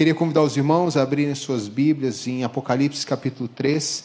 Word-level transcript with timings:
Queria 0.00 0.14
convidar 0.14 0.40
os 0.40 0.56
irmãos 0.56 0.96
a 0.96 1.02
abrirem 1.02 1.34
suas 1.34 1.68
Bíblias 1.68 2.26
em 2.26 2.42
Apocalipse 2.42 3.04
capítulo 3.04 3.46
3. 3.46 4.04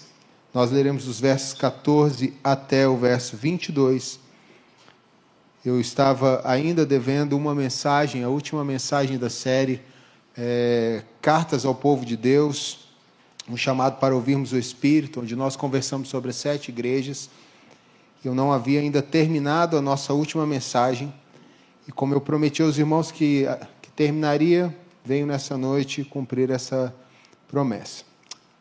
Nós 0.54 0.70
leremos 0.70 1.08
os 1.08 1.22
versos 1.22 1.54
14 1.54 2.34
até 2.44 2.86
o 2.86 2.98
verso 2.98 3.38
22. 3.38 4.20
Eu 5.64 5.80
estava 5.80 6.42
ainda 6.44 6.86
devendo 6.86 7.38
uma 7.38 7.56
mensagem, 7.56 8.26
a 8.26 8.28
última 8.28 8.62
mensagem 8.66 9.18
da 9.18 9.30
série 9.30 9.80
é, 10.38 11.02
Cartas 11.22 11.64
ao 11.64 11.74
Povo 11.74 12.06
de 12.06 12.18
Deus, 12.18 12.90
um 13.50 13.56
chamado 13.56 13.98
para 13.98 14.14
ouvirmos 14.14 14.52
o 14.52 14.58
Espírito, 14.58 15.22
onde 15.22 15.34
nós 15.34 15.56
conversamos 15.56 16.10
sobre 16.10 16.32
as 16.32 16.36
sete 16.36 16.72
igrejas. 16.72 17.30
Eu 18.22 18.36
não 18.36 18.52
havia 18.52 18.82
ainda 18.82 19.02
terminado 19.02 19.78
a 19.78 19.82
nossa 19.82 20.12
última 20.12 20.46
mensagem, 20.46 21.14
e 21.88 21.92
como 21.94 22.14
eu 22.14 22.20
prometi 22.20 22.62
aos 22.62 22.78
irmãos 22.78 23.14
que, 23.14 23.46
que 23.82 23.90
terminaria, 23.92 24.76
venho 25.06 25.28
nessa 25.28 25.56
noite 25.56 26.04
cumprir 26.04 26.50
essa 26.50 26.94
promessa. 27.48 28.04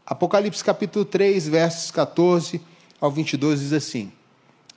Apocalipse 0.04 0.62
capítulo 0.62 1.04
3, 1.04 1.48
versos 1.48 1.90
14 1.90 2.60
ao 3.00 3.10
22 3.10 3.60
diz 3.60 3.72
assim: 3.72 4.12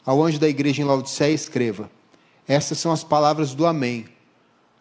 Ao 0.05 0.23
anjo 0.23 0.39
da 0.39 0.47
igreja 0.47 0.81
em 0.81 0.85
Laodiceia 0.85 1.33
escreva: 1.33 1.91
essas 2.47 2.77
são 2.77 2.93
as 2.93 3.03
palavras 3.03 3.53
do 3.53 3.65
Amém, 3.65 4.05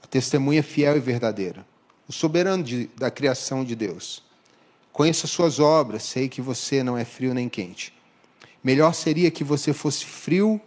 a 0.00 0.06
testemunha 0.06 0.62
fiel 0.62 0.96
e 0.96 1.00
verdadeira, 1.00 1.66
o 2.08 2.12
soberano 2.12 2.62
de, 2.62 2.86
da 2.96 3.10
criação 3.10 3.64
de 3.64 3.74
Deus. 3.74 4.22
Conheço 4.92 5.26
as 5.26 5.32
suas 5.32 5.58
obras, 5.58 6.04
sei 6.04 6.28
que 6.28 6.40
você 6.40 6.84
não 6.84 6.96
é 6.96 7.04
frio 7.04 7.34
nem 7.34 7.48
quente. 7.48 7.92
Melhor 8.62 8.94
seria 8.94 9.30
que 9.30 9.42
você 9.42 9.72
fosse 9.72 10.06
frio 10.06 10.60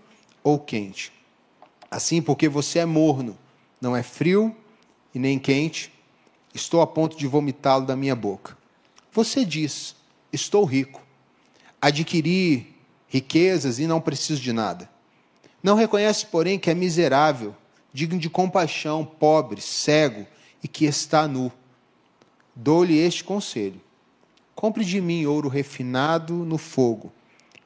ou 0.43 0.59
quente. 0.59 1.13
Assim, 1.89 2.21
porque 2.21 2.49
você 2.49 2.79
é 2.79 2.85
morno, 2.85 3.37
não 3.79 3.95
é 3.95 4.03
frio 4.03 4.55
e 5.15 5.17
nem 5.17 5.39
quente, 5.39 5.91
estou 6.53 6.81
a 6.81 6.87
ponto 6.87 7.17
de 7.17 7.27
vomitá-lo 7.27 7.85
da 7.85 7.95
minha 7.95 8.15
boca. 8.15 8.57
Você 9.11 9.43
diz: 9.45 9.95
Estou 10.31 10.63
rico, 10.65 11.01
adquiri 11.81 12.75
riquezas 13.07 13.79
e 13.79 13.87
não 13.87 13.99
preciso 13.99 14.41
de 14.41 14.53
nada. 14.53 14.89
Não 15.61 15.75
reconhece, 15.75 16.25
porém, 16.25 16.57
que 16.57 16.69
é 16.69 16.73
miserável, 16.73 17.55
digno 17.91 18.19
de 18.19 18.29
compaixão, 18.29 19.03
pobre, 19.03 19.61
cego 19.61 20.25
e 20.63 20.67
que 20.67 20.85
está 20.85 21.27
nu. 21.27 21.51
Dou-lhe 22.55 22.97
este 22.97 23.23
conselho: 23.23 23.81
compre 24.55 24.85
de 24.85 25.01
mim 25.01 25.25
ouro 25.25 25.49
refinado 25.49 26.33
no 26.33 26.57
fogo, 26.57 27.11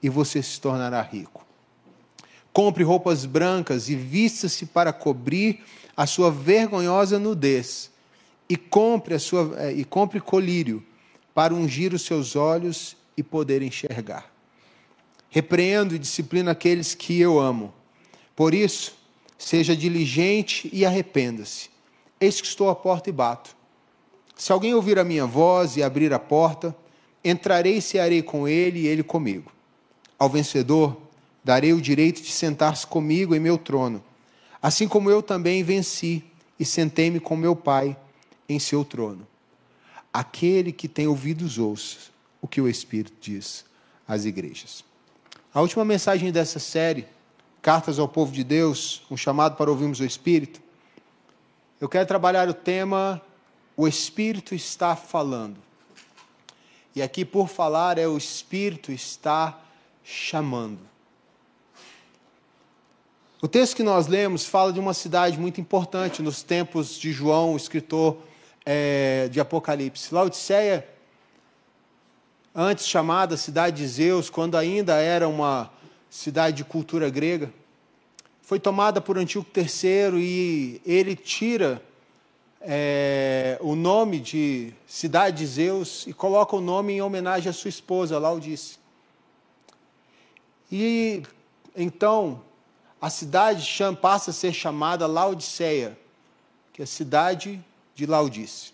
e 0.02 0.10
você 0.10 0.42
se 0.42 0.60
tornará 0.60 1.02
rico. 1.02 1.46
Compre 2.52 2.84
roupas 2.84 3.26
brancas 3.26 3.90
e 3.90 3.96
vista-se 3.96 4.68
para 4.68 4.94
cobrir 4.94 5.64
a 5.98 6.06
sua 6.06 6.32
vergonhosa 6.32 7.18
nudez, 7.18 7.92
e 8.50 8.58
compre, 8.58 9.16
a 9.16 9.20
sua, 9.20 9.54
eh, 9.58 9.74
e 9.74 9.86
compre 9.86 10.20
colírio 10.20 10.84
para 11.34 11.54
ungir 11.54 11.94
os 11.94 12.04
seus 12.04 12.36
olhos 12.36 12.96
e 13.18 13.24
poder 13.24 13.62
enxergar. 13.62 14.32
Repreendo 15.30 15.96
e 15.96 16.00
disciplino 16.00 16.50
aqueles 16.50 16.94
que 16.94 17.20
eu 17.20 17.40
amo 17.40 17.74
por 18.36 18.54
isso, 18.54 18.96
seja 19.38 19.76
diligente 19.76 20.70
e 20.74 20.86
arrependa-se. 20.86 21.70
Eis 22.20 22.42
que 22.42 22.48
estou 22.48 22.70
à 22.70 22.76
porta 22.76 23.10
e 23.10 23.14
bato. 23.14 23.56
Se 24.36 24.52
alguém 24.52 24.74
ouvir 24.74 24.98
a 24.98 25.04
minha 25.04 25.26
voz 25.26 25.78
e 25.78 25.84
abrir 25.84 26.14
a 26.14 26.20
porta, 26.20 26.76
entrarei 27.24 27.78
e 27.78 27.82
cearei 27.82 28.24
com 28.24 28.48
ele 28.48 28.82
e 28.82 28.88
ele 28.88 29.04
comigo. 29.04 29.52
Ao 30.18 30.30
vencedor, 30.30 30.98
darei 31.44 31.74
o 31.74 31.82
direito 31.82 32.22
de 32.22 32.32
sentar-se 32.32 32.88
comigo 32.88 33.36
em 33.36 33.40
meu 33.40 33.58
trono, 33.58 34.04
assim 34.62 34.88
como 34.88 35.10
eu 35.10 35.22
também 35.22 35.64
venci 35.64 36.24
e 36.60 36.66
sentei-me 36.66 37.20
com 37.20 37.36
meu 37.36 37.56
Pai 37.56 37.96
em 38.48 38.60
seu 38.60 38.84
trono. 38.84 39.28
Aquele 40.12 40.72
que 40.72 40.88
tem 40.88 41.08
ouvidos 41.08 41.58
ouça 41.58 42.12
o 42.42 42.48
que 42.48 42.62
o 42.62 42.68
Espírito 42.68 43.16
diz 43.20 43.66
às 44.08 44.26
igrejas. 44.26 44.84
A 45.54 45.62
última 45.62 45.86
mensagem 45.86 46.32
dessa 46.32 46.60
série 46.60 47.08
Cartas 47.62 47.98
ao 47.98 48.10
Povo 48.10 48.34
de 48.34 48.44
Deus, 48.44 49.04
um 49.10 49.16
chamado 49.16 49.56
para 49.56 49.72
ouvirmos 49.72 50.02
o 50.02 50.06
Espírito. 50.06 50.62
Eu 51.80 51.88
quero 51.88 52.06
trabalhar 52.06 52.50
o 52.50 52.54
tema 52.54 53.22
O 53.78 53.88
Espírito 53.88 54.54
está 54.54 54.98
falando. 54.98 55.56
E 56.94 57.02
aqui, 57.02 57.24
por 57.24 57.48
falar, 57.48 57.98
é 57.98 58.06
o 58.06 58.18
Espírito 58.18 58.92
está 58.92 59.60
chamando. 60.04 60.80
O 63.42 63.48
texto 63.48 63.78
que 63.78 63.84
nós 63.84 64.08
lemos 64.08 64.46
fala 64.46 64.74
de 64.74 64.80
uma 64.80 64.94
cidade 64.94 65.40
muito 65.40 65.62
importante 65.62 66.22
nos 66.22 66.44
tempos 66.44 67.00
de 67.00 67.14
João, 67.14 67.54
o 67.54 67.58
escritor 67.58 68.18
é, 68.66 69.28
de 69.30 69.40
Apocalipse. 69.40 70.14
Laodiceia, 70.14 70.88
antes 72.56 72.88
chamada 72.88 73.38
cidade 73.38 73.78
de 73.78 73.88
Zeus, 73.88 74.30
quando 74.30 74.56
ainda 74.56 74.96
era 74.96 75.28
uma 75.28 75.72
cidade 76.10 76.58
de 76.58 76.64
cultura 76.64 77.10
grega, 77.10 77.52
foi 78.42 78.60
tomada 78.60 79.02
por 79.02 79.18
Antíoco 79.18 79.50
III 79.56 80.20
e 80.20 80.82
ele 80.86 81.16
tira 81.16 81.82
é, 82.62 83.58
o 83.62 83.76
nome 83.76 84.20
de 84.20 84.74
cidade 84.86 85.40
de 85.40 85.46
Zeus 85.46 86.06
e 86.08 86.14
coloca 86.14 86.56
o 86.56 86.62
nome 86.62 86.94
em 86.94 87.02
homenagem 87.02 87.50
à 87.50 87.54
sua 87.54 87.70
esposa, 87.70 88.20
Laudice. 88.20 88.78
E 90.72 91.24
então 91.76 92.42
a 93.02 93.10
cidade 93.10 93.68
passa 94.02 94.32
a 94.32 94.34
ser 94.34 94.54
chamada 94.54 95.08
Laodiceia, 95.08 95.98
que 96.72 96.82
é 96.82 96.84
a 96.84 96.88
cidade 96.88 97.64
de 97.96 98.06
Laudice. 98.06 98.74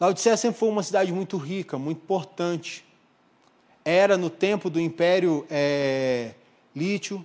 Laodiceia 0.00 0.36
sempre 0.36 0.58
foi 0.58 0.68
uma 0.68 0.82
cidade 0.82 1.12
muito 1.12 1.36
rica, 1.36 1.78
muito 1.78 1.98
importante 1.98 2.84
era 3.88 4.18
no 4.18 4.28
tempo 4.28 4.68
do 4.68 4.78
Império 4.78 5.46
é, 5.48 6.34
Lítio 6.76 7.24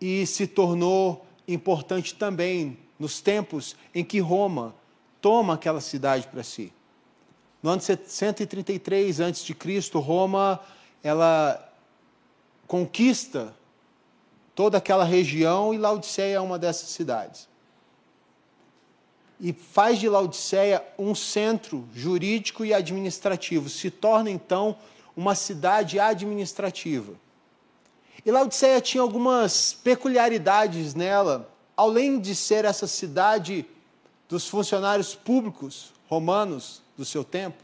e 0.00 0.24
se 0.24 0.46
tornou 0.46 1.26
importante 1.46 2.14
também 2.14 2.78
nos 2.98 3.20
tempos 3.20 3.76
em 3.94 4.02
que 4.02 4.18
Roma 4.18 4.74
toma 5.20 5.54
aquela 5.54 5.82
cidade 5.82 6.26
para 6.26 6.42
si. 6.42 6.72
No 7.62 7.68
ano 7.68 7.82
133 7.82 9.20
a.C., 9.20 9.54
Roma 9.96 10.58
ela 11.02 11.70
conquista 12.66 13.54
toda 14.54 14.78
aquela 14.78 15.04
região 15.04 15.74
e 15.74 15.76
Laodiceia 15.76 16.36
é 16.36 16.40
uma 16.40 16.58
dessas 16.58 16.88
cidades. 16.88 17.46
E 19.40 19.52
faz 19.52 19.98
de 19.98 20.08
Laodiceia 20.08 20.84
um 20.98 21.14
centro 21.14 21.88
jurídico 21.94 22.64
e 22.64 22.74
administrativo. 22.74 23.68
Se 23.68 23.90
torna 23.90 24.30
então 24.30 24.76
uma 25.16 25.34
cidade 25.34 25.98
administrativa. 25.98 27.14
E 28.24 28.30
Laodiceia 28.30 28.80
tinha 28.80 29.02
algumas 29.02 29.72
peculiaridades 29.72 30.94
nela, 30.94 31.50
além 31.76 32.20
de 32.20 32.34
ser 32.34 32.64
essa 32.64 32.86
cidade 32.86 33.64
dos 34.28 34.46
funcionários 34.46 35.14
públicos 35.14 35.92
romanos 36.08 36.82
do 36.96 37.04
seu 37.04 37.24
tempo, 37.24 37.62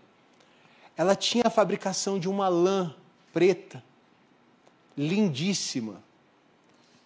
ela 0.97 1.15
tinha 1.15 1.45
a 1.47 1.51
fabricação 1.51 2.19
de 2.19 2.29
uma 2.29 2.49
lã 2.49 2.95
preta, 3.33 3.85
lindíssima. 4.97 6.03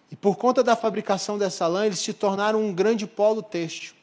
E 0.09 0.15
por 0.15 0.37
conta 0.37 0.63
da 0.63 0.75
fabricação 0.75 1.37
dessa 1.37 1.67
lã, 1.67 1.85
eles 1.85 1.99
se 1.99 2.13
tornaram 2.13 2.63
um 2.63 2.73
grande 2.73 3.05
polo 3.05 3.43
têxtil. 3.43 3.95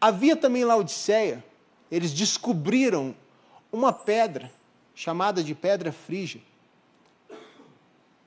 Havia 0.00 0.36
também 0.36 0.62
em 0.62 0.64
Laodiceia, 0.64 1.44
eles 1.90 2.12
descobriram 2.12 3.14
uma 3.72 3.92
pedra 3.92 4.50
chamada 4.94 5.42
de 5.42 5.54
pedra 5.54 5.92
frígia, 5.92 6.40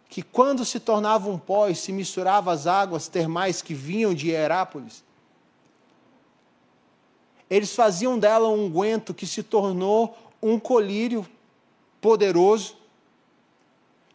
que 0.07 0.21
quando 0.21 0.65
se 0.65 0.79
tornava 0.79 1.29
um 1.29 1.37
pó 1.37 1.67
e 1.67 1.75
se 1.75 1.91
misturava 1.91 2.51
às 2.51 2.67
águas 2.67 3.07
termais 3.07 3.61
que 3.61 3.73
vinham 3.73 4.13
de 4.13 4.29
Herápolis, 4.29 5.03
eles 7.49 7.75
faziam 7.75 8.17
dela 8.17 8.47
um 8.47 8.65
unguento 8.65 9.13
que 9.13 9.25
se 9.25 9.41
tornou 9.41 10.17
um 10.41 10.59
colírio 10.59 11.27
poderoso 11.99 12.78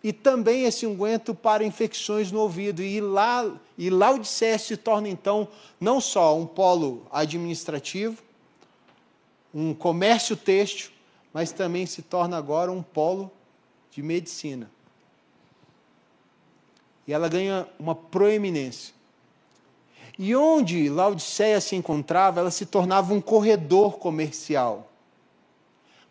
e 0.04 0.12
também 0.12 0.64
esse 0.64 0.86
unguento 0.86 1.34
para 1.34 1.64
infecções 1.64 2.30
no 2.30 2.40
ouvido. 2.40 2.82
E 2.82 3.00
lá 3.00 3.50
e 3.78 3.88
Laodiceia 3.88 4.58
se 4.58 4.76
torna 4.76 5.08
então 5.08 5.48
não 5.80 5.98
só 5.98 6.38
um 6.38 6.46
polo 6.46 7.06
administrativo, 7.10 8.22
um 9.54 9.72
comércio 9.72 10.36
têxtil, 10.36 10.90
mas 11.32 11.52
também 11.52 11.86
se 11.86 12.02
torna 12.02 12.36
agora 12.36 12.70
um 12.70 12.82
polo 12.82 13.32
de 13.90 14.02
medicina. 14.02 14.70
E 17.06 17.12
ela 17.12 17.26
ganha 17.26 17.66
uma 17.78 17.94
proeminência. 17.94 18.92
E 20.18 20.36
onde 20.36 20.90
Laodiceia 20.90 21.62
se 21.62 21.76
encontrava, 21.76 22.40
ela 22.40 22.50
se 22.50 22.66
tornava 22.66 23.14
um 23.14 23.22
corredor 23.22 23.96
comercial. 23.96 24.92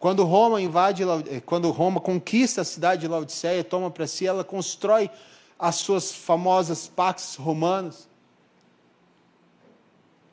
Quando 0.04 0.26
Roma 0.26 0.62
invade, 0.62 1.02
eh, 1.32 1.40
quando 1.40 1.72
Roma 1.72 2.02
conquista 2.02 2.60
a 2.60 2.66
cidade 2.66 3.04
de 3.04 3.08
Laodiceia, 3.08 3.64
toma 3.64 3.90
para 3.90 4.06
si, 4.06 4.28
ela 4.28 4.44
constrói 4.44 5.10
as 5.58 5.76
suas 5.76 6.12
famosas 6.12 6.90
pax 6.90 7.36
romanas. 7.36 8.10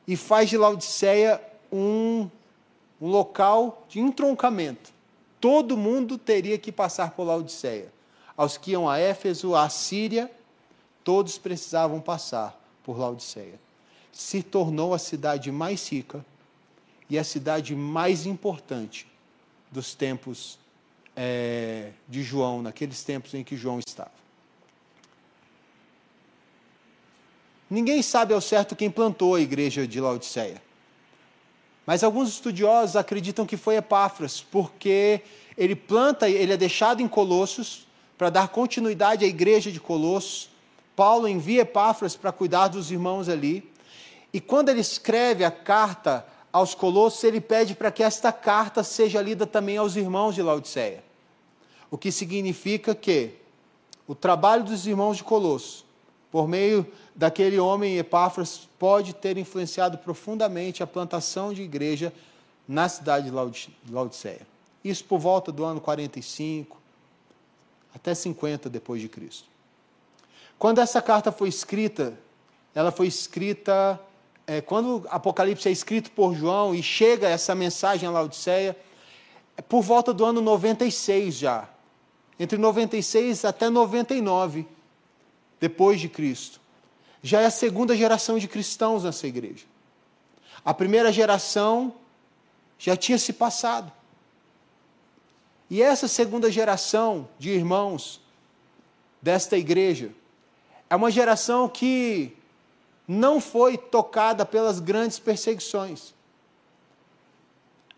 e 0.08 0.16
faz 0.16 0.50
de 0.50 0.58
Laodiceia 0.58 1.40
um, 1.70 2.28
um 3.00 3.08
local 3.08 3.86
de 3.88 4.00
entroncamento. 4.00 4.92
Todo 5.40 5.76
mundo 5.76 6.18
teria 6.18 6.58
que 6.58 6.72
passar 6.72 7.12
por 7.12 7.22
Laodiceia. 7.22 7.92
Aos 8.36 8.56
que 8.56 8.72
iam 8.72 8.88
a 8.88 8.98
Éfeso, 8.98 9.54
a 9.54 9.68
Síria, 9.68 10.28
todos 11.04 11.38
precisavam 11.38 12.00
passar 12.00 12.60
por 12.82 12.98
Laodiceia. 12.98 13.54
Se 14.12 14.42
tornou 14.42 14.92
a 14.92 14.98
cidade 14.98 15.52
mais 15.52 15.88
rica 15.88 16.26
e 17.08 17.16
a 17.16 17.22
cidade 17.22 17.76
mais 17.76 18.26
importante 18.26 19.08
dos 19.70 19.94
tempos 19.94 20.58
é, 21.16 21.90
de 22.08 22.22
João, 22.22 22.62
naqueles 22.62 23.02
tempos 23.04 23.34
em 23.34 23.44
que 23.44 23.56
João 23.56 23.78
estava. 23.78 24.20
Ninguém 27.68 28.02
sabe 28.02 28.34
ao 28.34 28.40
certo 28.40 28.74
quem 28.74 28.90
plantou 28.90 29.36
a 29.36 29.40
igreja 29.40 29.86
de 29.86 30.00
Laodiceia. 30.00 30.60
Mas 31.86 32.02
alguns 32.02 32.28
estudiosos 32.28 32.96
acreditam 32.96 33.46
que 33.46 33.56
foi 33.56 33.76
Epáfras, 33.76 34.40
porque 34.40 35.22
ele 35.56 35.76
planta, 35.76 36.28
ele 36.28 36.52
é 36.52 36.56
deixado 36.56 37.00
em 37.00 37.08
Colossos 37.08 37.86
para 38.18 38.28
dar 38.28 38.48
continuidade 38.48 39.24
à 39.24 39.28
igreja 39.28 39.70
de 39.70 39.80
Colossos. 39.80 40.50
Paulo 40.96 41.28
envia 41.28 41.62
Epáfras 41.62 42.16
para 42.16 42.32
cuidar 42.32 42.68
dos 42.68 42.90
irmãos 42.90 43.28
ali. 43.28 43.70
E 44.32 44.40
quando 44.40 44.68
ele 44.68 44.80
escreve 44.80 45.44
a 45.44 45.50
carta 45.50 46.26
aos 46.52 46.74
Colossos, 46.74 47.22
ele 47.24 47.40
pede 47.40 47.74
para 47.74 47.90
que 47.90 48.02
esta 48.02 48.32
carta 48.32 48.82
seja 48.82 49.20
lida 49.22 49.46
também 49.46 49.76
aos 49.76 49.96
irmãos 49.96 50.34
de 50.34 50.42
Laodiceia. 50.42 51.02
O 51.90 51.98
que 51.98 52.10
significa 52.10 52.94
que 52.94 53.34
o 54.06 54.14
trabalho 54.14 54.64
dos 54.64 54.86
irmãos 54.86 55.16
de 55.16 55.24
Colossos, 55.24 55.84
por 56.30 56.48
meio 56.48 56.86
daquele 57.14 57.58
homem 57.58 57.98
Epáfras, 57.98 58.68
pode 58.78 59.14
ter 59.14 59.36
influenciado 59.36 59.98
profundamente 59.98 60.82
a 60.82 60.86
plantação 60.86 61.52
de 61.52 61.62
igreja 61.62 62.12
na 62.66 62.88
cidade 62.88 63.30
de 63.30 63.92
Laodiceia. 63.92 64.46
Isso 64.84 65.04
por 65.04 65.18
volta 65.18 65.52
do 65.52 65.64
ano 65.64 65.80
45 65.80 66.80
até 67.94 68.14
50 68.14 68.70
depois 68.70 69.00
de 69.00 69.08
Cristo. 69.08 69.48
Quando 70.58 70.78
essa 70.78 71.02
carta 71.02 71.32
foi 71.32 71.48
escrita, 71.48 72.14
ela 72.74 72.90
foi 72.90 73.06
escrita 73.06 74.00
é, 74.50 74.60
quando 74.60 75.06
Apocalipse 75.08 75.68
é 75.68 75.70
escrito 75.70 76.10
por 76.10 76.34
João 76.34 76.74
e 76.74 76.82
chega 76.82 77.28
essa 77.28 77.54
mensagem 77.54 78.08
a 78.08 78.10
Laodiceia, 78.10 78.76
é 79.56 79.62
por 79.62 79.80
volta 79.80 80.12
do 80.12 80.24
ano 80.24 80.40
96 80.40 81.36
já. 81.36 81.68
Entre 82.36 82.58
96 82.58 83.44
até 83.44 83.68
99 83.68 84.66
depois 85.60 86.00
de 86.00 86.08
Cristo. 86.08 86.60
Já 87.22 87.42
é 87.42 87.46
a 87.46 87.50
segunda 87.50 87.94
geração 87.94 88.40
de 88.40 88.48
cristãos 88.48 89.04
nessa 89.04 89.24
igreja. 89.24 89.66
A 90.64 90.74
primeira 90.74 91.12
geração 91.12 91.94
já 92.76 92.96
tinha 92.96 93.18
se 93.18 93.32
passado. 93.32 93.92
E 95.70 95.80
essa 95.80 96.08
segunda 96.08 96.50
geração 96.50 97.28
de 97.38 97.50
irmãos 97.50 98.20
desta 99.22 99.56
igreja 99.56 100.10
é 100.88 100.96
uma 100.96 101.08
geração 101.08 101.68
que 101.68 102.36
não 103.12 103.40
foi 103.40 103.76
tocada 103.76 104.46
pelas 104.46 104.78
grandes 104.78 105.18
perseguições. 105.18 106.14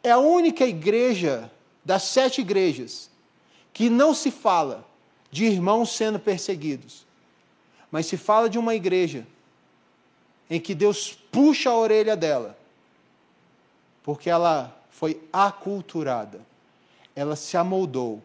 É 0.02 0.10
a 0.10 0.18
única 0.18 0.64
igreja 0.64 1.52
das 1.84 2.04
sete 2.04 2.40
igrejas 2.40 3.10
que 3.74 3.90
não 3.90 4.14
se 4.14 4.30
fala 4.30 4.86
de 5.30 5.44
irmãos 5.44 5.94
sendo 5.94 6.18
perseguidos, 6.18 7.04
mas 7.90 8.06
se 8.06 8.16
fala 8.16 8.48
de 8.48 8.58
uma 8.58 8.74
igreja 8.74 9.26
em 10.48 10.58
que 10.58 10.74
Deus 10.74 11.12
puxa 11.30 11.68
a 11.68 11.76
orelha 11.76 12.16
dela, 12.16 12.58
porque 14.02 14.30
ela 14.30 14.74
foi 14.88 15.22
aculturada, 15.30 16.40
ela 17.14 17.36
se 17.36 17.54
amoldou 17.58 18.22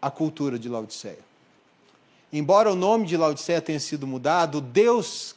à 0.00 0.10
cultura 0.10 0.58
de 0.58 0.70
Laodiceia. 0.70 1.18
Embora 2.32 2.72
o 2.72 2.74
nome 2.74 3.04
de 3.04 3.14
Laodiceia 3.14 3.60
tenha 3.60 3.78
sido 3.78 4.06
mudado, 4.06 4.62
Deus 4.62 5.33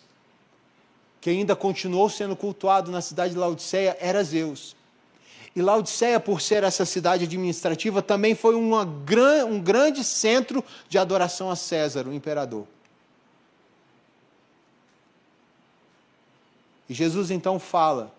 que 1.27 1.31
ainda 1.31 1.57
continuou 1.57 2.09
sendo 2.09 2.37
cultuado 2.37 2.89
na 2.89 3.01
cidade 3.01 3.33
de 3.33 3.37
Laodiceia 3.37 3.97
era 3.99 4.23
Zeus. 4.23 4.77
E 5.53 5.61
Laodiceia, 5.61 6.21
por 6.21 6.39
ser 6.39 6.63
essa 6.63 6.85
cidade 6.85 7.25
administrativa, 7.25 8.01
também 8.01 8.33
foi 8.33 8.55
gran, 9.03 9.45
um 9.45 9.59
grande 9.59 10.05
centro 10.05 10.63
de 10.87 10.97
adoração 10.97 11.51
a 11.51 11.55
César, 11.57 12.07
o 12.07 12.13
imperador. 12.13 12.65
E 16.87 16.93
Jesus 16.93 17.29
então 17.29 17.59
fala, 17.59 18.09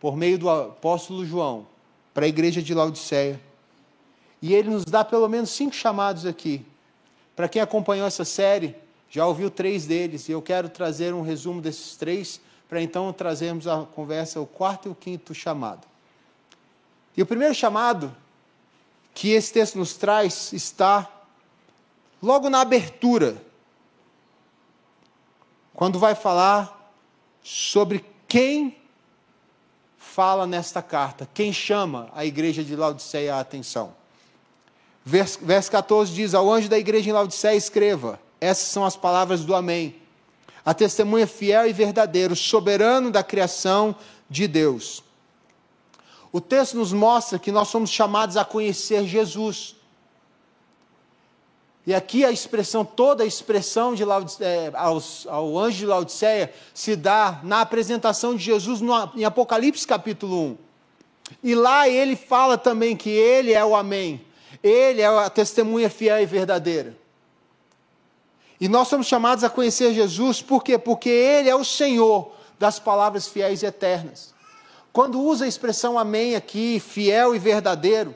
por 0.00 0.16
meio 0.16 0.38
do 0.38 0.48
apóstolo 0.48 1.26
João, 1.26 1.66
para 2.14 2.24
a 2.24 2.28
igreja 2.28 2.62
de 2.62 2.72
Laodiceia. 2.72 3.38
E 4.40 4.54
ele 4.54 4.70
nos 4.70 4.86
dá 4.86 5.04
pelo 5.04 5.28
menos 5.28 5.50
cinco 5.50 5.76
chamados 5.76 6.24
aqui. 6.24 6.64
Para 7.36 7.46
quem 7.46 7.60
acompanhou 7.60 8.06
essa 8.06 8.24
série, 8.24 8.74
já 9.12 9.26
ouviu 9.26 9.50
três 9.50 9.84
deles 9.84 10.26
e 10.26 10.32
eu 10.32 10.40
quero 10.40 10.70
trazer 10.70 11.12
um 11.12 11.20
resumo 11.20 11.60
desses 11.60 11.96
três 11.96 12.40
para 12.66 12.80
então 12.80 13.12
trazermos 13.12 13.68
a 13.68 13.84
conversa 13.84 14.40
o 14.40 14.46
quarto 14.46 14.88
e 14.88 14.90
o 14.90 14.94
quinto 14.94 15.34
chamado. 15.34 15.86
E 17.14 17.20
o 17.20 17.26
primeiro 17.26 17.54
chamado 17.54 18.16
que 19.12 19.28
esse 19.32 19.52
texto 19.52 19.76
nos 19.76 19.92
traz 19.92 20.54
está 20.54 21.10
logo 22.22 22.48
na 22.48 22.62
abertura, 22.62 23.36
quando 25.74 25.98
vai 25.98 26.14
falar 26.14 26.90
sobre 27.42 28.02
quem 28.26 28.78
fala 29.98 30.46
nesta 30.46 30.80
carta, 30.80 31.28
quem 31.34 31.52
chama 31.52 32.08
a 32.14 32.24
igreja 32.24 32.64
de 32.64 32.74
Laodiceia 32.74 33.34
a 33.34 33.40
atenção. 33.40 33.94
Verso, 35.04 35.38
verso 35.42 35.70
14 35.70 36.14
diz: 36.14 36.32
Ao 36.32 36.50
anjo 36.50 36.70
da 36.70 36.78
igreja 36.78 37.10
em 37.10 37.12
Laodiceia, 37.12 37.54
escreva 37.54 38.18
essas 38.42 38.66
são 38.66 38.84
as 38.84 38.96
palavras 38.96 39.44
do 39.44 39.54
Amém. 39.54 39.94
A 40.64 40.74
testemunha 40.74 41.28
fiel 41.28 41.64
e 41.68 41.72
verdadeiro, 41.72 42.34
soberano 42.34 43.08
da 43.08 43.22
criação 43.22 43.94
de 44.28 44.48
Deus. 44.48 45.04
O 46.32 46.40
texto 46.40 46.76
nos 46.76 46.92
mostra 46.92 47.38
que 47.38 47.52
nós 47.52 47.68
somos 47.68 47.88
chamados 47.88 48.36
a 48.36 48.44
conhecer 48.44 49.04
Jesus. 49.04 49.76
E 51.86 51.94
aqui 51.94 52.24
a 52.24 52.32
expressão, 52.32 52.84
toda 52.84 53.22
a 53.22 53.26
expressão 53.26 53.94
de 53.94 54.02
é, 54.02 54.72
aos, 54.74 55.24
ao 55.28 55.56
anjo 55.56 55.78
de 55.78 55.86
Laodiceia 55.86 56.52
se 56.74 56.96
dá 56.96 57.38
na 57.44 57.60
apresentação 57.60 58.34
de 58.34 58.42
Jesus 58.42 58.80
no, 58.80 58.92
em 59.14 59.24
Apocalipse 59.24 59.86
capítulo 59.86 60.36
1. 60.42 60.58
E 61.44 61.54
lá 61.54 61.88
ele 61.88 62.16
fala 62.16 62.58
também 62.58 62.96
que 62.96 63.10
ele 63.10 63.52
é 63.52 63.64
o 63.64 63.76
Amém, 63.76 64.20
ele 64.64 65.00
é 65.00 65.06
a 65.06 65.30
testemunha 65.30 65.88
fiel 65.88 66.20
e 66.20 66.26
verdadeira. 66.26 67.01
E 68.62 68.68
nós 68.68 68.86
somos 68.86 69.08
chamados 69.08 69.42
a 69.42 69.50
conhecer 69.50 69.92
Jesus, 69.92 70.40
por 70.40 70.62
quê? 70.62 70.78
Porque 70.78 71.08
Ele 71.08 71.48
é 71.48 71.56
o 71.56 71.64
Senhor 71.64 72.32
das 72.60 72.78
palavras 72.78 73.26
fiéis 73.26 73.60
e 73.64 73.66
eternas. 73.66 74.32
Quando 74.92 75.20
usa 75.20 75.44
a 75.44 75.48
expressão 75.48 75.98
amém 75.98 76.36
aqui, 76.36 76.78
fiel 76.78 77.34
e 77.34 77.40
verdadeiro, 77.40 78.14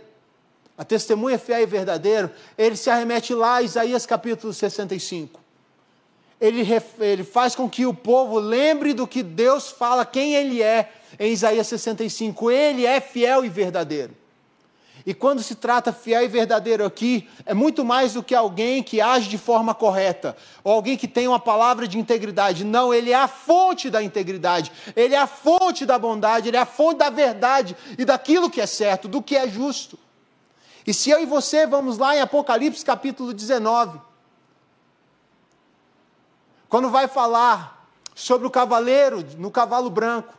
a 0.79 0.85
testemunha 0.85 1.37
fiel 1.37 1.63
e 1.63 1.67
verdadeiro, 1.67 2.31
ele 2.57 2.77
se 2.77 2.89
arremete 2.89 3.35
lá 3.35 3.57
a 3.57 3.63
Isaías 3.63 4.07
capítulo 4.07 4.53
65. 4.53 5.41
Ele, 6.41 6.65
ele 7.01 7.25
faz 7.25 7.57
com 7.57 7.69
que 7.69 7.85
o 7.85 7.93
povo 7.93 8.39
lembre 8.39 8.95
do 8.95 9.05
que 9.05 9.25
Deus 9.25 9.71
fala, 9.71 10.07
quem 10.07 10.37
Ele 10.37 10.63
é, 10.63 10.93
em 11.19 11.33
Isaías 11.33 11.67
65. 11.67 12.53
Ele 12.53 12.87
é 12.87 13.01
fiel 13.01 13.45
e 13.45 13.49
verdadeiro. 13.49 14.15
E 15.07 15.15
quando 15.15 15.41
se 15.41 15.55
trata 15.55 15.93
fiel 15.93 16.25
e 16.25 16.29
verdadeiro 16.29 16.85
aqui, 16.85 17.31
é 17.45 17.55
muito 17.55 17.85
mais 17.85 18.15
do 18.15 18.25
que 18.25 18.35
alguém 18.35 18.83
que 18.83 19.01
age 19.01 19.29
de 19.29 19.39
forma 19.39 19.73
correta, 19.73 20.37
ou 20.65 20.73
alguém 20.73 20.97
que 20.97 21.07
tem 21.07 21.29
uma 21.29 21.39
palavra 21.39 21.87
de 21.87 21.97
integridade. 21.97 22.65
Não, 22.65 22.93
ele 22.93 23.13
é 23.13 23.15
a 23.15 23.29
fonte 23.29 23.89
da 23.89 24.03
integridade, 24.03 24.73
ele 24.97 25.15
é 25.15 25.19
a 25.19 25.29
fonte 25.29 25.87
da 25.87 25.97
bondade, 25.97 26.49
ele 26.49 26.57
é 26.57 26.61
a 26.61 26.67
fonte 26.67 26.99
da 26.99 27.09
verdade 27.09 27.77
e 27.97 28.05
daquilo 28.05 28.51
que 28.51 28.61
é 28.61 28.67
certo, 28.67 29.07
do 29.07 29.23
que 29.23 29.37
é 29.37 29.49
justo. 29.49 29.97
E 30.85 30.93
se 30.93 31.09
eu 31.09 31.23
e 31.23 31.27
você 31.27 31.69
vamos 31.69 31.99
lá 31.99 32.17
em 32.17 32.21
Apocalipse 32.21 32.85
capítulo 32.85 33.33
19, 33.33 34.01
quando 36.69 36.91
vai 36.91 37.07
falar 37.07 37.89
sobre 38.13 38.45
o 38.45 38.51
cavaleiro 38.51 39.25
no 39.39 39.53
cavalo 39.53 39.89
branco, 39.89 40.35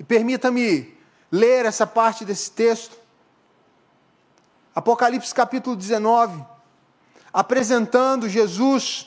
e 0.00 0.04
permita-me 0.04 0.95
ler 1.30 1.64
essa 1.64 1.86
parte 1.86 2.24
desse 2.24 2.50
texto. 2.50 2.96
Apocalipse 4.74 5.34
capítulo 5.34 5.74
19, 5.74 6.44
apresentando 7.32 8.28
Jesus, 8.28 9.06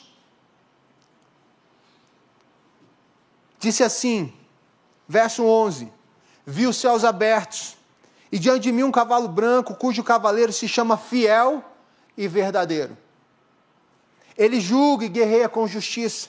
disse 3.58 3.84
assim, 3.84 4.32
verso 5.06 5.44
11: 5.44 5.92
Vi 6.44 6.66
os 6.66 6.76
céus 6.76 7.04
abertos, 7.04 7.76
e 8.32 8.38
diante 8.38 8.62
de 8.62 8.72
mim 8.72 8.82
um 8.82 8.92
cavalo 8.92 9.28
branco, 9.28 9.74
cujo 9.74 10.02
cavaleiro 10.02 10.52
se 10.52 10.66
chama 10.66 10.96
Fiel 10.96 11.64
e 12.16 12.26
Verdadeiro. 12.26 12.96
Ele 14.36 14.60
julga 14.60 15.04
e 15.04 15.08
guerreia 15.08 15.48
com 15.48 15.66
justiça. 15.66 16.28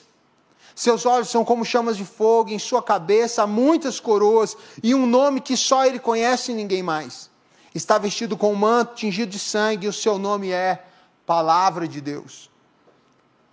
Seus 0.74 1.04
olhos 1.04 1.28
são 1.28 1.44
como 1.44 1.64
chamas 1.64 1.96
de 1.96 2.04
fogo, 2.04 2.50
em 2.50 2.58
sua 2.58 2.82
cabeça 2.82 3.42
há 3.42 3.46
muitas 3.46 4.00
coroas 4.00 4.56
e 4.82 4.94
um 4.94 5.06
nome 5.06 5.40
que 5.40 5.56
só 5.56 5.84
ele 5.84 5.98
conhece 5.98 6.52
e 6.52 6.54
ninguém 6.54 6.82
mais. 6.82 7.30
Está 7.74 7.98
vestido 7.98 8.36
com 8.36 8.52
um 8.52 8.56
manto 8.56 8.94
tingido 8.94 9.30
de 9.30 9.38
sangue 9.38 9.86
e 9.86 9.88
o 9.88 9.92
seu 9.92 10.18
nome 10.18 10.50
é 10.50 10.84
Palavra 11.26 11.86
de 11.86 12.00
Deus. 12.00 12.50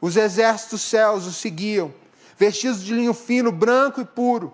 Os 0.01 0.15
exércitos 0.15 0.81
céus 0.81 1.25
o 1.25 1.33
seguiam, 1.33 1.93
vestidos 2.37 2.83
de 2.83 2.93
linho 2.93 3.13
fino, 3.13 3.51
branco 3.51 3.99
e 3.99 4.05
puro, 4.05 4.53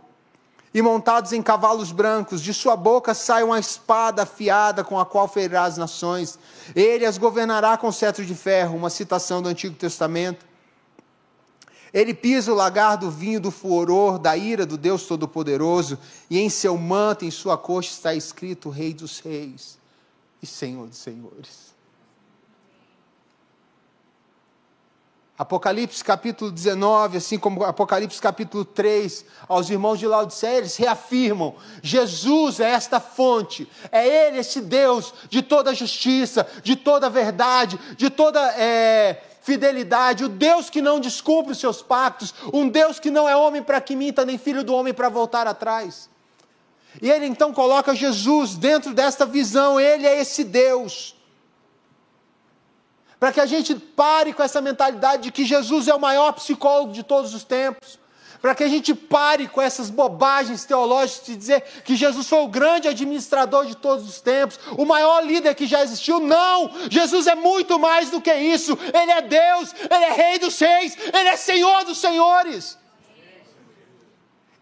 e 0.73 0.81
montados 0.81 1.31
em 1.31 1.41
cavalos 1.41 1.91
brancos. 1.91 2.41
De 2.41 2.53
sua 2.53 2.75
boca 2.75 3.13
sai 3.13 3.43
uma 3.43 3.59
espada 3.59 4.23
afiada 4.23 4.83
com 4.83 4.99
a 4.99 5.05
qual 5.05 5.27
ferirá 5.27 5.63
as 5.63 5.77
nações. 5.77 6.37
Ele 6.75 7.05
as 7.05 7.17
governará 7.17 7.77
com 7.77 7.91
cetro 7.91 8.25
de 8.25 8.35
ferro, 8.35 8.75
uma 8.75 8.89
citação 8.89 9.41
do 9.41 9.47
Antigo 9.47 9.75
Testamento. 9.75 10.44
Ele 11.95 12.13
pisa 12.13 12.51
o 12.51 12.55
lagar 12.55 12.97
do 12.97 13.09
vinho 13.09 13.39
do 13.39 13.49
furor, 13.49 14.19
da 14.19 14.35
ira 14.35 14.65
do 14.65 14.77
Deus 14.77 15.03
Todo-Poderoso, 15.07 15.97
e 16.29 16.37
em 16.37 16.49
seu 16.49 16.77
manto, 16.77 17.23
em 17.23 17.31
sua 17.31 17.57
coxa, 17.57 17.89
está 17.89 18.13
escrito 18.13 18.69
Rei 18.69 18.93
dos 18.93 19.19
Reis 19.19 19.77
e 20.43 20.45
Senhor 20.45 20.87
dos 20.87 20.97
Senhores. 20.97 21.73
Apocalipse 25.37 26.03
capítulo 26.03 26.51
19, 26.51 27.17
assim 27.17 27.37
como 27.37 27.63
Apocalipse 27.63 28.21
capítulo 28.21 28.65
3, 28.65 29.25
aos 29.47 29.69
irmãos 29.69 29.97
de 29.97 30.05
Laodiceia, 30.05 30.57
eles 30.57 30.75
reafirmam: 30.75 31.55
Jesus 31.81 32.59
é 32.59 32.71
esta 32.71 32.99
fonte, 32.99 33.69
é 33.89 34.27
Ele 34.27 34.39
esse 34.39 34.59
Deus 34.59 35.13
de 35.29 35.41
toda 35.41 35.73
justiça, 35.73 36.45
de 36.61 36.75
toda 36.75 37.09
verdade, 37.09 37.79
de 37.97 38.09
toda 38.09 38.39
é, 38.57 39.34
fidelidade, 39.45 40.23
o 40.23 40.29
Deus 40.29 40.71
que 40.71 40.81
não 40.81 40.99
descumpre 40.99 41.51
os 41.51 41.59
seus 41.59 41.81
pactos, 41.81 42.33
um 42.51 42.67
Deus 42.67 42.99
que 42.99 43.11
não 43.11 43.29
é 43.29 43.35
homem 43.35 43.61
para 43.61 43.79
que 43.79 43.95
minta, 43.95 44.25
nem 44.25 44.39
filho 44.39 44.63
do 44.63 44.73
homem 44.73 44.93
para 44.93 45.07
voltar 45.07 45.45
atrás. 45.45 46.09
E 46.99 47.11
ele 47.11 47.27
então 47.27 47.53
coloca 47.53 47.93
Jesus 47.93 48.55
dentro 48.55 48.91
desta 48.91 49.25
visão, 49.25 49.79
ele 49.79 50.07
é 50.07 50.19
esse 50.19 50.43
Deus 50.43 51.15
para 53.19 53.31
que 53.31 53.39
a 53.39 53.45
gente 53.45 53.73
pare 53.75 54.33
com 54.33 54.43
essa 54.43 54.61
mentalidade 54.61 55.23
de 55.23 55.31
que 55.31 55.45
Jesus 55.45 55.87
é 55.87 55.95
o 55.95 55.99
maior 55.99 56.33
psicólogo 56.33 56.91
de 56.91 57.01
todos 57.01 57.33
os 57.33 57.43
tempos, 57.43 57.97
para 58.45 58.53
que 58.53 58.63
a 58.63 58.67
gente 58.67 58.93
pare 58.93 59.47
com 59.47 59.59
essas 59.59 59.89
bobagens 59.89 60.65
teológicas 60.65 61.25
de 61.25 61.35
dizer 61.35 61.61
que 61.83 61.95
Jesus 61.95 62.29
foi 62.29 62.43
o 62.43 62.47
grande 62.47 62.87
administrador 62.87 63.65
de 63.65 63.75
todos 63.75 64.07
os 64.07 64.21
tempos, 64.21 64.59
o 64.77 64.85
maior 64.85 65.25
líder 65.25 65.55
que 65.55 65.65
já 65.65 65.81
existiu. 65.81 66.19
Não! 66.19 66.69
Jesus 66.87 67.25
é 67.25 67.33
muito 67.33 67.79
mais 67.79 68.11
do 68.11 68.21
que 68.21 68.31
isso. 68.31 68.77
Ele 68.93 69.11
é 69.11 69.21
Deus, 69.23 69.73
ele 69.73 70.03
é 70.03 70.13
Rei 70.13 70.37
dos 70.37 70.59
Reis, 70.59 70.95
ele 70.95 71.27
é 71.27 71.35
Senhor 71.35 71.85
dos 71.85 71.97
Senhores. 71.97 72.77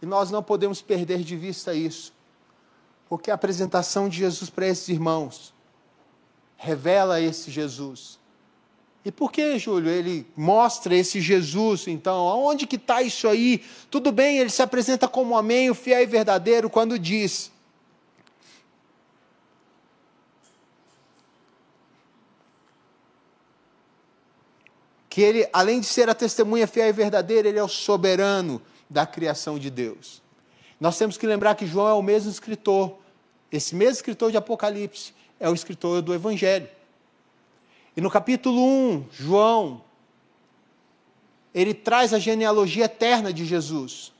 E 0.02 0.06
nós 0.06 0.32
não 0.32 0.42
podemos 0.42 0.82
perder 0.82 1.20
de 1.20 1.36
vista 1.36 1.74
isso, 1.74 2.14
porque 3.10 3.30
a 3.30 3.34
apresentação 3.34 4.08
de 4.08 4.20
Jesus 4.20 4.50
para 4.50 4.66
esses 4.66 4.88
irmãos 4.88 5.54
revela 6.56 7.20
esse 7.20 7.52
Jesus 7.52 8.18
e 9.06 9.12
por 9.12 9.32
que, 9.34 9.60
Júlio, 9.60 9.90
ele 9.90 10.26
mostra 10.36 10.96
esse 10.96 11.20
Jesus, 11.20 11.88
então? 11.88 12.28
Aonde 12.30 12.66
que 12.66 12.78
está 12.78 13.02
isso 13.02 13.28
aí? 13.28 13.62
Tudo 13.92 14.14
bem, 14.14 14.38
ele 14.38 14.50
se 14.50 14.62
apresenta 14.62 15.10
como 15.10 15.38
amém, 15.38 15.70
o 15.70 15.76
fiel 15.76 16.02
e 16.02 16.06
verdadeiro, 16.06 16.70
quando 16.70 16.98
diz. 16.98 17.52
Que 25.10 25.22
ele, 25.22 25.50
além 25.52 25.82
de 25.82 25.86
ser 25.86 26.10
a 26.10 26.16
testemunha 26.16 26.66
fiel 26.66 26.88
e 26.88 26.94
verdadeira, 26.94 27.50
ele 27.50 27.60
é 27.60 27.64
o 27.64 27.68
soberano 27.68 28.62
da 28.90 29.06
criação 29.06 29.60
de 29.60 29.70
Deus. 29.70 30.22
Nós 30.80 30.98
temos 30.98 31.18
que 31.18 31.28
lembrar 31.28 31.56
que 31.56 31.68
João 31.68 31.90
é 31.90 31.94
o 31.94 32.02
mesmo 32.02 32.32
escritor. 32.32 32.98
Esse 33.52 33.76
mesmo 33.76 33.96
escritor 33.96 34.32
de 34.32 34.38
Apocalipse 34.38 35.14
é 35.42 35.50
o 35.50 35.54
escritor 35.54 36.02
do 36.02 36.14
Evangelho. 36.14 36.70
E 37.96 38.02
no 38.02 38.10
capítulo 38.10 38.60
1, 38.60 39.06
João, 39.12 39.82
ele 41.54 41.76
traz 41.76 42.12
a 42.12 42.18
genealogia 42.18 42.86
eterna 42.86 43.32
de 43.32 43.46
Jesus. 43.46 44.12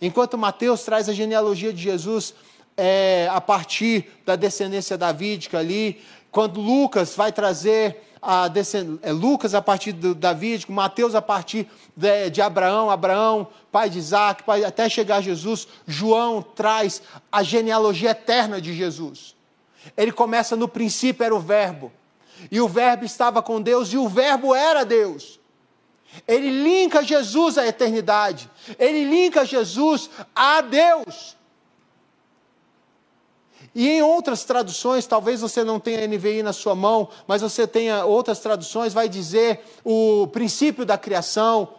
Enquanto 0.00 0.36
Mateus 0.36 0.82
traz 0.82 1.08
a 1.08 1.14
genealogia 1.14 1.72
de 1.72 1.82
Jesus 1.82 2.34
é, 2.76 3.28
a 3.32 3.40
partir 3.40 4.10
da 4.26 4.36
descendência 4.36 4.98
davídica 4.98 5.58
ali, 5.58 6.02
quando 6.30 6.60
Lucas 6.60 7.16
vai 7.16 7.32
trazer 7.32 8.02
a 8.20 8.50
é, 9.00 9.12
Lucas 9.12 9.54
a 9.54 9.62
partir 9.62 9.92
do 9.92 10.14
davídico, 10.14 10.70
Mateus 10.70 11.14
a 11.14 11.22
partir 11.22 11.66
de, 11.96 12.28
de, 12.28 12.42
Abraão, 12.42 12.90
Abraão, 12.90 13.48
pai 13.70 13.88
de 13.88 13.98
Isaac, 13.98 14.42
pai, 14.42 14.62
até 14.62 14.90
chegar 14.90 15.16
a 15.16 15.22
Jesus, 15.22 15.66
João 15.86 16.42
traz 16.42 17.00
a 17.30 17.42
genealogia 17.42 18.10
eterna 18.10 18.60
de 18.60 18.74
Jesus. 18.74 19.34
Ele 19.96 20.12
começa 20.12 20.54
no 20.54 20.68
princípio, 20.68 21.24
era 21.24 21.34
o 21.34 21.40
verbo 21.40 21.90
e 22.50 22.60
o 22.60 22.68
Verbo 22.68 23.04
estava 23.04 23.42
com 23.42 23.60
Deus, 23.60 23.92
e 23.92 23.98
o 23.98 24.08
Verbo 24.08 24.54
era 24.54 24.84
Deus. 24.84 25.40
Ele 26.28 26.50
linka 26.50 27.02
Jesus 27.02 27.56
à 27.56 27.66
eternidade, 27.66 28.50
ele 28.78 29.04
linka 29.04 29.44
Jesus 29.44 30.10
a 30.34 30.60
Deus. 30.60 31.36
E 33.74 33.88
em 33.88 34.02
outras 34.02 34.44
traduções, 34.44 35.06
talvez 35.06 35.40
você 35.40 35.64
não 35.64 35.80
tenha 35.80 36.06
NVI 36.06 36.42
na 36.42 36.52
sua 36.52 36.74
mão, 36.74 37.08
mas 37.26 37.40
você 37.40 37.66
tenha 37.66 38.04
outras 38.04 38.38
traduções, 38.40 38.92
vai 38.92 39.08
dizer 39.08 39.64
o 39.82 40.26
princípio 40.26 40.84
da 40.84 40.98
criação, 40.98 41.76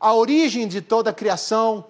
a 0.00 0.12
origem 0.12 0.66
de 0.66 0.80
toda 0.80 1.10
a 1.10 1.14
criação 1.14 1.84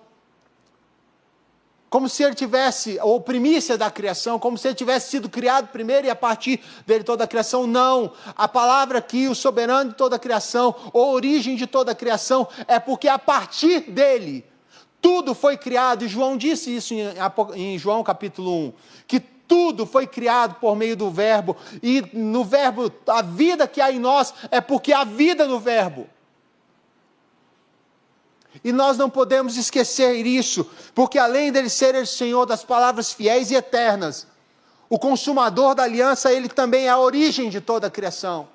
como 1.90 2.08
se 2.08 2.22
ele 2.22 2.36
tivesse, 2.36 2.98
ou 3.02 3.20
primícia 3.20 3.76
da 3.76 3.90
criação, 3.90 4.38
como 4.38 4.56
se 4.56 4.68
ele 4.68 4.76
tivesse 4.76 5.10
sido 5.10 5.28
criado 5.28 5.68
primeiro 5.68 6.06
e 6.06 6.10
a 6.10 6.14
partir 6.14 6.60
dele 6.86 7.02
toda 7.02 7.24
a 7.24 7.26
criação. 7.26 7.66
Não. 7.66 8.12
A 8.36 8.46
palavra 8.46 8.98
aqui, 8.98 9.26
o 9.26 9.34
soberano 9.34 9.90
de 9.90 9.96
toda 9.96 10.14
a 10.14 10.18
criação, 10.18 10.72
ou 10.92 11.12
origem 11.12 11.56
de 11.56 11.66
toda 11.66 11.90
a 11.90 11.94
criação, 11.94 12.46
é 12.68 12.78
porque 12.78 13.08
a 13.08 13.18
partir 13.18 13.90
dele 13.90 14.44
tudo 15.02 15.34
foi 15.34 15.56
criado, 15.56 16.04
e 16.04 16.08
João 16.08 16.36
disse 16.36 16.76
isso 16.76 16.94
em, 17.54 17.78
João 17.78 18.04
capítulo 18.04 18.66
1, 18.66 18.72
que 19.08 19.18
tudo 19.18 19.84
foi 19.84 20.06
criado 20.06 20.56
por 20.60 20.76
meio 20.76 20.94
do 20.94 21.10
Verbo, 21.10 21.56
e 21.82 22.04
no 22.12 22.44
Verbo, 22.44 22.92
a 23.08 23.22
vida 23.22 23.66
que 23.66 23.80
há 23.80 23.90
em 23.90 23.98
nós 23.98 24.32
é 24.50 24.60
porque 24.60 24.92
há 24.92 25.02
vida 25.02 25.46
no 25.46 25.58
Verbo. 25.58 26.06
E 28.62 28.72
nós 28.72 28.98
não 28.98 29.08
podemos 29.08 29.56
esquecer 29.56 30.26
isso, 30.26 30.68
porque 30.94 31.18
além 31.18 31.50
dele 31.50 31.70
ser 31.70 31.94
o 31.94 32.06
Senhor 32.06 32.44
das 32.44 32.62
palavras 32.62 33.12
fiéis 33.12 33.50
e 33.50 33.54
eternas, 33.54 34.26
o 34.88 34.98
consumador 34.98 35.74
da 35.74 35.84
aliança, 35.84 36.32
ele 36.32 36.48
também 36.48 36.86
é 36.86 36.90
a 36.90 36.98
origem 36.98 37.48
de 37.48 37.60
toda 37.60 37.86
a 37.86 37.90
criação. 37.90 38.48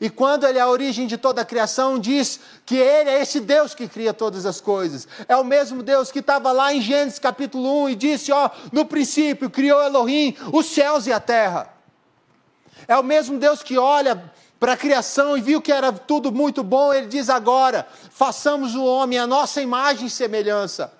E 0.00 0.10
quando 0.10 0.46
ele 0.46 0.58
é 0.58 0.60
a 0.60 0.68
origem 0.68 1.06
de 1.06 1.16
toda 1.16 1.40
a 1.42 1.44
criação, 1.44 1.98
diz 1.98 2.38
que 2.64 2.76
ele 2.76 3.10
é 3.10 3.22
esse 3.22 3.40
Deus 3.40 3.74
que 3.74 3.88
cria 3.88 4.12
todas 4.12 4.46
as 4.46 4.60
coisas. 4.60 5.08
É 5.26 5.36
o 5.36 5.42
mesmo 5.42 5.82
Deus 5.82 6.12
que 6.12 6.20
estava 6.20 6.52
lá 6.52 6.72
em 6.72 6.80
Gênesis 6.80 7.18
capítulo 7.18 7.84
1 7.84 7.88
e 7.90 7.94
disse: 7.96 8.30
Ó, 8.30 8.50
no 8.72 8.84
princípio 8.84 9.50
criou 9.50 9.82
Elohim 9.82 10.36
os 10.52 10.66
céus 10.66 11.06
e 11.06 11.12
a 11.12 11.18
terra. 11.18 11.72
É 12.86 12.96
o 12.96 13.02
mesmo 13.02 13.38
Deus 13.38 13.62
que 13.62 13.78
olha 13.78 14.30
para 14.60 14.74
a 14.74 14.76
criação 14.76 15.38
e 15.38 15.40
viu 15.40 15.62
que 15.62 15.72
era 15.72 15.90
tudo 15.90 16.30
muito 16.30 16.62
bom, 16.62 16.92
ele 16.92 17.06
diz 17.06 17.30
agora: 17.30 17.88
façamos 18.10 18.74
o 18.74 18.84
homem 18.84 19.18
a 19.18 19.26
nossa 19.26 19.62
imagem 19.62 20.06
e 20.06 20.10
semelhança. 20.10 20.92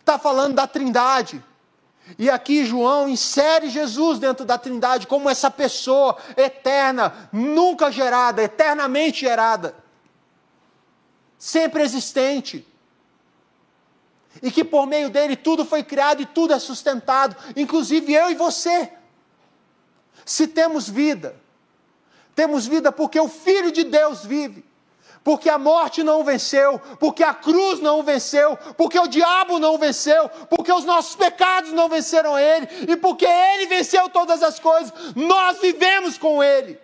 Está 0.00 0.18
falando 0.18 0.56
da 0.56 0.66
trindade. 0.66 1.42
E 2.18 2.28
aqui 2.28 2.66
João 2.66 3.08
insere 3.08 3.70
Jesus 3.70 4.18
dentro 4.18 4.44
da 4.44 4.58
trindade 4.58 5.06
como 5.06 5.30
essa 5.30 5.48
pessoa 5.48 6.18
eterna, 6.36 7.30
nunca 7.32 7.92
gerada, 7.92 8.42
eternamente 8.42 9.20
gerada, 9.20 9.72
sempre 11.38 11.84
existente. 11.84 12.66
E 14.42 14.50
que 14.50 14.64
por 14.64 14.86
meio 14.86 15.08
dele 15.08 15.36
tudo 15.36 15.64
foi 15.64 15.84
criado 15.84 16.20
e 16.20 16.26
tudo 16.26 16.52
é 16.52 16.58
sustentado, 16.58 17.36
inclusive 17.54 18.12
eu 18.12 18.28
e 18.28 18.34
você. 18.34 18.92
Se 20.24 20.48
temos 20.48 20.88
vida, 20.88 21.40
temos 22.34 22.66
vida 22.66 22.90
porque 22.90 23.18
o 23.18 23.28
Filho 23.28 23.70
de 23.70 23.84
Deus 23.84 24.24
vive. 24.24 24.64
Porque 25.24 25.48
a 25.48 25.56
morte 25.56 26.02
não 26.02 26.24
venceu, 26.24 26.80
porque 26.98 27.22
a 27.22 27.32
cruz 27.32 27.78
não 27.80 28.02
venceu, 28.02 28.56
porque 28.76 28.98
o 28.98 29.06
diabo 29.06 29.60
não 29.60 29.78
venceu, 29.78 30.28
porque 30.50 30.72
os 30.72 30.84
nossos 30.84 31.14
pecados 31.14 31.72
não 31.72 31.88
venceram 31.88 32.36
ele, 32.36 32.66
e 32.88 32.96
porque 32.96 33.24
ele 33.24 33.66
venceu 33.66 34.08
todas 34.08 34.42
as 34.42 34.58
coisas, 34.58 34.92
nós 35.14 35.60
vivemos 35.60 36.18
com 36.18 36.42
ele. 36.42 36.76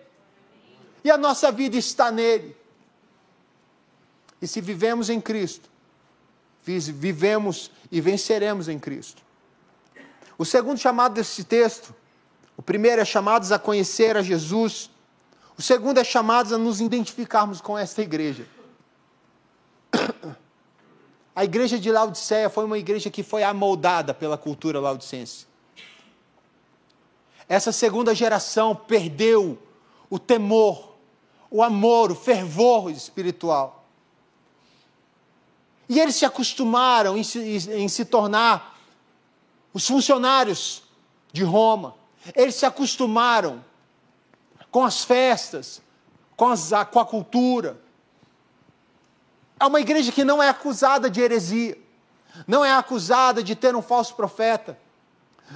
E 1.03 1.11
a 1.11 1.17
nossa 1.17 1.51
vida 1.51 1.75
está 1.75 2.11
nele. 2.11 2.55
E 4.41 4.47
se 4.47 4.61
vivemos 4.61 5.09
em 5.09 5.19
Cristo, 5.19 5.69
vivemos 6.63 7.69
e 7.91 7.99
venceremos 7.99 8.69
em 8.69 8.79
Cristo. 8.79 9.21
O 10.37 10.45
segundo 10.45 10.77
chamado 10.77 11.13
desse 11.13 11.43
texto, 11.43 11.93
o 12.55 12.61
primeiro 12.61 13.01
é 13.01 13.05
chamados 13.05 13.51
a 13.51 13.59
conhecer 13.59 14.15
a 14.15 14.21
Jesus 14.21 14.89
o 15.59 15.61
segundo 15.61 15.97
é 15.97 16.05
chamados 16.05 16.53
a 16.53 16.57
nos 16.57 16.79
identificarmos 16.79 17.59
com 17.59 17.77
esta 17.77 18.01
igreja. 18.01 18.47
A 21.35 21.43
igreja 21.43 21.77
de 21.77 21.91
Laodiceia 21.91 22.49
foi 22.49 22.63
uma 22.63 22.77
igreja 22.77 23.09
que 23.09 23.21
foi 23.21 23.43
amoldada 23.43 24.13
pela 24.13 24.37
cultura 24.37 24.79
laudicense. 24.79 25.45
Essa 27.49 27.73
segunda 27.73 28.15
geração 28.15 28.73
perdeu 28.73 29.61
o 30.09 30.17
temor, 30.17 30.95
o 31.51 31.61
amor, 31.61 32.09
o 32.09 32.15
fervor 32.15 32.89
espiritual. 32.89 33.83
E 35.89 35.99
eles 35.99 36.15
se 36.15 36.23
acostumaram 36.23 37.17
em 37.17 37.23
se, 37.23 37.69
em 37.73 37.89
se 37.89 38.05
tornar 38.05 38.79
os 39.73 39.85
funcionários 39.85 40.83
de 41.33 41.43
Roma. 41.43 41.95
Eles 42.33 42.55
se 42.55 42.65
acostumaram 42.65 43.67
com 44.71 44.83
as 44.83 45.03
festas, 45.03 45.81
com, 46.35 46.47
as, 46.47 46.71
com 46.91 46.99
a 46.99 47.05
cultura. 47.05 47.79
É 49.59 49.65
uma 49.65 49.79
igreja 49.79 50.11
que 50.11 50.23
não 50.23 50.41
é 50.41 50.49
acusada 50.49 51.09
de 51.09 51.19
heresia, 51.19 51.77
não 52.47 52.63
é 52.63 52.71
acusada 52.71 53.43
de 53.43 53.55
ter 53.55 53.75
um 53.75 53.81
falso 53.81 54.15
profeta, 54.15 54.77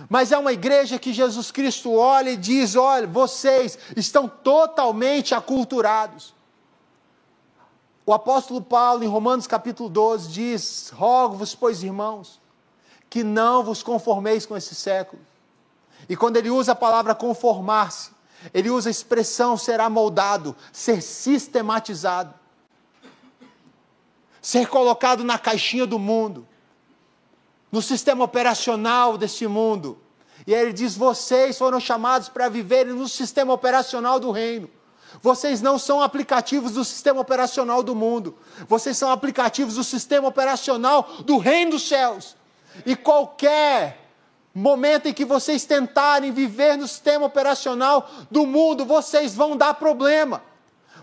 mas 0.09 0.31
é 0.31 0.37
uma 0.37 0.51
igreja 0.51 0.97
que 0.97 1.13
Jesus 1.13 1.51
Cristo 1.51 1.93
olha 1.93 2.31
e 2.31 2.37
diz: 2.37 2.75
olha, 2.75 3.07
vocês 3.07 3.77
estão 3.95 4.27
totalmente 4.27 5.35
aculturados. 5.35 6.33
O 8.05 8.13
apóstolo 8.13 8.61
Paulo, 8.61 9.03
em 9.03 9.07
Romanos 9.07 9.47
capítulo 9.47 9.87
12, 9.87 10.29
diz: 10.29 10.91
Rogo-vos, 10.93 11.55
pois, 11.55 11.83
irmãos, 11.83 12.41
que 13.09 13.23
não 13.23 13.63
vos 13.63 13.83
conformeis 13.83 14.45
com 14.45 14.57
esse 14.57 14.75
século. 14.75 15.21
E 16.09 16.17
quando 16.17 16.35
ele 16.35 16.49
usa 16.49 16.73
a 16.73 16.75
palavra 16.75 17.15
conformar-se, 17.15 18.11
ele 18.51 18.69
usa 18.69 18.89
a 18.89 18.91
expressão 18.91 19.57
ser 19.57 19.79
amoldado, 19.79 20.55
ser 20.71 21.01
sistematizado, 21.01 22.33
ser 24.41 24.67
colocado 24.67 25.23
na 25.23 25.37
caixinha 25.37 25.85
do 25.85 25.99
mundo, 25.99 26.47
no 27.71 27.81
sistema 27.81 28.23
operacional 28.23 29.17
desse 29.17 29.47
mundo. 29.47 29.99
E 30.45 30.53
aí 30.53 30.61
ele 30.61 30.73
diz: 30.73 30.95
vocês 30.95 31.57
foram 31.57 31.79
chamados 31.79 32.29
para 32.29 32.49
viverem 32.49 32.93
no 32.93 33.07
sistema 33.07 33.53
operacional 33.53 34.19
do 34.19 34.31
reino. 34.31 34.69
Vocês 35.21 35.61
não 35.61 35.77
são 35.77 36.01
aplicativos 36.01 36.73
do 36.73 36.83
sistema 36.83 37.21
operacional 37.21 37.83
do 37.83 37.95
mundo. 37.95 38.35
Vocês 38.67 38.97
são 38.97 39.11
aplicativos 39.11 39.75
do 39.75 39.83
sistema 39.83 40.27
operacional 40.27 41.03
do 41.23 41.37
reino 41.37 41.71
dos 41.71 41.87
céus. 41.87 42.35
E 42.85 42.95
qualquer 42.95 44.02
momento 44.53 45.07
em 45.07 45.13
que 45.13 45.25
vocês 45.25 45.65
tentarem 45.65 46.31
viver 46.31 46.77
no 46.77 46.87
sistema 46.87 47.25
operacional 47.25 48.09
do 48.29 48.45
mundo, 48.45 48.85
vocês 48.85 49.33
vão 49.33 49.57
dar 49.57 49.73
problema. 49.73 50.43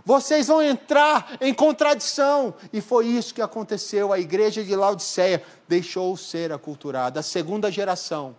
Vocês 0.05 0.47
vão 0.47 0.63
entrar 0.63 1.37
em 1.41 1.53
contradição. 1.53 2.55
E 2.73 2.81
foi 2.81 3.07
isso 3.07 3.35
que 3.35 3.43
aconteceu. 3.43 4.13
A 4.13 4.19
igreja 4.19 4.65
de 4.65 4.75
Laodiceia 4.75 5.43
deixou 5.69 6.17
ser 6.17 6.53
aculturada. 6.53 7.21
A 7.21 7.23
segunda 7.23 7.71
geração 7.71 8.37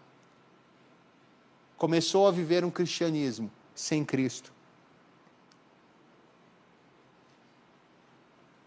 começou 1.78 2.28
a 2.28 2.32
viver 2.32 2.64
um 2.64 2.72
cristianismo 2.72 3.52
sem 3.76 4.06
Cristo. 4.06 4.52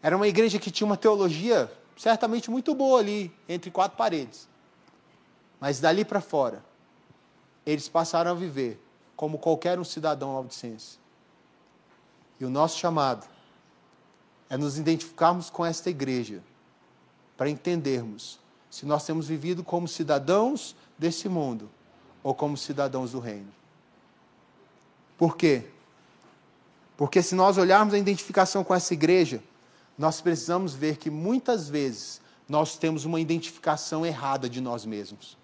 Era 0.02 0.16
uma 0.16 0.28
igreja 0.28 0.58
que 0.58 0.70
tinha 0.70 0.86
uma 0.86 0.96
teologia 0.96 1.72
certamente 1.96 2.50
muito 2.50 2.74
boa 2.74 3.00
ali, 3.00 3.32
entre 3.48 3.70
quatro 3.70 3.96
paredes. 3.96 4.48
Mas 5.60 5.80
dali 5.80 6.04
para 6.04 6.20
fora, 6.20 6.64
eles 7.64 7.88
passaram 7.88 8.30
a 8.30 8.34
viver 8.34 8.80
como 9.16 9.38
qualquer 9.38 9.78
um 9.78 9.84
cidadão 9.84 10.34
laudicense. 10.34 10.98
E 12.38 12.44
o 12.44 12.50
nosso 12.50 12.78
chamado 12.78 13.26
é 14.50 14.56
nos 14.56 14.78
identificarmos 14.78 15.50
com 15.50 15.64
esta 15.64 15.88
igreja, 15.88 16.42
para 17.36 17.48
entendermos 17.48 18.38
se 18.70 18.84
nós 18.86 19.04
temos 19.04 19.28
vivido 19.28 19.64
como 19.64 19.88
cidadãos 19.88 20.76
desse 20.98 21.28
mundo 21.28 21.70
ou 22.22 22.34
como 22.34 22.56
cidadãos 22.56 23.12
do 23.12 23.20
reino. 23.20 23.52
Por 25.16 25.36
quê? 25.36 25.68
Porque 26.96 27.22
se 27.22 27.34
nós 27.34 27.58
olharmos 27.58 27.94
a 27.94 27.98
identificação 27.98 28.62
com 28.62 28.74
essa 28.74 28.94
igreja, 28.94 29.42
nós 29.96 30.20
precisamos 30.20 30.74
ver 30.74 30.96
que 30.96 31.10
muitas 31.10 31.68
vezes 31.68 32.20
nós 32.48 32.76
temos 32.76 33.04
uma 33.04 33.20
identificação 33.20 34.04
errada 34.04 34.48
de 34.48 34.60
nós 34.60 34.84
mesmos. 34.84 35.36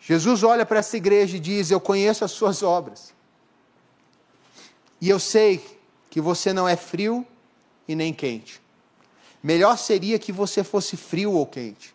Jesus 0.00 0.42
olha 0.42 0.64
para 0.64 0.78
essa 0.78 0.96
igreja 0.96 1.36
e 1.36 1.40
diz: 1.40 1.70
Eu 1.70 1.80
conheço 1.80 2.24
as 2.24 2.30
suas 2.30 2.62
obras. 2.62 3.14
E 5.00 5.08
eu 5.08 5.18
sei 5.18 5.64
que 6.10 6.20
você 6.20 6.52
não 6.52 6.68
é 6.68 6.76
frio 6.76 7.26
e 7.86 7.94
nem 7.94 8.12
quente. 8.12 8.60
Melhor 9.42 9.76
seria 9.76 10.18
que 10.18 10.32
você 10.32 10.64
fosse 10.64 10.96
frio 10.96 11.32
ou 11.32 11.46
quente. 11.46 11.94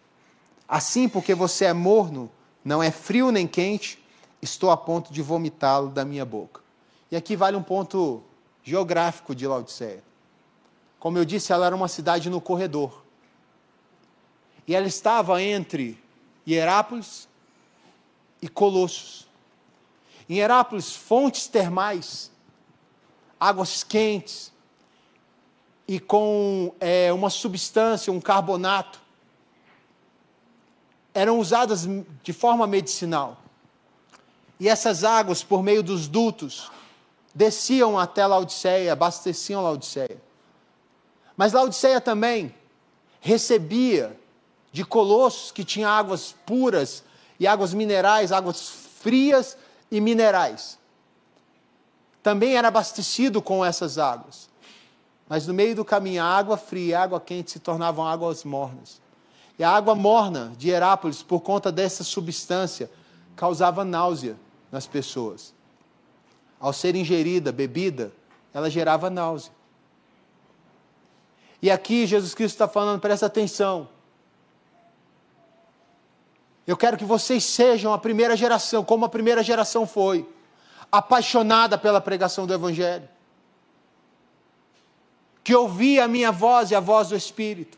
Assim, 0.68 1.10
porque 1.10 1.36
você 1.36 1.66
é 1.66 1.74
morno, 1.74 2.32
não 2.64 2.82
é 2.82 2.92
frio 2.92 3.32
nem 3.32 3.48
quente, 3.48 4.02
estou 4.42 4.72
a 4.72 4.78
ponto 4.78 5.12
de 5.12 5.22
vomitá-lo 5.22 5.90
da 5.90 6.06
minha 6.06 6.24
boca. 6.24 6.62
E 7.12 7.16
aqui 7.16 7.36
vale 7.36 7.58
um 7.58 7.64
ponto 7.64 8.24
geográfico 8.64 9.36
de 9.36 9.46
Laodiceia. 9.46 10.04
Como 11.00 11.18
eu 11.18 11.26
disse, 11.26 11.52
ela 11.52 11.66
era 11.66 11.76
uma 11.76 11.88
cidade 11.88 12.30
no 12.30 12.40
corredor. 12.40 13.04
E 14.68 14.76
ela 14.76 14.88
estava 14.88 15.42
entre 15.42 16.02
Hierápolis 16.48 17.28
e 18.42 18.48
Colossos. 18.48 19.28
Em 20.30 20.40
Herápolis, 20.40 20.96
fontes 20.96 21.48
termais, 21.48 22.32
águas 23.40 23.84
quentes 23.84 24.52
e 25.88 26.00
com 26.00 26.74
é, 26.80 27.12
uma 27.12 27.30
substância, 27.30 28.14
um 28.14 28.22
carbonato, 28.22 29.02
eram 31.14 31.38
usadas 31.40 31.88
de 32.24 32.32
forma 32.32 32.66
medicinal. 32.66 33.38
E 34.60 34.70
essas 34.70 35.04
águas, 35.04 35.44
por 35.44 35.62
meio 35.62 35.84
dos 35.84 36.08
dutos, 36.08 36.72
desciam 37.34 38.00
até 38.00 38.26
Laodiceia, 38.26 38.94
abasteciam 38.94 39.64
Laodiceia. 39.64 40.22
Mas 41.36 41.52
Laodiceia 41.52 42.00
também 42.00 42.54
recebia 43.20 44.18
de 44.72 44.86
Colossos, 44.86 45.52
que 45.52 45.66
tinha 45.66 45.90
águas 45.90 46.36
puras 46.46 47.04
e 47.42 47.48
águas 47.48 47.74
minerais, 47.74 48.32
águas 48.32 48.70
frias 48.70 49.58
e 49.90 50.00
minerais. 50.00 50.78
Também 52.22 52.56
era 52.56 52.68
abastecido 52.68 53.42
com 53.42 53.66
essas 53.66 53.98
águas. 53.98 54.48
Mas 55.28 55.48
no 55.48 55.54
meio 55.56 55.76
do 55.76 55.84
caminho, 55.84 56.22
a 56.22 56.28
água 56.28 56.56
fria 56.56 56.90
e 56.90 56.94
a 56.94 57.02
água 57.02 57.20
quente 57.20 57.50
se 57.50 57.60
tornavam 57.60 58.06
águas 58.06 58.44
mornas. 58.44 59.02
E 59.58 59.64
a 59.64 59.72
água 59.72 59.96
morna 59.96 60.54
de 60.56 60.70
Herápolis, 60.70 61.24
por 61.24 61.40
conta 61.40 61.72
dessa 61.72 62.04
substância, 62.04 62.92
causava 63.36 63.84
náusea 63.84 64.36
nas 64.72 64.86
pessoas. 64.86 65.52
Ao 66.60 66.72
ser 66.72 66.96
ingerida, 66.96 67.52
bebida, 67.52 68.12
ela 68.54 68.70
gerava 68.70 69.10
náusea. 69.10 69.52
E 71.60 71.72
aqui 71.72 72.06
Jesus 72.06 72.36
Cristo 72.36 72.54
está 72.54 72.68
falando, 72.68 73.02
presta 73.02 73.26
atenção. 73.26 73.90
Eu 76.66 76.78
quero 76.78 76.98
que 76.98 77.06
vocês 77.06 77.44
sejam 77.44 77.92
a 77.92 77.98
primeira 77.98 78.36
geração, 78.38 78.84
como 78.84 79.06
a 79.06 79.10
primeira 79.10 79.42
geração 79.42 79.88
foi, 79.88 80.28
apaixonada 80.92 81.78
pela 81.78 82.00
pregação 82.00 82.46
do 82.46 82.54
Evangelho, 82.54 83.08
que 85.44 85.56
ouvia 85.56 86.06
a 86.06 86.08
minha 86.08 86.32
voz 86.32 86.70
e 86.70 86.76
a 86.76 86.80
voz 86.80 87.10
do 87.10 87.16
Espírito. 87.16 87.78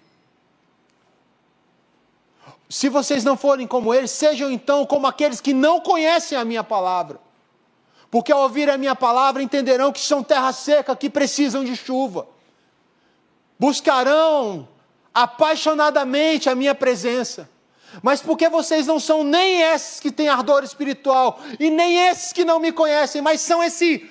Se 2.69 2.89
vocês 2.89 3.23
não 3.23 3.37
forem 3.37 3.67
como 3.67 3.93
eles, 3.93 4.11
sejam 4.11 4.51
então 4.51 4.85
como 4.85 5.07
aqueles 5.07 5.39
que 5.39 5.53
não 5.53 5.79
conhecem 5.79 6.37
a 6.37 6.43
minha 6.43 6.63
palavra. 6.63 7.19
Porque 8.09 8.31
ao 8.31 8.41
ouvir 8.41 8.69
a 8.69 8.77
minha 8.77 8.95
palavra 8.95 9.41
entenderão 9.41 9.91
que 9.91 9.99
são 9.99 10.23
terra 10.23 10.51
seca, 10.51 10.95
que 10.95 11.09
precisam 11.09 11.63
de 11.63 11.75
chuva. 11.75 12.27
Buscarão 13.57 14.67
apaixonadamente 15.13 16.49
a 16.49 16.55
minha 16.55 16.75
presença 16.75 17.49
mas 18.01 18.21
porque 18.21 18.49
vocês 18.49 18.87
não 18.87 18.99
são 18.99 19.23
nem 19.23 19.61
esses 19.61 19.99
que 19.99 20.11
têm 20.11 20.27
ardor 20.27 20.63
espiritual, 20.63 21.39
e 21.59 21.69
nem 21.69 22.07
esses 22.07 22.33
que 22.33 22.43
não 22.43 22.59
me 22.59 22.71
conhecem, 22.71 23.21
mas 23.21 23.41
são 23.41 23.61
esse 23.61 24.09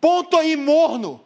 ponto 0.00 0.36
aí 0.36 0.56
morno. 0.56 1.20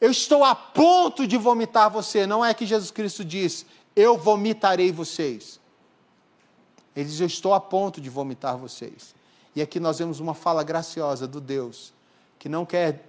Eu 0.00 0.10
estou 0.10 0.44
a 0.44 0.54
ponto 0.54 1.26
de 1.26 1.36
vomitar 1.36 1.90
você. 1.90 2.26
Não 2.26 2.44
é 2.44 2.52
que 2.52 2.66
Jesus 2.66 2.90
Cristo 2.90 3.24
diz, 3.24 3.64
eu 3.94 4.18
vomitarei 4.18 4.92
vocês. 4.92 5.60
Ele 6.94 7.08
diz, 7.08 7.20
eu 7.20 7.26
estou 7.26 7.54
a 7.54 7.60
ponto 7.60 8.00
de 8.00 8.10
vomitar 8.10 8.56
vocês. 8.56 9.14
E 9.54 9.62
aqui 9.62 9.78
nós 9.78 9.98
vemos 9.98 10.20
uma 10.20 10.34
fala 10.34 10.62
graciosa 10.62 11.26
do 11.26 11.40
Deus, 11.40 11.92
que 12.38 12.48
não 12.48 12.66
quer 12.66 13.08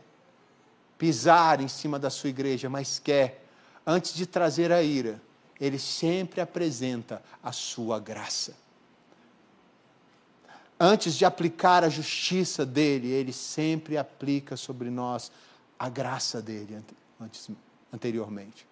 pisar 0.98 1.60
em 1.60 1.68
cima 1.68 2.00
da 2.00 2.10
sua 2.10 2.30
igreja, 2.30 2.70
mas 2.70 3.00
quer, 3.00 3.44
antes 3.86 4.14
de 4.14 4.26
trazer 4.26 4.72
a 4.72 4.82
ira, 4.82 5.22
ele 5.60 5.80
sempre 5.80 6.42
apresenta 6.42 7.22
a 7.42 7.52
sua 7.52 8.00
graça. 8.00 8.54
Antes 10.80 11.16
de 11.16 11.24
aplicar 11.24 11.84
a 11.84 11.90
justiça 11.90 12.66
dele, 12.66 13.08
ele 13.08 13.32
sempre 13.32 13.98
aplica 13.98 14.58
sobre 14.58 14.90
nós 14.90 15.32
a 15.80 15.88
graça 15.88 16.42
dele 16.42 16.84
antes, 17.20 17.50
anteriormente. 17.94 18.68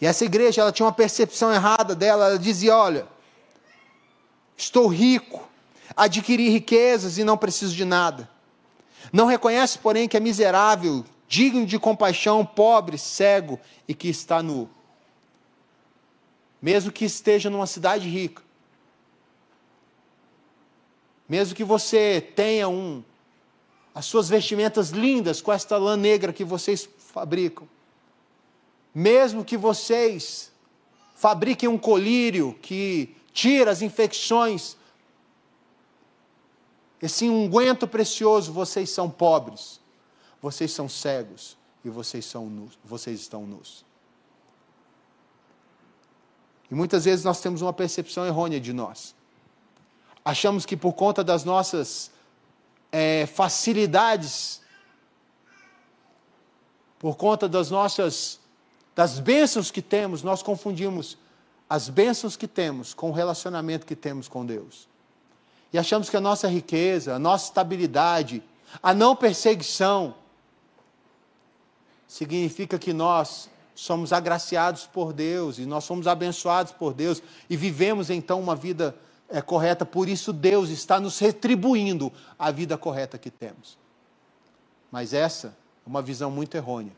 E 0.00 0.06
essa 0.06 0.24
igreja, 0.24 0.62
ela 0.62 0.72
tinha 0.72 0.86
uma 0.86 0.92
percepção 0.92 1.52
errada 1.52 1.94
dela, 1.94 2.26
ela 2.30 2.38
dizia: 2.38 2.74
olha, 2.74 3.06
estou 4.56 4.88
rico, 4.88 5.48
adquiri 5.96 6.48
riquezas 6.48 7.18
e 7.18 7.22
não 7.22 7.36
preciso 7.36 7.76
de 7.76 7.84
nada. 7.84 8.28
Não 9.12 9.26
reconhece, 9.26 9.78
porém, 9.78 10.08
que 10.08 10.16
é 10.16 10.20
miserável, 10.20 11.04
digno 11.30 11.64
de 11.64 11.78
compaixão, 11.78 12.44
pobre, 12.44 12.98
cego 12.98 13.60
e 13.86 13.94
que 13.94 14.08
está 14.08 14.42
nu. 14.42 14.68
Mesmo 16.60 16.90
que 16.90 17.04
esteja 17.04 17.48
numa 17.48 17.68
cidade 17.68 18.08
rica, 18.08 18.42
mesmo 21.28 21.54
que 21.54 21.62
você 21.62 22.20
tenha 22.34 22.68
um, 22.68 23.04
as 23.94 24.06
suas 24.06 24.28
vestimentas 24.28 24.90
lindas 24.90 25.40
com 25.40 25.52
esta 25.52 25.78
lã 25.78 25.96
negra 25.96 26.32
que 26.32 26.44
vocês 26.44 26.88
fabricam, 26.98 27.68
mesmo 28.92 29.44
que 29.44 29.56
vocês 29.56 30.50
fabriquem 31.14 31.68
um 31.68 31.78
colírio 31.78 32.58
que 32.60 33.14
tira 33.32 33.70
as 33.70 33.82
infecções, 33.82 34.76
esse 37.00 37.28
unguento 37.30 37.86
precioso, 37.86 38.52
vocês 38.52 38.90
são 38.90 39.08
pobres, 39.08 39.79
vocês 40.40 40.72
são 40.72 40.88
cegos 40.88 41.56
e 41.84 41.90
vocês, 41.90 42.24
são 42.24 42.46
nus, 42.46 42.78
vocês 42.84 43.20
estão 43.20 43.46
nus. 43.46 43.84
E 46.70 46.74
muitas 46.74 47.04
vezes 47.04 47.24
nós 47.24 47.40
temos 47.40 47.62
uma 47.62 47.72
percepção 47.72 48.24
errônea 48.26 48.60
de 48.60 48.72
nós. 48.72 49.14
Achamos 50.24 50.64
que 50.64 50.76
por 50.76 50.92
conta 50.92 51.24
das 51.24 51.44
nossas 51.44 52.10
é, 52.92 53.26
facilidades, 53.26 54.60
por 56.98 57.16
conta 57.16 57.48
das 57.48 57.70
nossas 57.70 58.38
das 58.94 59.18
bênçãos 59.18 59.70
que 59.70 59.80
temos, 59.80 60.22
nós 60.22 60.42
confundimos 60.42 61.16
as 61.68 61.88
bênçãos 61.88 62.36
que 62.36 62.46
temos 62.46 62.92
com 62.92 63.08
o 63.10 63.12
relacionamento 63.12 63.86
que 63.86 63.96
temos 63.96 64.28
com 64.28 64.44
Deus. 64.44 64.88
E 65.72 65.78
achamos 65.78 66.10
que 66.10 66.16
a 66.16 66.20
nossa 66.20 66.48
riqueza, 66.48 67.14
a 67.14 67.18
nossa 67.18 67.46
estabilidade, 67.46 68.42
a 68.82 68.92
não 68.92 69.16
perseguição, 69.16 70.14
significa 72.10 72.76
que 72.76 72.92
nós 72.92 73.48
somos 73.72 74.12
agraciados 74.12 74.84
por 74.84 75.12
Deus 75.12 75.58
e 75.58 75.64
nós 75.64 75.84
somos 75.84 76.08
abençoados 76.08 76.72
por 76.72 76.92
Deus 76.92 77.22
e 77.48 77.56
vivemos 77.56 78.10
então 78.10 78.40
uma 78.40 78.56
vida 78.56 78.96
é, 79.28 79.40
correta, 79.40 79.86
por 79.86 80.08
isso 80.08 80.32
Deus 80.32 80.70
está 80.70 80.98
nos 80.98 81.20
retribuindo 81.20 82.12
a 82.36 82.50
vida 82.50 82.76
correta 82.76 83.16
que 83.16 83.30
temos. 83.30 83.78
Mas 84.90 85.14
essa 85.14 85.56
é 85.86 85.88
uma 85.88 86.02
visão 86.02 86.32
muito 86.32 86.56
errônea. 86.56 86.92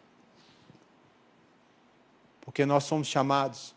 Porque 2.41 2.65
nós 2.65 2.85
somos 2.85 3.07
chamados 3.07 3.75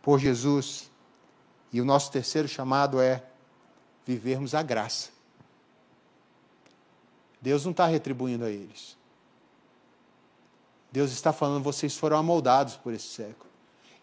por 0.00 0.20
Jesus 0.20 0.88
e 1.72 1.80
o 1.80 1.84
nosso 1.84 2.12
terceiro 2.12 2.46
chamado 2.46 3.00
é 3.00 3.20
vivermos 4.06 4.54
a 4.54 4.62
graça. 4.62 5.10
Deus 7.42 7.64
não 7.64 7.72
está 7.72 7.86
retribuindo 7.86 8.44
a 8.44 8.50
eles. 8.50 8.96
Deus 10.94 11.10
está 11.10 11.32
falando, 11.32 11.60
vocês 11.60 11.96
foram 11.96 12.16
amoldados 12.16 12.76
por 12.76 12.94
esse 12.94 13.08
século. 13.08 13.50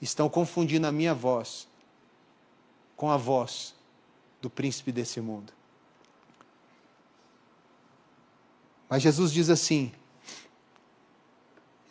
Estão 0.01 0.27
confundindo 0.27 0.85
a 0.85 0.91
minha 0.91 1.15
voz 1.15 1.65
com 2.97 3.09
a 3.09 3.15
voz 3.15 3.73
do 4.41 4.49
príncipe 4.49 4.91
desse 4.91 5.21
mundo. 5.21 5.53
Mas 8.89 9.01
Jesus 9.01 9.31
diz 9.31 9.49
assim: 9.49 9.93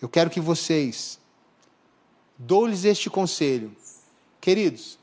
Eu 0.03 0.09
quero 0.11 0.29
que 0.29 0.39
vocês 0.39 1.19
dou-lhes 2.37 2.85
este 2.85 3.09
conselho. 3.09 3.75
Queridos, 4.39 4.99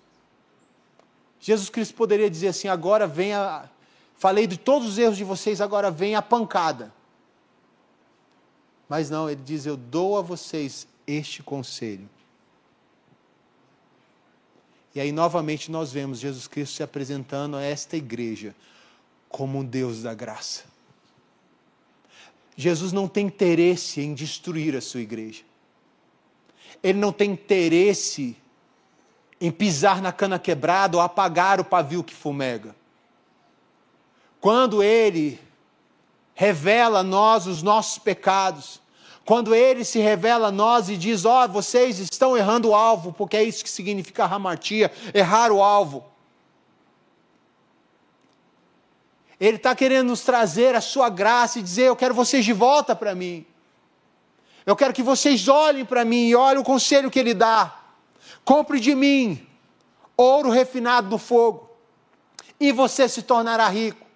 Jesus 1.40 1.72
Cristo 1.72 1.96
poderia 1.96 2.30
dizer 2.30 2.50
assim: 2.50 2.68
agora 2.68 3.08
vem 3.08 3.34
a. 3.34 3.68
Falei 4.16 4.46
de 4.46 4.58
todos 4.58 4.90
os 4.90 5.00
erros 5.00 5.18
de 5.18 5.24
vocês, 5.24 5.60
agora 5.60 5.90
vem 5.90 6.14
a 6.14 6.22
pancada. 6.22 6.94
Mas 8.88 9.10
não, 9.10 9.30
ele 9.30 9.42
diz: 9.44 9.66
Eu 9.66 9.78
dou 9.78 10.18
a 10.18 10.22
vocês 10.22 10.88
este 11.06 11.44
conselho. 11.44 12.10
E 14.96 15.00
aí, 15.00 15.12
novamente, 15.12 15.70
nós 15.70 15.92
vemos 15.92 16.20
Jesus 16.20 16.48
Cristo 16.48 16.78
se 16.78 16.84
apresentando 16.84 17.56
a 17.56 17.62
esta 17.62 17.96
igreja 17.96 18.56
como 19.30 19.60
um 19.60 19.66
Deus 19.66 20.02
da 20.02 20.14
graça. 20.14 20.64
Jesus 22.56 22.92
não 22.92 23.08
tem 23.08 23.28
interesse 23.28 24.02
em 24.02 24.16
destruir 24.16 24.76
a 24.76 24.82
sua 24.82 25.02
igreja. 25.02 25.44
Ele 26.82 26.98
não 26.98 27.12
tem 27.12 27.32
interesse 27.32 28.36
em 29.40 29.52
pisar 29.52 30.02
na 30.02 30.12
cana 30.12 30.40
quebrada 30.40 30.98
ou 30.98 31.04
apagar 31.04 31.60
o 31.60 31.66
pavio 31.66 32.04
que 32.04 32.16
fumega. 32.16 32.76
Quando 34.42 34.82
ele 34.82 35.40
revela 36.38 37.00
a 37.00 37.04
nós 37.04 37.48
os 37.48 37.64
nossos 37.64 37.98
pecados, 37.98 38.80
quando 39.26 39.56
ele 39.56 39.84
se 39.84 39.98
revela 39.98 40.50
a 40.50 40.52
nós 40.52 40.88
e 40.88 40.96
diz: 40.96 41.26
Ó, 41.26 41.44
oh, 41.44 41.48
vocês 41.50 41.98
estão 41.98 42.38
errando 42.38 42.70
o 42.70 42.76
alvo, 42.76 43.12
porque 43.12 43.36
é 43.36 43.44
isso 43.44 43.64
que 43.64 43.70
significa 43.70 44.28
ramartia, 44.28 44.92
errar 45.16 45.52
o 45.52 45.64
alvo. 45.64 46.06
Ele 49.40 49.58
está 49.58 49.76
querendo 49.76 50.10
nos 50.10 50.22
trazer 50.22 50.76
a 50.76 50.82
sua 50.82 51.10
graça 51.10 51.58
e 51.58 51.64
dizer: 51.64 51.88
Eu 51.88 51.96
quero 51.96 52.14
vocês 52.14 52.46
de 52.46 52.54
volta 52.54 52.96
para 52.96 53.16
mim. 53.16 53.44
Eu 54.64 54.76
quero 54.76 54.94
que 54.94 55.02
vocês 55.02 55.48
olhem 55.48 55.86
para 55.86 56.06
mim 56.06 56.28
e 56.28 56.36
olhem 56.36 56.62
o 56.62 56.64
conselho 56.64 57.10
que 57.10 57.18
ele 57.18 57.34
dá. 57.34 57.80
Compre 58.46 58.80
de 58.80 58.94
mim 58.94 59.44
ouro 60.16 60.50
refinado 60.50 61.10
no 61.10 61.18
fogo, 61.18 61.70
e 62.60 62.72
você 62.72 63.10
se 63.10 63.24
tornará 63.24 63.68
rico. 63.70 64.07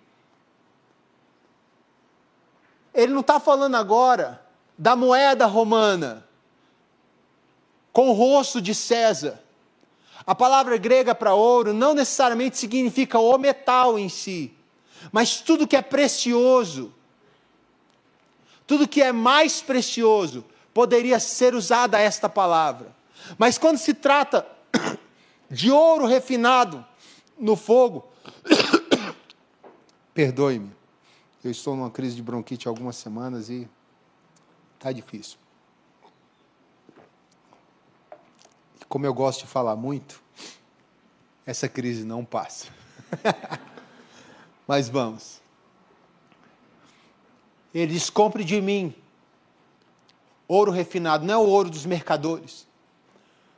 Ele 2.94 3.14
não 3.14 3.22
está 3.22 3.40
falando 3.40 3.76
agora 3.76 4.42
da 4.78 4.96
moeda 4.96 5.46
romana 5.46 6.26
com 7.94 8.10
o 8.10 8.14
rosto 8.14 8.62
de 8.62 8.74
César. 8.74 9.40
A 10.26 10.36
palavra 10.36 10.78
grega 10.78 11.16
para 11.16 11.34
ouro 11.34 11.74
não 11.74 11.94
necessariamente 11.94 12.58
significa 12.58 13.20
o 13.20 13.38
metal 13.38 13.98
em 13.98 14.10
si, 14.10 14.54
mas 15.12 15.42
tudo 15.42 15.68
que 15.68 15.76
é 15.76 15.82
precioso, 15.82 16.94
tudo 18.68 18.88
que 18.88 19.02
é 19.02 19.12
mais 19.12 19.62
precioso, 19.62 20.46
poderia 20.74 21.20
ser 21.20 21.56
usada 21.56 22.00
esta 22.00 22.30
palavra. 22.30 22.96
Mas 23.38 23.58
quando 23.58 23.78
se 23.78 23.94
trata 23.94 24.46
de 25.50 25.72
ouro 25.72 26.06
refinado 26.06 26.86
no 27.38 27.56
fogo, 27.56 28.08
perdoe-me, 30.14 30.72
eu 31.44 31.52
estou 31.52 31.76
numa 31.76 31.90
crise 31.90 32.16
de 32.16 32.24
bronquite 32.24 32.68
há 32.68 32.72
algumas 32.72 32.96
semanas 32.96 33.50
e 33.50 33.68
Está 34.82 34.92
difícil. 34.92 35.38
E 38.82 38.86
como 38.90 39.06
eu 39.06 39.14
gosto 39.14 39.42
de 39.42 39.46
falar 39.46 39.76
muito, 39.76 40.20
essa 41.46 41.70
crise 41.70 42.04
não 42.04 42.26
passa. 42.26 42.70
Mas 44.68 44.90
vamos. 44.90 45.40
Ele 47.72 47.94
diz: 47.94 48.10
compre 48.10 48.44
de 48.44 48.60
mim 48.60 48.92
ouro 50.48 50.72
refinado, 50.72 51.28
não 51.28 51.36
é 51.36 51.38
o 51.38 51.48
ouro 51.48 51.70
dos 51.70 51.86
mercadores, 51.86 52.68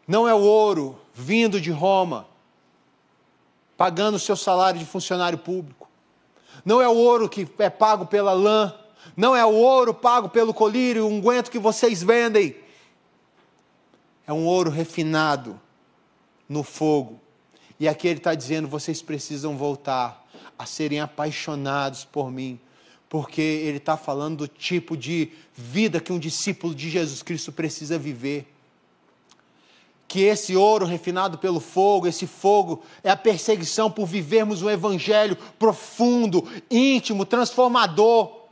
não 0.06 0.28
é 0.28 0.34
o 0.34 0.42
ouro 0.42 1.00
vindo 1.14 1.62
de 1.62 1.72
Roma, 1.72 2.28
pagando 3.78 4.16
o 4.16 4.20
seu 4.20 4.36
salário 4.36 4.78
de 4.78 4.86
funcionário 4.86 5.38
público, 5.38 5.83
não 6.64 6.82
é 6.82 6.88
o 6.88 6.96
ouro 6.96 7.28
que 7.30 7.48
é 7.60 7.70
pago 7.70 8.06
pela 8.06 8.34
lã 8.34 8.74
não 9.16 9.36
é 9.36 9.46
o 9.46 9.54
ouro 9.54 9.94
pago 9.94 10.30
pelo 10.30 10.54
colírio, 10.54 11.06
o 11.06 11.10
unguento 11.10 11.52
que 11.52 11.60
vocês 11.60 12.02
vendem. 12.02 12.56
É 14.26 14.34
um 14.34 14.46
ouro 14.46 14.70
refinado 14.70 15.60
no 16.48 16.64
fogo. 16.64 17.20
E 17.80 17.88
aqui 17.88 18.08
ele 18.08 18.20
está 18.20 18.34
dizendo: 18.34 18.68
vocês 18.68 19.02
precisam 19.02 19.58
voltar 19.58 20.26
a 20.58 20.66
serem 20.66 21.00
apaixonados 21.00 22.06
por 22.06 22.32
mim, 22.32 22.60
porque 23.10 23.42
ele 23.42 23.78
está 23.78 23.98
falando 23.98 24.38
do 24.38 24.48
tipo 24.48 24.96
de 24.96 25.32
vida 25.54 26.00
que 26.00 26.14
um 26.14 26.20
discípulo 26.20 26.74
de 26.74 26.90
Jesus 26.90 27.22
Cristo 27.22 27.52
precisa 27.52 27.98
viver. 27.98 28.53
Que 30.08 30.24
esse 30.24 30.56
ouro 30.56 30.86
refinado 30.86 31.38
pelo 31.38 31.60
fogo, 31.60 32.08
esse 32.08 32.28
fogo, 32.28 32.84
é 33.04 33.10
a 33.10 33.16
perseguição 33.16 33.90
por 33.90 34.06
vivermos 34.06 34.62
um 34.62 34.70
evangelho 34.70 35.38
profundo, 35.58 36.48
íntimo, 36.70 37.26
transformador. 37.26 38.44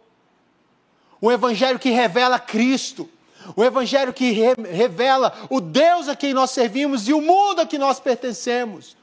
O 1.22 1.32
Evangelho 1.32 1.78
que 1.78 1.92
revela 1.92 2.40
Cristo, 2.40 3.08
o 3.56 3.64
Evangelho 3.64 4.12
que 4.12 4.32
re 4.32 4.56
revela 4.72 5.32
o 5.52 5.62
Deus 5.62 6.08
a 6.08 6.16
quem 6.16 6.34
nós 6.34 6.50
servimos 6.50 7.08
e 7.08 7.14
o 7.14 7.22
mundo 7.22 7.62
a 7.62 7.66
que 7.66 7.78
nós 7.78 8.00
pertencemos, 8.00 8.98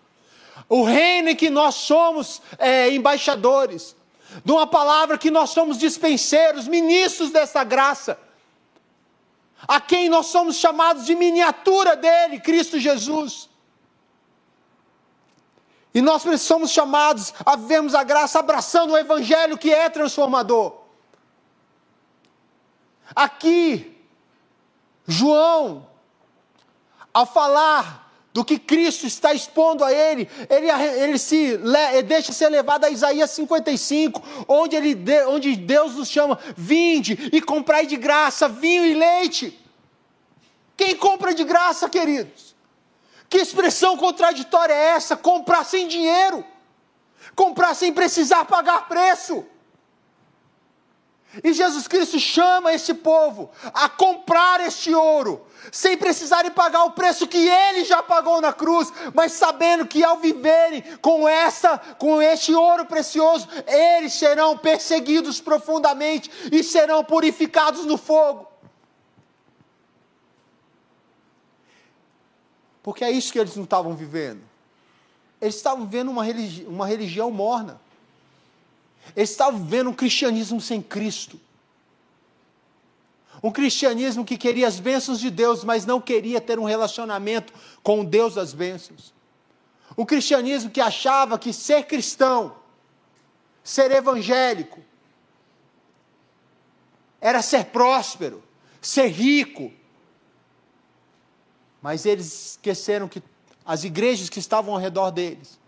o 0.68 0.82
reino 0.82 1.30
em 1.30 1.36
que 1.36 1.48
nós 1.48 1.76
somos 1.76 2.42
é, 2.58 2.90
embaixadores, 2.92 3.94
de 4.44 4.52
uma 4.52 4.66
palavra 4.66 5.16
que 5.16 5.30
nós 5.30 5.50
somos 5.50 5.78
dispenseiros, 5.78 6.68
ministros 6.68 7.30
dessa 7.30 7.62
graça. 7.64 8.18
A 9.66 9.80
quem 9.80 10.08
nós 10.08 10.26
somos 10.26 10.56
chamados 10.56 11.06
de 11.06 11.14
miniatura 11.14 11.96
dele, 11.96 12.40
Cristo 12.40 12.78
Jesus. 12.78 13.48
E 15.92 16.00
nós 16.00 16.22
somos 16.40 16.70
chamados 16.70 17.34
a 17.44 17.56
vivermos 17.56 17.94
a 17.94 18.04
graça 18.04 18.38
abraçando 18.38 18.92
o 18.92 18.98
Evangelho 18.98 19.58
que 19.58 19.72
é 19.72 19.88
transformador. 19.88 20.74
Aqui, 23.14 23.98
João, 25.06 25.88
ao 27.12 27.26
falar 27.26 28.07
do 28.38 28.44
que 28.44 28.56
Cristo 28.56 29.04
está 29.04 29.34
expondo 29.34 29.82
a 29.82 29.92
ele, 29.92 30.30
ele, 30.48 30.70
ele 30.70 31.18
se 31.18 31.36
ele 31.36 32.02
deixa 32.04 32.32
ser 32.32 32.48
levado 32.48 32.84
a 32.84 32.88
Isaías 32.88 33.32
55, 33.32 34.22
onde, 34.46 34.76
ele, 34.76 34.96
onde 35.24 35.56
Deus 35.56 35.96
nos 35.96 36.08
chama: 36.08 36.38
vinde 36.56 37.30
e 37.32 37.40
comprai 37.42 37.84
de 37.84 37.96
graça 37.96 38.48
vinho 38.48 38.86
e 38.86 38.94
leite. 38.94 39.58
Quem 40.76 40.94
compra 40.94 41.34
de 41.34 41.42
graça, 41.42 41.88
queridos? 41.88 42.54
Que 43.28 43.38
expressão 43.38 43.96
contraditória 43.96 44.72
é 44.72 44.90
essa? 44.90 45.16
Comprar 45.16 45.64
sem 45.64 45.88
dinheiro, 45.88 46.44
comprar 47.34 47.74
sem 47.74 47.92
precisar 47.92 48.44
pagar 48.44 48.86
preço. 48.86 49.44
E 51.44 51.52
Jesus 51.52 51.86
Cristo 51.86 52.18
chama 52.18 52.72
esse 52.72 52.94
povo 52.94 53.50
a 53.74 53.88
comprar 53.88 54.60
este 54.60 54.94
ouro, 54.94 55.46
sem 55.70 55.96
precisarem 55.96 56.50
pagar 56.50 56.84
o 56.84 56.92
preço 56.92 57.26
que 57.26 57.36
ele 57.36 57.84
já 57.84 58.02
pagou 58.02 58.40
na 58.40 58.52
cruz, 58.52 58.90
mas 59.14 59.32
sabendo 59.32 59.86
que 59.86 60.02
ao 60.02 60.16
viverem 60.16 60.82
com 61.02 61.28
essa, 61.28 61.76
com 61.98 62.22
este 62.22 62.54
ouro 62.54 62.86
precioso, 62.86 63.46
eles 63.66 64.14
serão 64.14 64.56
perseguidos 64.56 65.40
profundamente 65.40 66.30
e 66.50 66.62
serão 66.62 67.04
purificados 67.04 67.84
no 67.84 67.98
fogo. 67.98 68.48
Porque 72.82 73.04
é 73.04 73.10
isso 73.10 73.30
que 73.30 73.38
eles 73.38 73.54
não 73.54 73.64
estavam 73.64 73.94
vivendo. 73.94 74.40
Eles 75.38 75.56
estavam 75.56 75.84
vivendo 75.84 76.08
uma, 76.08 76.24
uma 76.66 76.86
religião 76.86 77.30
morna. 77.30 77.78
Eles 79.16 79.30
estavam 79.30 79.62
vivendo 79.62 79.90
um 79.90 79.94
cristianismo 79.94 80.60
sem 80.60 80.80
Cristo. 80.82 81.40
Um 83.42 83.52
cristianismo 83.52 84.24
que 84.24 84.36
queria 84.36 84.66
as 84.66 84.80
bênçãos 84.80 85.20
de 85.20 85.30
Deus, 85.30 85.62
mas 85.62 85.86
não 85.86 86.00
queria 86.00 86.40
ter 86.40 86.58
um 86.58 86.64
relacionamento 86.64 87.52
com 87.82 88.00
o 88.00 88.04
Deus 88.04 88.34
das 88.34 88.52
bênçãos. 88.52 89.14
Um 89.96 90.04
cristianismo 90.04 90.70
que 90.70 90.80
achava 90.80 91.38
que 91.38 91.52
ser 91.52 91.84
cristão, 91.84 92.56
ser 93.62 93.90
evangélico, 93.90 94.82
era 97.20 97.42
ser 97.42 97.66
próspero, 97.66 98.42
ser 98.80 99.06
rico. 99.08 99.72
Mas 101.80 102.06
eles 102.06 102.52
esqueceram 102.52 103.08
que 103.08 103.22
as 103.64 103.84
igrejas 103.84 104.28
que 104.28 104.38
estavam 104.38 104.74
ao 104.74 104.80
redor 104.80 105.10
deles 105.10 105.58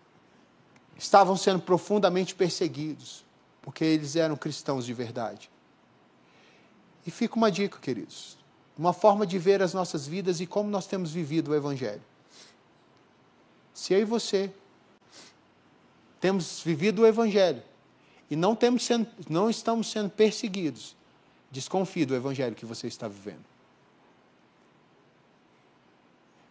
estavam 0.98 1.36
sendo 1.36 1.60
profundamente 1.60 2.34
perseguidos, 2.34 3.24
porque 3.62 3.84
eles 3.84 4.16
eram 4.16 4.36
cristãos 4.36 4.86
de 4.86 4.94
verdade. 4.94 5.50
E 7.06 7.10
fica 7.10 7.36
uma 7.36 7.50
dica, 7.50 7.78
queridos, 7.78 8.38
uma 8.76 8.92
forma 8.92 9.26
de 9.26 9.38
ver 9.38 9.62
as 9.62 9.74
nossas 9.74 10.06
vidas 10.06 10.40
e 10.40 10.46
como 10.46 10.70
nós 10.70 10.86
temos 10.86 11.12
vivido 11.12 11.50
o 11.50 11.54
Evangelho. 11.54 12.02
Se 13.72 13.94
eu 13.94 14.00
e 14.00 14.04
você 14.04 14.52
temos 16.20 16.62
vivido 16.62 17.02
o 17.02 17.06
Evangelho 17.06 17.62
e 18.30 18.36
não, 18.36 18.54
temos 18.54 18.84
sendo, 18.84 19.08
não 19.28 19.48
estamos 19.50 19.90
sendo 19.90 20.10
perseguidos, 20.10 20.94
desconfie 21.50 22.04
do 22.04 22.14
Evangelho 22.14 22.54
que 22.54 22.66
você 22.66 22.86
está 22.86 23.08
vivendo. 23.08 23.44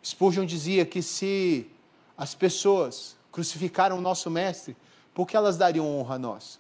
Spurgeon 0.04 0.46
dizia 0.46 0.86
que 0.86 1.02
se 1.02 1.70
as 2.18 2.34
pessoas 2.34 3.16
crucificaram 3.32 3.98
o 3.98 4.02
nosso 4.02 4.30
Mestre, 4.30 4.76
por 5.14 5.28
que 5.28 5.38
elas 5.38 5.58
dariam 5.58 5.88
honra 5.88 6.16
a 6.16 6.20
nós? 6.20 6.60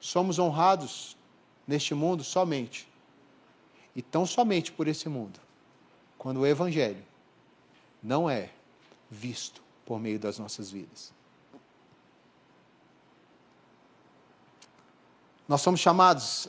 Somos 0.00 0.38
honrados 0.38 1.16
neste 1.66 1.94
mundo 1.94 2.24
somente, 2.24 2.88
e 3.94 4.00
tão 4.00 4.24
somente 4.24 4.72
por 4.72 4.88
esse 4.88 5.08
mundo, 5.08 5.40
quando 6.16 6.40
o 6.40 6.46
Evangelho 6.46 7.04
não 8.02 8.28
é 8.30 8.50
visto 9.10 9.62
por 9.84 9.98
meio 9.98 10.18
das 10.18 10.38
nossas 10.38 10.70
vidas. 10.70 11.12
Nós 15.48 15.62
somos 15.62 15.80
chamados 15.80 16.48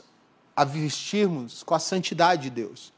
a 0.54 0.64
vestirmos 0.64 1.62
com 1.62 1.74
a 1.74 1.78
santidade 1.78 2.42
de 2.42 2.50
Deus. 2.50 2.92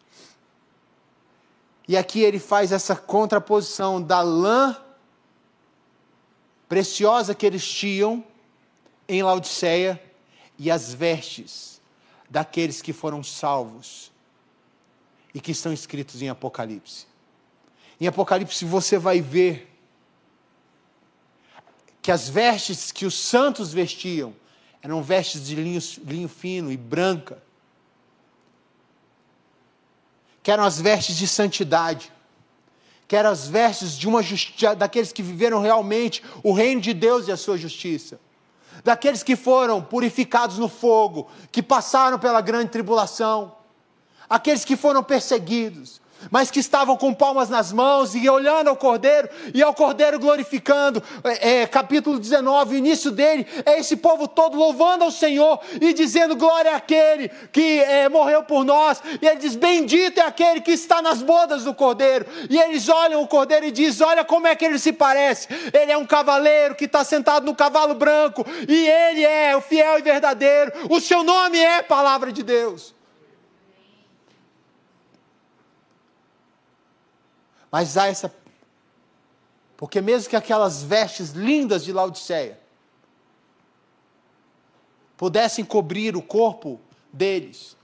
E 1.86 1.96
aqui 1.96 2.20
ele 2.20 2.38
faz 2.38 2.72
essa 2.72 2.96
contraposição 2.96 4.02
da 4.02 4.20
lã 4.20 4.76
preciosa 6.68 7.34
que 7.34 7.46
eles 7.46 7.66
tinham 7.66 8.24
em 9.08 9.22
Laodiceia 9.22 10.02
e 10.58 10.70
as 10.70 10.92
vestes 10.92 11.80
daqueles 12.28 12.80
que 12.80 12.92
foram 12.92 13.22
salvos 13.22 14.10
e 15.34 15.40
que 15.40 15.52
estão 15.52 15.72
escritos 15.72 16.22
em 16.22 16.28
Apocalipse. 16.28 17.06
Em 18.00 18.06
Apocalipse 18.06 18.64
você 18.64 18.98
vai 18.98 19.20
ver 19.20 19.68
que 22.00 22.10
as 22.10 22.28
vestes 22.28 22.90
que 22.90 23.06
os 23.06 23.14
santos 23.14 23.72
vestiam 23.72 24.34
eram 24.82 25.02
vestes 25.02 25.46
de 25.46 25.54
linho, 25.54 25.80
linho 26.04 26.28
fino 26.28 26.72
e 26.72 26.76
branca, 26.76 27.40
que 30.42 30.50
eram 30.50 30.64
as 30.64 30.80
vestes 30.80 31.16
de 31.16 31.28
santidade, 31.28 32.12
que 33.06 33.14
eram 33.14 33.30
as 33.30 33.46
vestes 33.46 33.96
de 33.96 34.08
uma 34.08 34.22
justiça, 34.22 34.74
daqueles 34.74 35.12
que 35.12 35.22
viveram 35.22 35.60
realmente 35.60 36.22
o 36.42 36.52
reino 36.52 36.80
de 36.80 36.92
Deus 36.92 37.28
e 37.28 37.32
a 37.32 37.36
sua 37.36 37.56
justiça 37.56 38.18
daqueles 38.84 39.22
que 39.22 39.36
foram 39.36 39.82
purificados 39.82 40.58
no 40.58 40.68
fogo, 40.68 41.28
que 41.50 41.62
passaram 41.62 42.18
pela 42.18 42.40
grande 42.40 42.70
tribulação, 42.70 43.54
aqueles 44.28 44.64
que 44.64 44.76
foram 44.76 45.02
perseguidos, 45.02 46.00
mas 46.30 46.50
que 46.50 46.60
estavam 46.60 46.96
com 46.96 47.12
palmas 47.12 47.48
nas 47.48 47.72
mãos 47.72 48.14
e 48.14 48.28
olhando 48.28 48.68
ao 48.68 48.76
Cordeiro, 48.76 49.28
e 49.54 49.62
ao 49.62 49.74
Cordeiro 49.74 50.18
glorificando. 50.18 51.02
É, 51.24 51.62
é, 51.62 51.66
capítulo 51.66 52.18
19, 52.18 52.74
o 52.74 52.78
início 52.78 53.10
dele 53.10 53.46
é 53.64 53.78
esse 53.78 53.96
povo 53.96 54.28
todo 54.28 54.56
louvando 54.56 55.04
ao 55.04 55.10
Senhor 55.10 55.60
e 55.80 55.92
dizendo 55.92 56.36
glória 56.36 56.74
àquele 56.74 57.28
que 57.50 57.80
é, 57.80 58.08
morreu 58.08 58.42
por 58.42 58.64
nós. 58.64 59.02
E 59.20 59.26
ele 59.26 59.40
diz: 59.40 59.56
Bendito 59.56 60.18
é 60.18 60.22
aquele 60.22 60.60
que 60.60 60.72
está 60.72 61.02
nas 61.02 61.22
bodas 61.22 61.64
do 61.64 61.74
Cordeiro. 61.74 62.26
E 62.48 62.58
eles 62.58 62.88
olham 62.88 63.22
o 63.22 63.28
Cordeiro 63.28 63.66
e 63.66 63.70
dizem: 63.70 64.06
Olha 64.06 64.24
como 64.24 64.46
é 64.46 64.54
que 64.54 64.64
ele 64.64 64.78
se 64.78 64.92
parece. 64.92 65.48
Ele 65.72 65.92
é 65.92 65.96
um 65.96 66.06
cavaleiro 66.06 66.74
que 66.74 66.84
está 66.84 67.04
sentado 67.04 67.44
no 67.44 67.54
cavalo 67.54 67.94
branco, 67.94 68.44
e 68.68 68.88
ele 68.88 69.24
é 69.24 69.56
o 69.56 69.60
fiel 69.60 69.98
e 69.98 70.02
verdadeiro. 70.02 70.72
O 70.88 71.00
seu 71.00 71.22
nome 71.22 71.58
é 71.58 71.82
palavra 71.82 72.32
de 72.32 72.42
Deus. 72.42 72.94
Mas 77.72 77.96
há 77.96 78.06
essa. 78.06 78.32
Porque 79.78 80.02
mesmo 80.02 80.28
que 80.28 80.36
aquelas 80.36 80.82
vestes 80.82 81.30
lindas 81.30 81.82
de 81.82 81.92
Laodiceia 81.92 82.60
pudessem 85.16 85.64
cobrir 85.64 86.14
o 86.14 86.22
corpo 86.22 86.78
deles, 87.12 87.76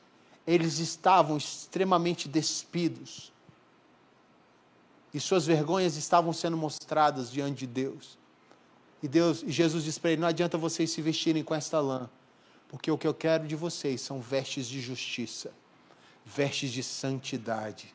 eles 0.47 0.79
estavam 0.79 1.39
extremamente 1.39 2.29
despidos. 2.29 3.33
E 5.13 5.19
suas 5.19 5.47
vergonhas 5.47 5.97
estavam 5.97 6.35
sendo 6.35 6.57
mostradas 6.57 7.31
diante 7.31 7.61
de 7.61 7.67
Deus. 7.67 8.19
E 9.03 9.09
Deus, 9.09 9.43
e 9.43 9.51
Jesus 9.51 9.85
disse 9.85 9.99
para 9.99 10.11
ele: 10.11 10.21
Não 10.21 10.29
adianta 10.29 10.59
vocês 10.59 10.91
se 10.91 11.01
vestirem 11.01 11.43
com 11.43 11.55
esta 11.55 11.81
lã, 11.81 12.11
porque 12.69 12.91
o 12.91 12.99
que 12.99 13.07
eu 13.07 13.15
quero 13.15 13.49
de 13.49 13.57
vocês 13.57 14.03
são 14.03 14.21
vestes 14.21 14.67
de 14.67 14.81
justiça, 14.81 15.51
vestes 16.27 16.71
de 16.71 16.83
santidade. 16.83 17.95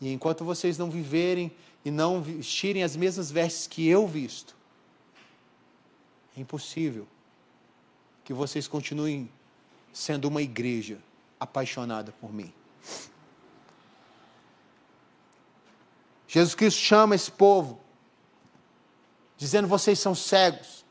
E 0.00 0.12
enquanto 0.12 0.44
vocês 0.44 0.76
não 0.76 0.90
viverem 0.90 1.52
e 1.84 1.90
não 1.90 2.22
vestirem 2.22 2.82
as 2.82 2.96
mesmas 2.96 3.30
vestes 3.30 3.66
que 3.66 3.86
eu 3.88 4.06
visto, 4.06 4.56
é 6.36 6.40
impossível 6.40 7.06
que 8.24 8.32
vocês 8.32 8.66
continuem 8.66 9.30
sendo 9.92 10.26
uma 10.26 10.42
igreja 10.42 10.98
apaixonada 11.38 12.12
por 12.20 12.32
mim. 12.32 12.52
Jesus 16.26 16.54
Cristo 16.54 16.80
chama 16.80 17.14
esse 17.14 17.30
povo, 17.30 17.80
dizendo: 19.36 19.68
vocês 19.68 19.98
são 19.98 20.14
cegos. 20.14 20.84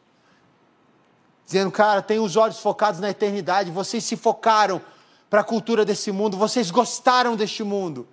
Dizendo, 1.46 1.72
cara, 1.72 2.02
tem 2.02 2.20
os 2.20 2.38
olhos 2.38 2.60
focados 2.60 3.02
na 3.02 3.10
eternidade, 3.10 3.70
vocês 3.70 4.04
se 4.04 4.16
focaram 4.16 4.82
para 5.30 5.42
a 5.42 5.44
cultura 5.44 5.84
desse 5.84 6.12
mundo, 6.12 6.38
vocês 6.38 6.72
gostaram 6.72 7.36
deste 7.36 7.64
mundo. 7.64 8.08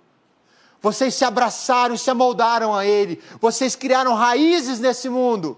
Vocês 0.81 1.13
se 1.13 1.23
abraçaram 1.23 1.95
se 1.95 2.09
amoldaram 2.09 2.75
a 2.75 2.85
Ele. 2.85 3.21
Vocês 3.39 3.75
criaram 3.75 4.15
raízes 4.15 4.79
nesse 4.79 5.09
mundo. 5.09 5.57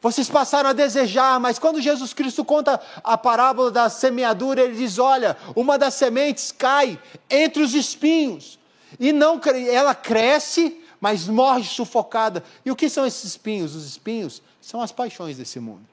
Vocês 0.00 0.28
passaram 0.28 0.70
a 0.70 0.72
desejar, 0.72 1.40
mas 1.40 1.58
quando 1.58 1.80
Jesus 1.80 2.14
Cristo 2.14 2.44
conta 2.44 2.80
a 3.02 3.18
parábola 3.18 3.70
da 3.70 3.88
semeadura, 3.88 4.62
ele 4.62 4.76
diz: 4.76 4.98
Olha, 4.98 5.36
uma 5.54 5.78
das 5.78 5.94
sementes 5.94 6.52
cai 6.52 7.00
entre 7.28 7.62
os 7.62 7.74
espinhos, 7.74 8.58
e 9.00 9.12
não 9.12 9.40
ela 9.68 9.94
cresce, 9.94 10.80
mas 11.00 11.26
morre 11.26 11.64
sufocada. 11.64 12.44
E 12.64 12.70
o 12.70 12.76
que 12.76 12.88
são 12.88 13.06
esses 13.06 13.24
espinhos? 13.24 13.74
Os 13.74 13.86
espinhos 13.86 14.42
são 14.60 14.80
as 14.80 14.92
paixões 14.92 15.38
desse 15.38 15.58
mundo, 15.58 15.84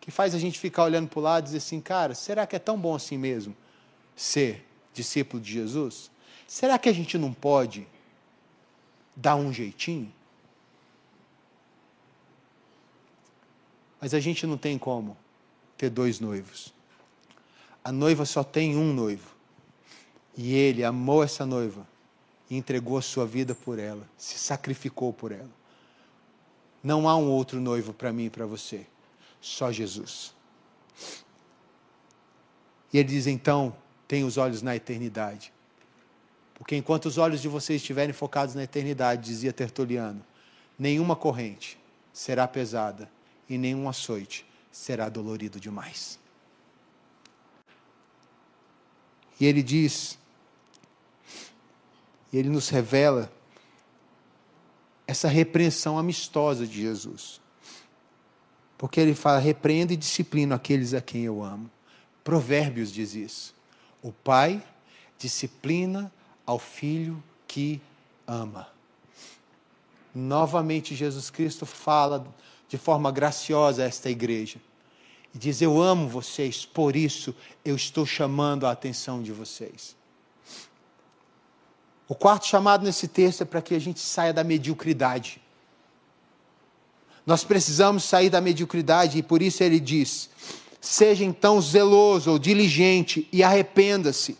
que 0.00 0.10
faz 0.10 0.34
a 0.34 0.38
gente 0.38 0.58
ficar 0.58 0.84
olhando 0.84 1.08
para 1.08 1.20
o 1.20 1.22
lado 1.22 1.44
e 1.44 1.46
dizer 1.46 1.58
assim: 1.58 1.80
Cara, 1.80 2.14
será 2.14 2.46
que 2.46 2.56
é 2.56 2.58
tão 2.58 2.78
bom 2.78 2.94
assim 2.94 3.18
mesmo 3.18 3.56
ser 4.16 4.66
discípulo 4.92 5.40
de 5.40 5.52
Jesus? 5.52 6.11
Será 6.52 6.78
que 6.78 6.90
a 6.90 6.92
gente 6.92 7.16
não 7.16 7.32
pode 7.32 7.88
dar 9.16 9.36
um 9.36 9.50
jeitinho? 9.50 10.12
Mas 13.98 14.12
a 14.12 14.20
gente 14.20 14.46
não 14.46 14.58
tem 14.58 14.76
como 14.76 15.16
ter 15.78 15.88
dois 15.88 16.20
noivos. 16.20 16.74
A 17.82 17.90
noiva 17.90 18.26
só 18.26 18.44
tem 18.44 18.76
um 18.76 18.92
noivo. 18.92 19.34
E 20.36 20.52
ele 20.52 20.84
amou 20.84 21.24
essa 21.24 21.46
noiva 21.46 21.88
e 22.50 22.56
entregou 22.58 22.98
a 22.98 23.02
sua 23.02 23.24
vida 23.24 23.54
por 23.54 23.78
ela, 23.78 24.06
se 24.18 24.38
sacrificou 24.38 25.10
por 25.10 25.32
ela. 25.32 25.50
Não 26.84 27.08
há 27.08 27.16
um 27.16 27.30
outro 27.30 27.62
noivo 27.62 27.94
para 27.94 28.12
mim 28.12 28.26
e 28.26 28.30
para 28.30 28.44
você, 28.44 28.86
só 29.40 29.72
Jesus. 29.72 30.34
E 32.92 32.98
ele 32.98 33.08
diz 33.08 33.26
então: 33.26 33.74
tenha 34.06 34.26
os 34.26 34.36
olhos 34.36 34.60
na 34.60 34.76
eternidade. 34.76 35.50
Porque 36.62 36.76
enquanto 36.76 37.06
os 37.06 37.18
olhos 37.18 37.42
de 37.42 37.48
vocês 37.48 37.82
estiverem 37.82 38.12
focados 38.12 38.54
na 38.54 38.62
eternidade, 38.62 39.24
dizia 39.24 39.52
Tertuliano, 39.52 40.24
nenhuma 40.78 41.16
corrente 41.16 41.76
será 42.12 42.46
pesada 42.46 43.10
e 43.48 43.58
nenhum 43.58 43.88
açoite 43.88 44.46
será 44.70 45.08
dolorido 45.08 45.58
demais. 45.58 46.20
E 49.40 49.44
ele 49.44 49.60
diz, 49.60 50.16
e 52.32 52.38
ele 52.38 52.48
nos 52.48 52.68
revela 52.68 53.32
essa 55.04 55.26
repreensão 55.26 55.98
amistosa 55.98 56.64
de 56.64 56.80
Jesus. 56.80 57.40
Porque 58.78 59.00
ele 59.00 59.16
fala: 59.16 59.40
repreenda 59.40 59.92
e 59.92 59.96
disciplina 59.96 60.54
aqueles 60.54 60.94
a 60.94 61.00
quem 61.00 61.24
eu 61.24 61.42
amo. 61.42 61.68
Provérbios 62.22 62.92
diz 62.92 63.16
isso. 63.16 63.52
O 64.00 64.12
pai 64.12 64.64
disciplina 65.18 66.12
ao 66.46 66.58
filho 66.58 67.22
que 67.46 67.80
ama. 68.26 68.68
Novamente, 70.14 70.94
Jesus 70.94 71.30
Cristo 71.30 71.64
fala 71.64 72.26
de 72.68 72.76
forma 72.76 73.10
graciosa 73.10 73.82
a 73.82 73.86
esta 73.86 74.10
igreja. 74.10 74.58
E 75.34 75.38
diz: 75.38 75.62
Eu 75.62 75.80
amo 75.80 76.08
vocês, 76.08 76.64
por 76.64 76.96
isso 76.96 77.34
eu 77.64 77.74
estou 77.74 78.04
chamando 78.04 78.66
a 78.66 78.70
atenção 78.70 79.22
de 79.22 79.32
vocês. 79.32 79.96
O 82.08 82.14
quarto 82.14 82.46
chamado 82.46 82.84
nesse 82.84 83.08
texto 83.08 83.42
é 83.42 83.44
para 83.44 83.62
que 83.62 83.74
a 83.74 83.78
gente 83.78 84.00
saia 84.00 84.32
da 84.32 84.44
mediocridade. 84.44 85.40
Nós 87.24 87.44
precisamos 87.44 88.04
sair 88.04 88.28
da 88.28 88.40
mediocridade 88.40 89.16
e 89.16 89.22
por 89.22 89.40
isso 89.40 89.62
ele 89.62 89.80
diz: 89.80 90.28
seja 90.80 91.24
então 91.24 91.60
zeloso 91.60 92.32
ou 92.32 92.38
diligente 92.38 93.28
e 93.32 93.42
arrependa-se. 93.42 94.36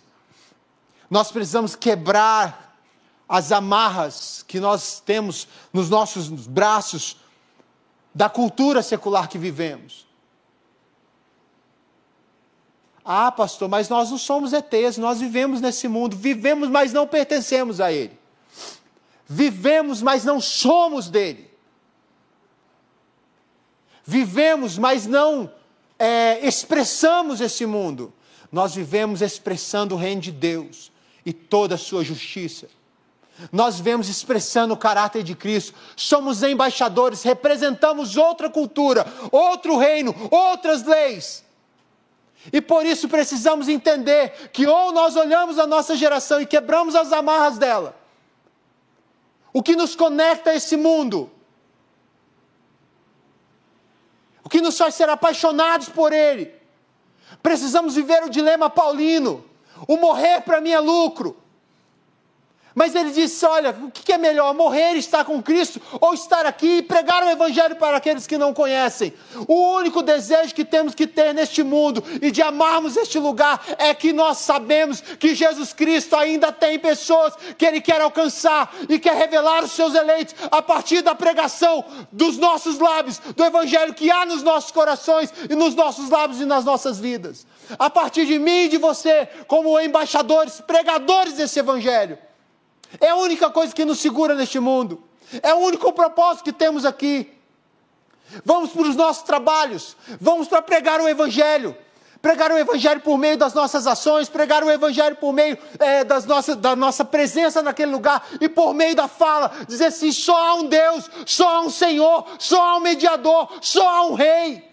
Nós 1.13 1.31
precisamos 1.31 1.77
quebrar 1.77 2.75
as 3.29 3.53
amarras 3.53 4.43
que 4.49 4.59
nós 4.59 4.99
temos 4.99 5.47
nos 5.71 5.91
nossos 5.91 6.31
braços 6.47 7.19
da 8.15 8.31
cultura 8.31 8.83
secular 8.83 9.29
que 9.29 9.37
vivemos. 9.37 10.07
Ah, 13.05 13.31
pastor, 13.31 13.69
mas 13.69 13.91
nós 13.91 14.11
não 14.11 14.17
somos 14.17 14.55
ETs, 14.55 14.97
nós 14.97 15.21
vivemos 15.21 15.61
nesse 15.61 15.87
mundo, 15.87 16.17
vivemos, 16.17 16.71
mas 16.71 16.95
não 16.95 17.07
pertencemos 17.07 17.79
a 17.79 17.93
ele. 17.93 18.19
Vivemos, 19.29 20.01
mas 20.01 20.25
não 20.25 20.41
somos 20.41 21.11
dele. 21.11 21.51
Vivemos, 24.03 24.79
mas 24.79 25.07
não 25.07 25.53
é, 25.99 26.41
expressamos 26.43 27.43
esse 27.43 27.67
mundo. 27.67 28.15
Nós 28.51 28.75
vivemos 28.75 29.21
expressando 29.21 29.95
o 29.95 29.99
reino 29.99 30.23
de 30.23 30.33
Deus 30.33 30.91
e 31.25 31.33
toda 31.33 31.75
a 31.75 31.79
sua 31.79 32.03
justiça. 32.05 32.69
Nós 33.51 33.81
vemos 33.81 34.09
expressando 34.09 34.75
o 34.75 34.77
caráter 34.77 35.23
de 35.23 35.35
Cristo, 35.35 35.75
somos 35.97 36.43
embaixadores, 36.43 37.23
representamos 37.23 38.17
outra 38.17 38.51
cultura, 38.51 39.07
outro 39.31 39.79
reino, 39.79 40.15
outras 40.31 40.85
leis. 40.85 41.45
E 42.53 42.61
por 42.61 42.85
isso 42.85 43.09
precisamos 43.09 43.69
entender 43.69 44.51
que 44.53 44.67
ou 44.67 44.93
nós 44.93 45.17
olhamos 45.17 45.59
a 45.59 45.67
nossa 45.67 45.97
geração 45.97 46.41
e 46.41 46.47
quebramos 46.47 46.95
as 46.95 47.13
amarras 47.13 47.59
dela, 47.59 47.97
o 49.53 49.63
que 49.63 49.77
nos 49.77 49.95
conecta 49.95 50.51
a 50.51 50.55
esse 50.55 50.77
mundo, 50.77 51.31
o 54.43 54.49
que 54.49 54.61
nos 54.61 54.77
faz 54.77 54.95
ser 54.95 55.09
apaixonados 55.09 55.89
por 55.89 56.13
Ele. 56.13 56.53
Precisamos 57.43 57.95
viver 57.95 58.25
o 58.25 58.31
dilema 58.31 58.69
paulino: 58.69 59.45
o 59.89 59.97
morrer 59.97 60.41
para 60.43 60.61
mim 60.61 60.71
é 60.71 60.81
lucro, 60.81 61.37
mas 62.75 62.95
ele 62.95 63.11
disse: 63.11 63.45
Olha, 63.45 63.71
o 63.71 63.91
que 63.91 64.13
é 64.13 64.19
melhor, 64.19 64.55
morrer 64.55 64.95
e 64.95 64.99
estar 64.99 65.25
com 65.25 65.43
Cristo 65.43 65.81
ou 66.01 66.15
estar 66.15 66.47
aqui 66.47 66.79
e 66.79 66.83
pregar 66.83 67.23
o 67.23 67.29
Evangelho 67.29 67.77
para 67.77 67.97
aqueles 67.97 68.27
que 68.27 68.39
não 68.39 68.55
conhecem? 68.55 69.13
O 69.47 69.77
único 69.77 70.03
desejo 70.03 70.55
que 70.55 70.65
temos 70.65 70.95
que 70.95 71.07
ter 71.07 71.35
neste 71.35 71.63
mundo 71.63 72.03
e 72.21 72.31
de 72.31 72.43
amarmos 72.43 72.97
este 72.97 73.19
lugar 73.19 73.63
é 73.79 73.95
que 73.95 74.13
nós 74.13 74.39
sabemos 74.39 75.01
que 75.01 75.35
Jesus 75.35 75.73
Cristo 75.73 76.17
ainda 76.17 76.51
tem 76.51 76.79
pessoas 76.79 77.35
que 77.57 77.67
Ele 77.67 77.81
quer 77.81 78.01
alcançar 78.01 78.73
e 78.89 78.99
quer 78.99 79.15
revelar 79.15 79.65
os 79.65 79.73
seus 79.73 79.95
eleitos 79.95 80.35
a 80.51 80.63
partir 80.63 81.03
da 81.03 81.15
pregação 81.15 81.85
dos 82.11 82.39
nossos 82.39 82.79
lábios, 82.79 83.19
do 83.19 83.45
Evangelho 83.45 83.95
que 83.95 84.11
há 84.11 84.25
nos 84.25 84.43
nossos 84.43 84.71
corações 84.71 85.33
e 85.49 85.55
nos 85.55 85.75
nossos 85.75 86.09
lábios 86.09 86.41
e 86.41 86.47
nas 86.47 86.65
nossas 86.65 86.99
vidas. 86.99 87.47
A 87.79 87.89
partir 87.89 88.27
de 88.27 88.39
mim 88.39 88.65
e 88.65 88.69
de 88.69 88.79
você, 88.79 89.29
como 89.47 89.79
embaixadores, 89.81 90.61
pregadores 90.61 91.35
desse 91.35 91.59
Evangelho. 91.59 92.19
É 93.01 93.09
a 93.09 93.17
única 93.17 93.51
coisa 93.51 93.75
que 93.75 93.85
nos 93.85 93.99
segura 93.99 94.35
neste 94.35 94.59
mundo. 94.61 95.03
É 95.43 95.55
o 95.55 95.59
único 95.59 95.93
propósito 95.93 96.45
que 96.45 96.53
temos 96.53 96.85
aqui. 96.85 97.33
Vamos 98.45 98.71
para 98.71 98.83
os 98.83 98.97
nossos 98.97 99.23
trabalhos, 99.23 99.97
vamos 100.21 100.49
para 100.49 100.63
pregar 100.63 101.01
o 101.01 101.09
Evangelho. 101.09 101.77
Pregar 102.21 102.53
o 102.53 102.57
Evangelho 102.57 103.01
por 103.01 103.19
meio 103.19 103.37
das 103.37 103.53
nossas 103.53 103.85
ações, 103.85 104.29
pregar 104.29 104.63
o 104.63 104.71
Evangelho 104.71 105.17
por 105.17 105.33
meio 105.33 105.59
é, 105.81 106.05
das 106.05 106.25
nossa, 106.25 106.55
da 106.55 106.77
nossa 106.77 107.05
presença 107.05 107.61
naquele 107.63 107.91
lugar 107.91 108.25
e 108.41 108.49
por 108.49 108.73
meio 108.73 108.95
da 108.95 109.09
fala, 109.09 109.51
dizer 109.67 109.87
assim: 109.87 110.13
só 110.13 110.37
há 110.37 110.55
um 110.55 110.69
Deus, 110.69 111.11
só 111.27 111.57
há 111.57 111.61
um 111.63 111.71
Senhor, 111.71 112.25
só 112.39 112.63
há 112.63 112.77
um 112.77 112.81
mediador, 112.81 113.49
só 113.61 113.89
há 113.89 114.07
um 114.07 114.15
Rei. 114.15 114.72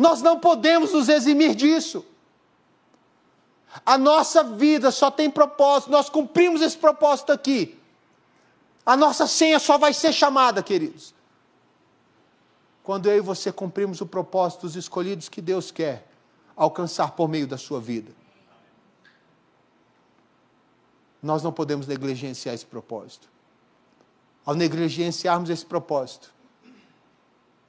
Nós 0.00 0.22
não 0.22 0.40
podemos 0.40 0.94
nos 0.94 1.10
eximir 1.10 1.54
disso. 1.54 2.02
A 3.84 3.98
nossa 3.98 4.42
vida 4.42 4.90
só 4.90 5.10
tem 5.10 5.30
propósito, 5.30 5.90
nós 5.90 6.08
cumprimos 6.08 6.62
esse 6.62 6.78
propósito 6.78 7.30
aqui. 7.32 7.78
A 8.84 8.96
nossa 8.96 9.26
senha 9.26 9.58
só 9.58 9.76
vai 9.76 9.92
ser 9.92 10.14
chamada, 10.14 10.62
queridos. 10.62 11.14
Quando 12.82 13.10
eu 13.10 13.18
e 13.18 13.20
você 13.20 13.52
cumprimos 13.52 14.00
o 14.00 14.06
propósito 14.06 14.62
dos 14.62 14.74
escolhidos 14.74 15.28
que 15.28 15.42
Deus 15.42 15.70
quer 15.70 16.08
alcançar 16.56 17.10
por 17.10 17.28
meio 17.28 17.46
da 17.46 17.58
sua 17.58 17.78
vida. 17.78 18.10
Nós 21.22 21.42
não 21.42 21.52
podemos 21.52 21.86
negligenciar 21.86 22.54
esse 22.54 22.64
propósito. 22.64 23.28
Ao 24.46 24.54
negligenciarmos 24.54 25.50
esse 25.50 25.66
propósito, 25.66 26.32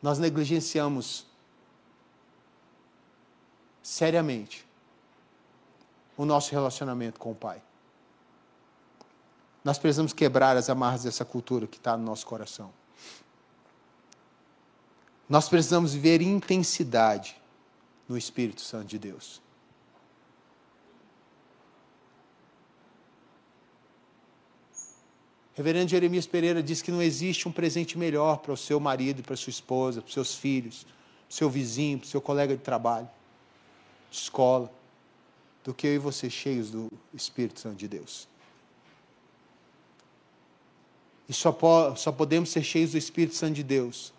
nós 0.01 0.17
negligenciamos 0.17 1.29
seriamente 3.81 4.65
o 6.17 6.25
nosso 6.25 6.51
relacionamento 6.51 7.19
com 7.19 7.31
o 7.31 7.35
Pai. 7.35 7.61
Nós 9.63 9.77
precisamos 9.77 10.13
quebrar 10.13 10.57
as 10.57 10.69
amarras 10.69 11.03
dessa 11.03 11.23
cultura 11.23 11.67
que 11.67 11.77
está 11.77 11.95
no 11.95 12.03
nosso 12.03 12.25
coração. 12.25 12.71
Nós 15.29 15.47
precisamos 15.47 15.93
viver 15.93 16.21
intensidade 16.21 17.39
no 18.07 18.17
Espírito 18.17 18.61
Santo 18.61 18.85
de 18.85 18.99
Deus. 18.99 19.41
Reverendo 25.53 25.89
Jeremias 25.89 26.25
Pereira 26.25 26.63
diz 26.63 26.81
que 26.81 26.91
não 26.91 27.01
existe 27.01 27.47
um 27.47 27.51
presente 27.51 27.97
melhor 27.97 28.37
para 28.37 28.51
o 28.51 28.57
seu 28.57 28.79
marido 28.79 29.21
para 29.21 29.35
sua 29.35 29.51
esposa, 29.51 30.01
para 30.01 30.07
os 30.07 30.13
seus 30.13 30.35
filhos, 30.35 30.83
para 30.83 31.31
o 31.31 31.33
seu 31.33 31.49
vizinho, 31.49 31.99
para 31.99 32.05
o 32.05 32.09
seu 32.09 32.21
colega 32.21 32.55
de 32.55 32.63
trabalho, 32.63 33.07
de 34.11 34.17
escola 34.17 34.71
do 35.63 35.73
que 35.73 35.87
eu 35.87 35.95
e 35.95 35.97
você 35.97 36.29
cheios 36.29 36.69
do 36.69 36.91
Espírito 37.13 37.59
Santo 37.59 37.77
de 37.77 37.87
Deus. 37.87 38.27
E 41.29 41.33
só, 41.33 41.51
po 41.51 41.95
só 41.95 42.11
podemos 42.11 42.49
ser 42.49 42.61
cheios 42.61 42.91
do 42.91 42.97
Espírito 42.97 43.35
Santo 43.35 43.53
de 43.53 43.63
Deus 43.63 44.13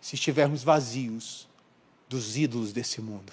se 0.00 0.14
estivermos 0.14 0.62
vazios 0.62 1.48
dos 2.08 2.36
ídolos 2.36 2.72
desse 2.72 3.00
mundo. 3.00 3.32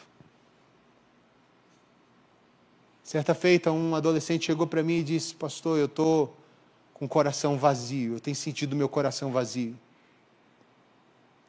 Certa 3.03 3.35
feita, 3.35 3.71
um 3.71 3.93
adolescente 3.93 4.47
chegou 4.47 4.65
para 4.65 4.81
mim 4.81 4.95
e 4.95 5.03
disse: 5.03 5.35
Pastor, 5.35 5.77
eu 5.77 5.85
estou 5.85 6.35
com 6.93 7.05
o 7.05 7.09
coração 7.09 7.57
vazio, 7.57 8.13
eu 8.13 8.19
tenho 8.19 8.35
sentido 8.35 8.75
meu 8.75 8.89
coração 8.89 9.31
vazio. 9.31 9.77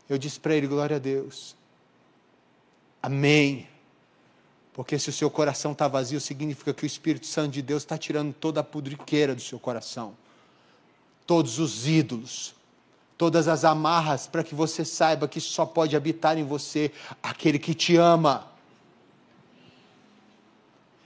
Eu 0.06 0.18
disse 0.18 0.38
para 0.38 0.54
ele: 0.54 0.66
Glória 0.66 0.96
a 0.96 0.98
Deus. 0.98 1.56
Amém. 3.00 3.73
Porque 4.74 4.98
se 4.98 5.08
o 5.08 5.12
seu 5.12 5.30
coração 5.30 5.70
está 5.70 5.86
vazio, 5.86 6.20
significa 6.20 6.74
que 6.74 6.84
o 6.84 6.86
Espírito 6.86 7.26
Santo 7.26 7.52
de 7.52 7.62
Deus 7.62 7.84
está 7.84 7.96
tirando 7.96 8.34
toda 8.34 8.60
a 8.60 8.64
pudriqueira 8.64 9.32
do 9.32 9.40
seu 9.40 9.58
coração, 9.58 10.16
todos 11.24 11.60
os 11.60 11.86
ídolos, 11.86 12.56
todas 13.16 13.46
as 13.46 13.64
amarras, 13.64 14.26
para 14.26 14.42
que 14.42 14.52
você 14.52 14.84
saiba 14.84 15.28
que 15.28 15.40
só 15.40 15.64
pode 15.64 15.96
habitar 15.96 16.36
em 16.36 16.42
você 16.42 16.90
aquele 17.22 17.56
que 17.56 17.72
te 17.72 17.96
ama. 17.96 18.48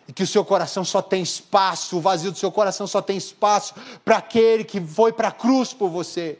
E 0.09 0.15
que 0.15 0.23
o 0.23 0.27
seu 0.27 0.47
coração 0.47 0.83
só 0.83 1.03
tem 1.03 1.23
espaço, 1.23 1.99
o 1.99 2.01
vazio 2.01 2.33
do 2.33 2.39
seu 2.39 2.51
coração 2.51 2.87
só 2.87 3.03
tem 3.03 3.19
espaço 3.19 3.75
para 4.03 4.17
aquele 4.17 4.65
que 4.65 4.81
foi 4.81 5.13
para 5.13 5.29
a 5.29 5.33
cruz 5.33 5.75
por 5.75 5.91
você. 5.91 6.39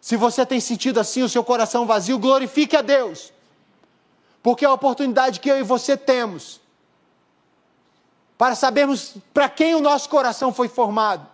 Se 0.00 0.16
você 0.16 0.46
tem 0.46 0.60
sentido 0.60 1.00
assim 1.00 1.24
o 1.24 1.28
seu 1.28 1.42
coração 1.42 1.84
vazio, 1.84 2.20
glorifique 2.20 2.76
a 2.76 2.82
Deus. 2.82 3.32
Porque 4.42 4.64
é 4.64 4.68
a 4.68 4.72
oportunidade 4.72 5.40
que 5.40 5.50
eu 5.50 5.58
e 5.58 5.62
você 5.62 5.96
temos 5.96 6.60
para 8.36 8.54
sabermos 8.54 9.14
para 9.34 9.48
quem 9.48 9.74
o 9.74 9.80
nosso 9.80 10.08
coração 10.08 10.52
foi 10.52 10.68
formado 10.68 11.26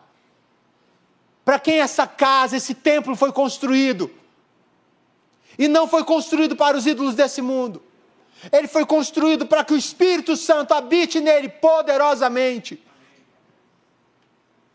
para 1.44 1.58
quem 1.58 1.80
essa 1.80 2.06
casa, 2.06 2.56
esse 2.56 2.74
templo 2.74 3.14
foi 3.14 3.30
construído. 3.30 4.10
E 5.58 5.68
não 5.68 5.86
foi 5.86 6.02
construído 6.02 6.56
para 6.56 6.76
os 6.76 6.86
ídolos 6.86 7.14
desse 7.14 7.42
mundo. 7.42 7.82
Ele 8.50 8.66
foi 8.66 8.84
construído 8.86 9.46
para 9.46 9.62
que 9.62 9.74
o 9.74 9.76
Espírito 9.76 10.36
Santo 10.36 10.72
habite 10.72 11.20
nele 11.20 11.48
poderosamente. 11.48 12.82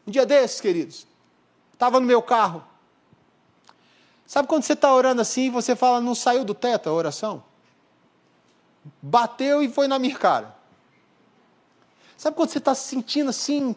Um 0.06 0.12
dia 0.12 0.26
desses, 0.26 0.62
queridos, 0.62 1.08
estava 1.74 2.00
no 2.00 2.06
meu 2.06 2.22
carro. 2.22 2.64
Sabe 4.26 4.48
quando 4.48 4.64
você 4.64 4.74
está 4.74 4.94
orando 4.94 5.22
assim 5.22 5.48
e 5.48 5.50
você 5.50 5.76
fala, 5.76 6.00
não 6.00 6.14
saiu 6.14 6.46
do 6.46 6.54
teto 6.54 6.88
a 6.88 6.94
oração? 6.94 7.44
Bateu 9.02 9.62
e 9.62 9.70
foi 9.70 9.88
na 9.88 10.00
minha 10.00 10.18
cara. 10.18 10.56
Sabe 12.18 12.36
quando 12.36 12.50
você 12.50 12.58
está 12.58 12.76
se 12.76 12.88
sentindo 12.88 13.30
assim, 13.30 13.76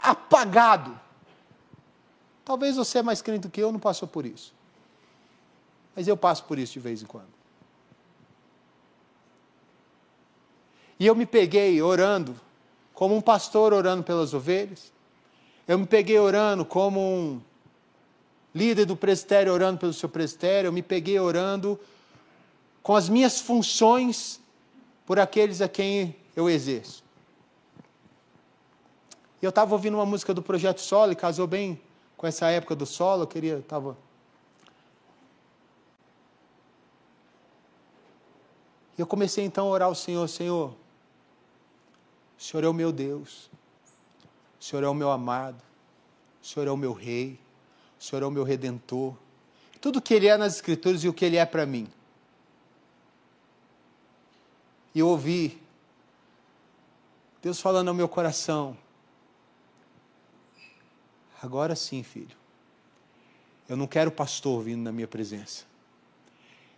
apagado. 0.00 0.98
Talvez 2.44 2.76
você 2.76 2.98
é 2.98 3.02
mais 3.02 3.20
crente 3.20 3.40
do 3.40 3.50
que 3.50 3.60
eu, 3.60 3.70
não 3.70 3.78
passou 3.78 4.08
por 4.08 4.24
isso. 4.24 4.54
Mas 5.94 6.08
eu 6.08 6.16
passo 6.16 6.44
por 6.44 6.58
isso 6.58 6.72
de 6.72 6.80
vez 6.80 7.02
em 7.02 7.06
quando. 7.06 7.28
E 10.98 11.06
eu 11.06 11.14
me 11.14 11.26
peguei 11.26 11.80
orando, 11.82 12.38
como 12.94 13.14
um 13.14 13.20
pastor 13.20 13.72
orando 13.72 14.02
pelas 14.02 14.34
ovelhas. 14.34 14.92
Eu 15.66 15.78
me 15.78 15.86
peguei 15.86 16.18
orando 16.18 16.64
como 16.64 17.00
um 17.00 17.40
líder 18.54 18.86
do 18.86 18.96
presbitério 18.96 19.52
orando 19.52 19.78
pelo 19.78 19.92
seu 19.92 20.08
presbitério. 20.08 20.68
Eu 20.68 20.72
me 20.72 20.82
peguei 20.82 21.18
orando 21.20 21.78
com 22.88 22.96
as 22.96 23.06
minhas 23.06 23.38
funções 23.38 24.40
por 25.04 25.20
aqueles 25.20 25.60
a 25.60 25.68
quem 25.68 26.16
eu 26.34 26.48
exerço. 26.48 27.04
E 29.42 29.44
eu 29.44 29.50
estava 29.50 29.74
ouvindo 29.74 29.98
uma 29.98 30.06
música 30.06 30.32
do 30.32 30.40
Projeto 30.40 30.80
Solo, 30.80 31.12
e 31.12 31.14
casou 31.14 31.46
bem 31.46 31.78
com 32.16 32.26
essa 32.26 32.48
época 32.48 32.74
do 32.74 32.86
solo, 32.86 33.24
eu 33.24 33.26
queria, 33.26 33.58
estava... 33.58 33.94
E 38.96 39.02
eu 39.02 39.06
comecei 39.06 39.44
então 39.44 39.66
a 39.66 39.70
orar 39.70 39.88
ao 39.88 39.94
Senhor, 39.94 40.26
Senhor, 40.26 40.74
o 42.38 42.42
Senhor 42.42 42.64
é 42.64 42.68
o 42.68 42.72
meu 42.72 42.90
Deus, 42.90 43.50
o 44.58 44.64
Senhor 44.64 44.82
é 44.82 44.88
o 44.88 44.94
meu 44.94 45.10
amado, 45.10 45.62
o 46.42 46.46
Senhor 46.46 46.66
é 46.66 46.70
o 46.70 46.76
meu 46.76 46.94
rei, 46.94 47.38
o 48.00 48.02
Senhor 48.02 48.22
é 48.22 48.26
o 48.26 48.30
meu 48.30 48.44
redentor. 48.44 49.14
Tudo 49.78 49.98
o 49.98 50.00
que 50.00 50.14
Ele 50.14 50.26
é 50.26 50.38
nas 50.38 50.54
Escrituras 50.54 51.04
e 51.04 51.08
o 51.10 51.12
que 51.12 51.26
Ele 51.26 51.36
é 51.36 51.44
para 51.44 51.66
mim. 51.66 51.86
E 54.98 55.00
eu 55.00 55.06
ouvi 55.06 55.56
Deus 57.40 57.60
falando 57.60 57.86
ao 57.86 57.94
meu 57.94 58.08
coração, 58.08 58.76
Agora 61.40 61.76
sim, 61.76 62.02
filho. 62.02 62.36
Eu 63.68 63.76
não 63.76 63.86
quero 63.86 64.10
pastor 64.10 64.60
vindo 64.64 64.82
na 64.82 64.90
minha 64.90 65.06
presença. 65.06 65.66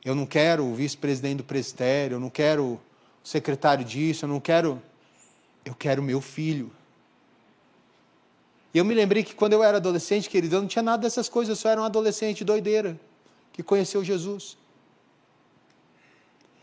Eu 0.05 0.15
não 0.15 0.27
quero 0.27 0.67
o 0.67 0.75
vice-presidente 0.75 1.39
do 1.39 1.45
presbitério, 1.45 2.17
eu 2.17 2.21
não 2.21 2.29
quero 2.29 2.65
o 2.65 2.81
secretário 3.25 3.87
disso, 3.87 4.27
eu 4.27 4.29
não 4.29 4.39
quero. 4.39 4.83
Eu 5.65 5.75
quero 5.75 6.03
meu 6.03 6.21
filho. 6.21 6.71
E 8.75 8.77
eu 8.77 8.85
me 8.85 8.93
lembrei 8.93 9.25
que 9.25 9.35
quando 9.35 9.55
eu 9.55 9.65
era 9.65 9.79
adolescente, 9.79 10.29
querido, 10.29 10.57
eu 10.57 10.61
não 10.61 10.69
tinha 10.69 10.83
nada 10.83 11.05
dessas 11.05 11.27
coisas, 11.27 11.57
eu 11.57 11.57
só 11.57 11.71
era 11.71 11.81
um 11.81 11.85
adolescente 11.85 12.45
doideira 12.45 13.01
que 13.51 13.63
conheceu 13.63 14.05
Jesus. 14.05 14.59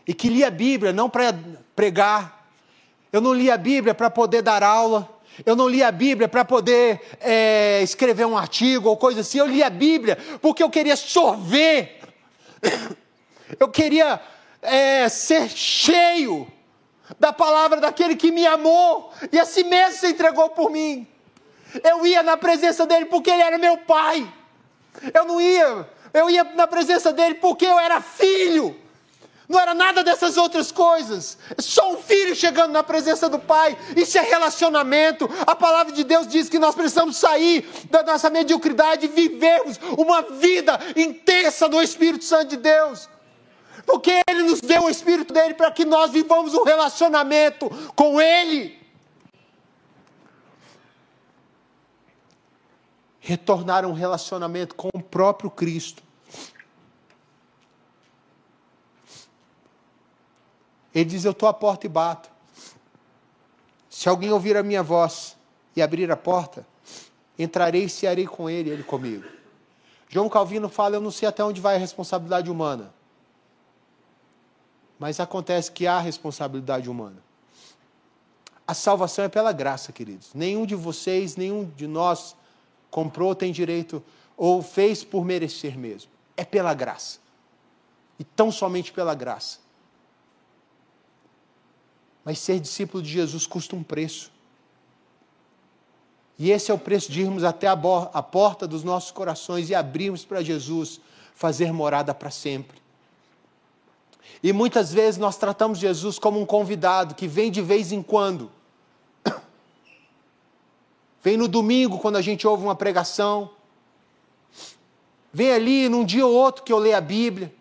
E 0.08 0.14
que 0.14 0.30
lia 0.30 0.48
a 0.48 0.50
Bíblia 0.50 0.90
não 0.90 1.10
para 1.10 1.38
pregar. 1.76 2.48
Eu 3.12 3.20
não 3.20 3.34
lia 3.34 3.52
a 3.52 3.58
Bíblia 3.58 3.92
para 3.92 4.08
poder 4.08 4.40
dar 4.40 4.62
aula. 4.62 5.06
Eu 5.44 5.54
não 5.54 5.68
li 5.68 5.82
a 5.82 5.92
Bíblia 5.92 6.26
para 6.26 6.46
poder 6.46 6.98
é, 7.20 7.82
escrever 7.82 8.24
um 8.24 8.36
artigo 8.36 8.88
ou 8.88 8.96
coisa 8.96 9.20
assim. 9.20 9.38
Eu 9.38 9.46
li 9.46 9.62
a 9.62 9.68
Bíblia 9.68 10.16
porque 10.40 10.62
eu 10.62 10.70
queria 10.70 10.96
sorver. 10.96 12.00
Eu 13.58 13.66
queria 13.68 14.20
é, 14.60 15.08
ser 15.08 15.48
cheio 15.48 16.46
da 17.18 17.32
palavra 17.32 17.80
daquele 17.80 18.14
que 18.14 18.30
me 18.30 18.46
amou 18.46 19.10
e 19.32 19.38
a 19.38 19.46
si 19.46 19.64
mesmo 19.64 20.00
se 20.00 20.08
entregou 20.08 20.50
por 20.50 20.70
mim. 20.70 21.06
Eu 21.82 22.04
ia 22.04 22.22
na 22.22 22.36
presença 22.36 22.86
dele 22.86 23.06
porque 23.06 23.30
ele 23.30 23.40
era 23.40 23.56
meu 23.56 23.78
pai. 23.78 24.30
Eu 25.14 25.24
não 25.24 25.40
ia, 25.40 25.88
eu 26.12 26.28
ia 26.28 26.44
na 26.44 26.66
presença 26.66 27.10
dele 27.10 27.36
porque 27.36 27.64
eu 27.64 27.78
era 27.78 28.02
filho. 28.02 28.76
Não 29.48 29.58
era 29.58 29.72
nada 29.72 30.04
dessas 30.04 30.36
outras 30.36 30.70
coisas. 30.70 31.38
É 31.56 31.62
só 31.62 31.94
um 31.94 31.96
filho 31.96 32.36
chegando 32.36 32.70
na 32.70 32.82
presença 32.82 33.30
do 33.30 33.38
Pai. 33.38 33.78
Isso 33.96 34.18
é 34.18 34.20
relacionamento. 34.20 35.28
A 35.46 35.56
palavra 35.56 35.90
de 35.92 36.04
Deus 36.04 36.28
diz 36.28 36.50
que 36.50 36.58
nós 36.58 36.74
precisamos 36.74 37.16
sair 37.16 37.66
da 37.88 38.02
nossa 38.02 38.28
mediocridade 38.28 39.06
e 39.06 39.08
vivermos 39.08 39.80
uma 39.96 40.20
vida 40.20 40.78
intensa 40.94 41.66
no 41.66 41.80
Espírito 41.80 42.24
Santo 42.24 42.50
de 42.50 42.56
Deus. 42.58 43.08
Porque 43.86 44.20
Ele 44.28 44.42
nos 44.42 44.60
deu 44.60 44.82
o 44.82 44.90
Espírito 44.90 45.32
dele 45.32 45.54
para 45.54 45.70
que 45.70 45.86
nós 45.86 46.10
vivamos 46.10 46.52
um 46.52 46.62
relacionamento 46.62 47.70
com 47.96 48.20
Ele. 48.20 48.78
Retornar 53.18 53.86
um 53.86 53.94
relacionamento 53.94 54.74
com 54.74 54.90
o 54.92 55.02
próprio 55.02 55.50
Cristo. 55.50 56.07
Ele 60.98 61.10
diz: 61.10 61.24
Eu 61.24 61.30
estou 61.30 61.48
à 61.48 61.54
porta 61.54 61.86
e 61.86 61.88
bato. 61.88 62.28
Se 63.88 64.08
alguém 64.08 64.32
ouvir 64.32 64.56
a 64.56 64.64
minha 64.64 64.82
voz 64.82 65.36
e 65.76 65.80
abrir 65.80 66.10
a 66.10 66.16
porta, 66.16 66.66
entrarei 67.38 67.84
e 67.84 67.88
cearei 67.88 68.26
com 68.26 68.50
ele, 68.50 68.70
ele 68.70 68.82
comigo. 68.82 69.24
João 70.08 70.28
Calvino 70.28 70.68
fala: 70.68 70.96
Eu 70.96 71.00
não 71.00 71.12
sei 71.12 71.28
até 71.28 71.44
onde 71.44 71.60
vai 71.60 71.76
a 71.76 71.78
responsabilidade 71.78 72.50
humana. 72.50 72.92
Mas 74.98 75.20
acontece 75.20 75.70
que 75.70 75.86
há 75.86 76.00
responsabilidade 76.00 76.90
humana. 76.90 77.22
A 78.66 78.74
salvação 78.74 79.24
é 79.24 79.28
pela 79.28 79.52
graça, 79.52 79.92
queridos. 79.92 80.30
Nenhum 80.34 80.66
de 80.66 80.74
vocês, 80.74 81.36
nenhum 81.36 81.64
de 81.76 81.86
nós 81.86 82.34
comprou, 82.90 83.36
tem 83.36 83.52
direito 83.52 84.02
ou 84.36 84.60
fez 84.62 85.04
por 85.04 85.24
merecer 85.24 85.78
mesmo. 85.78 86.10
É 86.36 86.44
pela 86.44 86.74
graça. 86.74 87.20
E 88.18 88.24
tão 88.24 88.50
somente 88.50 88.92
pela 88.92 89.14
graça. 89.14 89.67
Mas 92.28 92.40
ser 92.40 92.60
discípulo 92.60 93.02
de 93.02 93.08
Jesus 93.08 93.46
custa 93.46 93.74
um 93.74 93.82
preço. 93.82 94.30
E 96.38 96.50
esse 96.50 96.70
é 96.70 96.74
o 96.74 96.78
preço 96.78 97.10
de 97.10 97.22
irmos 97.22 97.42
até 97.42 97.66
a, 97.66 97.72
a 97.72 98.22
porta 98.22 98.68
dos 98.68 98.84
nossos 98.84 99.10
corações 99.10 99.70
e 99.70 99.74
abrirmos 99.74 100.26
para 100.26 100.42
Jesus 100.42 101.00
fazer 101.34 101.72
morada 101.72 102.12
para 102.12 102.30
sempre. 102.30 102.82
E 104.42 104.52
muitas 104.52 104.92
vezes 104.92 105.18
nós 105.18 105.38
tratamos 105.38 105.78
Jesus 105.78 106.18
como 106.18 106.38
um 106.38 106.44
convidado 106.44 107.14
que 107.14 107.26
vem 107.26 107.50
de 107.50 107.62
vez 107.62 107.92
em 107.92 108.02
quando. 108.02 108.52
Vem 111.22 111.38
no 111.38 111.48
domingo, 111.48 111.98
quando 111.98 112.16
a 112.16 112.22
gente 112.22 112.46
ouve 112.46 112.62
uma 112.62 112.76
pregação. 112.76 113.52
Vem 115.32 115.50
ali 115.50 115.88
num 115.88 116.04
dia 116.04 116.26
ou 116.26 116.34
outro 116.34 116.62
que 116.62 116.74
eu 116.74 116.78
leio 116.78 116.98
a 116.98 117.00
Bíblia. 117.00 117.54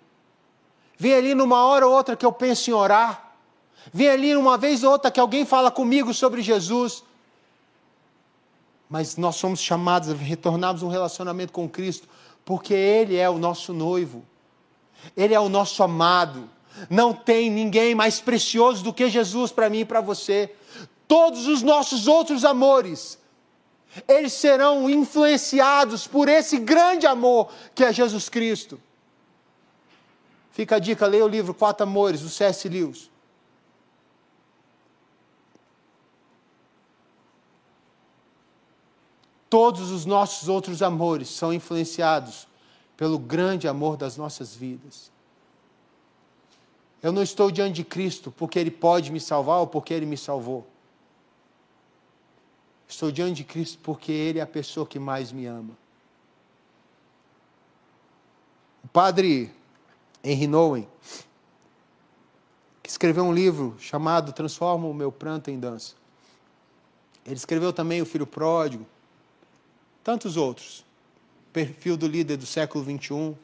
Vem 0.98 1.14
ali 1.14 1.34
numa 1.34 1.64
hora 1.66 1.88
ou 1.88 1.94
outra 1.94 2.18
que 2.18 2.26
eu 2.26 2.34
penso 2.34 2.70
em 2.70 2.74
orar. 2.74 3.27
Vem 3.94 4.10
ali 4.10 4.36
uma 4.36 4.58
vez 4.58 4.84
ou 4.84 4.92
outra 4.92 5.12
que 5.12 5.20
alguém 5.20 5.46
fala 5.46 5.72
comigo 5.72 6.14
sobre 6.14 6.42
Jesus. 6.42 7.04
Mas 8.90 9.18
nós 9.18 9.36
somos 9.36 9.60
chamados 9.60 10.10
a 10.10 10.14
retornarmos 10.14 10.82
um 10.82 10.88
relacionamento 10.88 11.52
com 11.52 11.68
Cristo 11.68 12.08
Porque 12.46 12.74
Ele 12.74 13.18
é 13.18 13.30
o 13.30 13.38
nosso 13.38 13.74
noivo, 13.74 14.24
Ele 15.16 15.34
é 15.34 15.40
o 15.40 15.50
nosso 15.50 15.84
amado. 15.84 16.50
Não 16.90 17.12
tem 17.14 17.50
ninguém 17.50 17.96
mais 17.96 18.20
precioso 18.20 18.84
do 18.84 18.94
que 18.94 19.10
Jesus 19.10 19.52
para 19.52 19.70
mim 19.70 19.80
e 19.80 19.86
para 19.86 20.00
você. 20.00 20.54
Todos 21.08 21.48
os 21.48 21.62
nossos 21.62 22.08
outros 22.08 22.46
amores, 22.46 23.18
eles 24.08 24.34
serão 24.34 24.90
influenciados 24.90 26.06
por 26.06 26.28
esse 26.28 26.60
grande 26.60 27.08
amor 27.08 27.50
que 27.74 27.84
é 27.84 27.92
Jesus 27.92 28.30
Cristo. 28.30 28.80
Fica 30.52 30.76
a 30.76 30.80
dica, 30.80 31.08
leia 31.08 31.26
o 31.26 31.28
livro 31.28 31.54
Quatro 31.54 31.84
Amores, 31.84 32.22
do 32.22 32.30
C.S. 32.30 32.68
Lewis. 32.68 33.10
Todos 39.50 39.92
os 39.92 40.06
nossos 40.06 40.50
outros 40.50 40.82
amores 40.82 41.30
são 41.30 41.54
influenciados 41.54 42.48
pelo 42.98 43.18
grande 43.18 43.68
amor 43.68 43.96
das 43.96 44.18
nossas 44.18 44.56
vidas. 44.56 45.12
Eu 47.02 47.12
não 47.12 47.22
estou 47.22 47.52
diante 47.52 47.76
de 47.76 47.84
Cristo 47.84 48.32
porque 48.32 48.58
Ele 48.58 48.72
pode 48.72 49.12
me 49.12 49.20
salvar 49.20 49.60
ou 49.60 49.68
porque 49.68 49.94
Ele 49.94 50.06
me 50.06 50.18
salvou. 50.18 50.68
Estou 52.88 53.12
diante 53.12 53.38
de 53.38 53.44
Cristo 53.44 53.80
porque 53.84 54.12
Ele 54.12 54.40
é 54.40 54.42
a 54.42 54.48
pessoa 54.48 54.86
que 54.86 54.98
mais 54.98 55.32
me 55.32 55.46
ama. 55.46 55.78
O 58.84 58.88
padre 58.88 59.54
Henry 60.24 60.48
Nowen, 60.48 60.88
que 62.82 62.90
escreveu 62.90 63.24
um 63.24 63.34
livro 63.34 63.76
chamado 63.80 64.34
Transforma 64.34 64.88
o 64.88 64.94
Meu 64.94 65.12
Pranto 65.12 65.52
em 65.52 65.60
Dança. 65.60 65.96
Ele 67.26 67.36
escreveu 67.36 67.72
também 67.72 68.02
O 68.02 68.06
Filho 68.06 68.26
Pródigo, 68.26 68.86
tantos 70.08 70.38
outros. 70.38 70.86
Perfil 71.52 71.98
do 71.98 72.08
líder 72.08 72.38
do 72.38 72.46
século 72.46 72.82
21. 72.82 73.36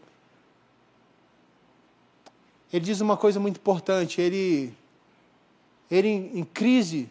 Ele 2.72 2.86
diz 2.86 3.01
uma 3.01 3.18
coisa 3.18 3.38
muito 3.38 3.57
importante. 3.57 4.22
Ele, 4.22 4.74
ele 5.91 6.07
em, 6.07 6.39
em 6.39 6.43
crise 6.45 7.09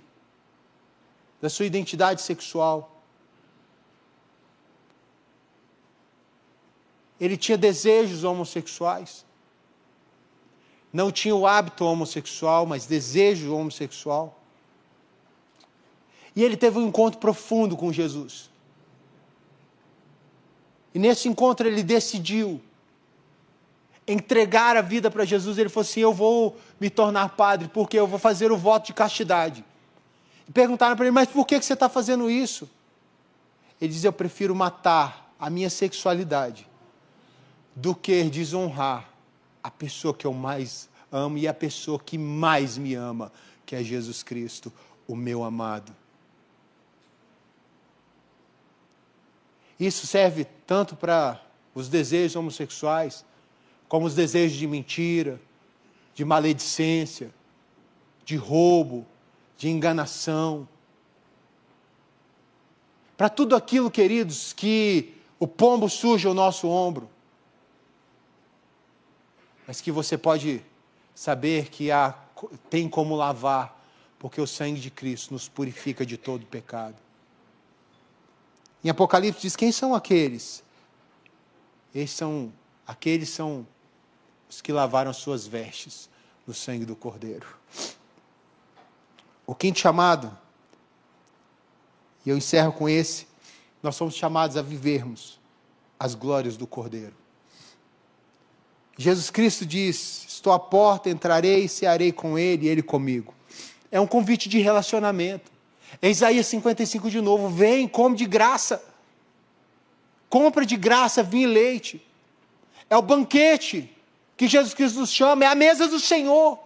da 1.38 1.50
sua 1.50 1.66
identidade 1.66 2.22
sexual. 2.22 2.98
Ele 7.20 7.36
tinha 7.36 7.58
desejos 7.58 8.24
homossexuais. 8.24 9.22
Não 10.90 11.12
tinha 11.12 11.36
o 11.36 11.46
hábito 11.46 11.84
homossexual, 11.84 12.64
mas 12.64 12.86
desejo 12.86 13.54
homossexual. 13.54 14.40
E 16.34 16.42
ele 16.42 16.56
teve 16.56 16.78
um 16.78 16.88
encontro 16.88 17.20
profundo 17.20 17.76
com 17.76 17.92
Jesus. 17.92 18.50
E 20.94 20.98
nesse 20.98 21.28
encontro 21.28 21.66
ele 21.66 21.82
decidiu 21.82 22.60
entregar 24.06 24.76
a 24.76 24.82
vida 24.82 25.10
para 25.10 25.24
Jesus. 25.24 25.58
Ele 25.58 25.68
falou 25.68 25.88
assim: 25.88 26.00
Eu 26.00 26.12
vou 26.12 26.56
me 26.80 26.90
tornar 26.90 27.30
padre, 27.30 27.68
porque 27.68 27.98
eu 27.98 28.06
vou 28.06 28.18
fazer 28.18 28.52
o 28.52 28.56
voto 28.56 28.86
de 28.86 28.92
castidade. 28.92 29.64
E 30.48 30.52
perguntaram 30.52 30.96
para 30.96 31.06
ele: 31.06 31.12
Mas 31.12 31.28
por 31.28 31.46
que 31.46 31.60
você 31.60 31.72
está 31.72 31.88
fazendo 31.88 32.30
isso? 32.30 32.68
Ele 33.80 33.92
diz: 33.92 34.04
Eu 34.04 34.12
prefiro 34.12 34.54
matar 34.54 35.34
a 35.38 35.48
minha 35.48 35.70
sexualidade 35.70 36.68
do 37.74 37.94
que 37.94 38.22
desonrar 38.24 39.08
a 39.62 39.70
pessoa 39.70 40.12
que 40.12 40.26
eu 40.26 40.32
mais 40.32 40.88
amo 41.10 41.38
e 41.38 41.48
a 41.48 41.54
pessoa 41.54 41.98
que 41.98 42.18
mais 42.18 42.76
me 42.76 42.94
ama, 42.94 43.32
que 43.64 43.74
é 43.74 43.82
Jesus 43.82 44.22
Cristo, 44.22 44.72
o 45.06 45.16
meu 45.16 45.42
amado. 45.42 45.94
Isso 49.78 50.06
serve 50.06 50.44
tanto 50.66 50.94
para 50.94 51.40
os 51.74 51.88
desejos 51.88 52.36
homossexuais, 52.36 53.24
como 53.88 54.06
os 54.06 54.14
desejos 54.14 54.56
de 54.56 54.66
mentira, 54.66 55.40
de 56.14 56.24
maledicência, 56.24 57.32
de 58.24 58.36
roubo, 58.36 59.06
de 59.56 59.68
enganação. 59.68 60.68
Para 63.16 63.28
tudo 63.28 63.54
aquilo, 63.54 63.90
queridos, 63.90 64.52
que 64.52 65.14
o 65.38 65.46
pombo 65.46 65.88
suja 65.88 66.30
o 66.30 66.34
nosso 66.34 66.68
ombro, 66.68 67.10
mas 69.66 69.80
que 69.80 69.92
você 69.92 70.18
pode 70.18 70.62
saber 71.14 71.68
que 71.68 71.90
há, 71.90 72.14
tem 72.68 72.88
como 72.88 73.14
lavar, 73.14 73.80
porque 74.18 74.40
o 74.40 74.46
sangue 74.46 74.80
de 74.80 74.90
Cristo 74.90 75.32
nos 75.32 75.48
purifica 75.48 76.04
de 76.04 76.16
todo 76.16 76.46
pecado. 76.46 76.96
Em 78.84 78.88
Apocalipse 78.88 79.42
diz: 79.42 79.56
quem 79.56 79.70
são 79.70 79.94
aqueles? 79.94 80.62
Esses 81.94 82.16
são, 82.16 82.52
aqueles 82.86 83.28
são 83.28 83.66
os 84.48 84.60
que 84.60 84.72
lavaram 84.72 85.12
suas 85.12 85.46
vestes 85.46 86.08
no 86.46 86.54
sangue 86.54 86.84
do 86.84 86.96
Cordeiro. 86.96 87.46
O 89.46 89.54
quinto 89.54 89.78
chamado, 89.78 90.36
e 92.24 92.30
eu 92.30 92.36
encerro 92.36 92.72
com 92.72 92.88
esse, 92.88 93.26
nós 93.82 93.96
somos 93.96 94.14
chamados 94.14 94.56
a 94.56 94.62
vivermos 94.62 95.40
as 95.98 96.14
glórias 96.14 96.56
do 96.56 96.66
Cordeiro. 96.66 97.14
Jesus 98.96 99.30
Cristo 99.30 99.64
diz: 99.64 100.26
Estou 100.28 100.52
à 100.52 100.58
porta, 100.58 101.10
entrarei 101.10 101.64
e 101.64 101.68
cearei 101.68 102.12
com 102.12 102.38
ele 102.38 102.66
e 102.66 102.68
ele 102.68 102.82
comigo. 102.82 103.34
É 103.90 104.00
um 104.00 104.06
convite 104.06 104.48
de 104.48 104.58
relacionamento. 104.58 105.50
É 106.00 106.08
Isaías 106.08 106.46
55 106.46 107.10
de 107.10 107.20
novo: 107.20 107.48
vem, 107.48 107.86
come 107.86 108.16
de 108.16 108.24
graça. 108.24 108.82
Compra 110.28 110.64
de 110.64 110.76
graça 110.76 111.22
vinho 111.22 111.50
e 111.50 111.52
leite. 111.52 112.06
É 112.88 112.96
o 112.96 113.02
banquete 113.02 113.94
que 114.36 114.48
Jesus 114.48 114.74
Cristo 114.74 115.00
nos 115.00 115.12
chama, 115.12 115.44
é 115.44 115.48
a 115.48 115.54
mesa 115.54 115.86
do 115.86 116.00
Senhor. 116.00 116.58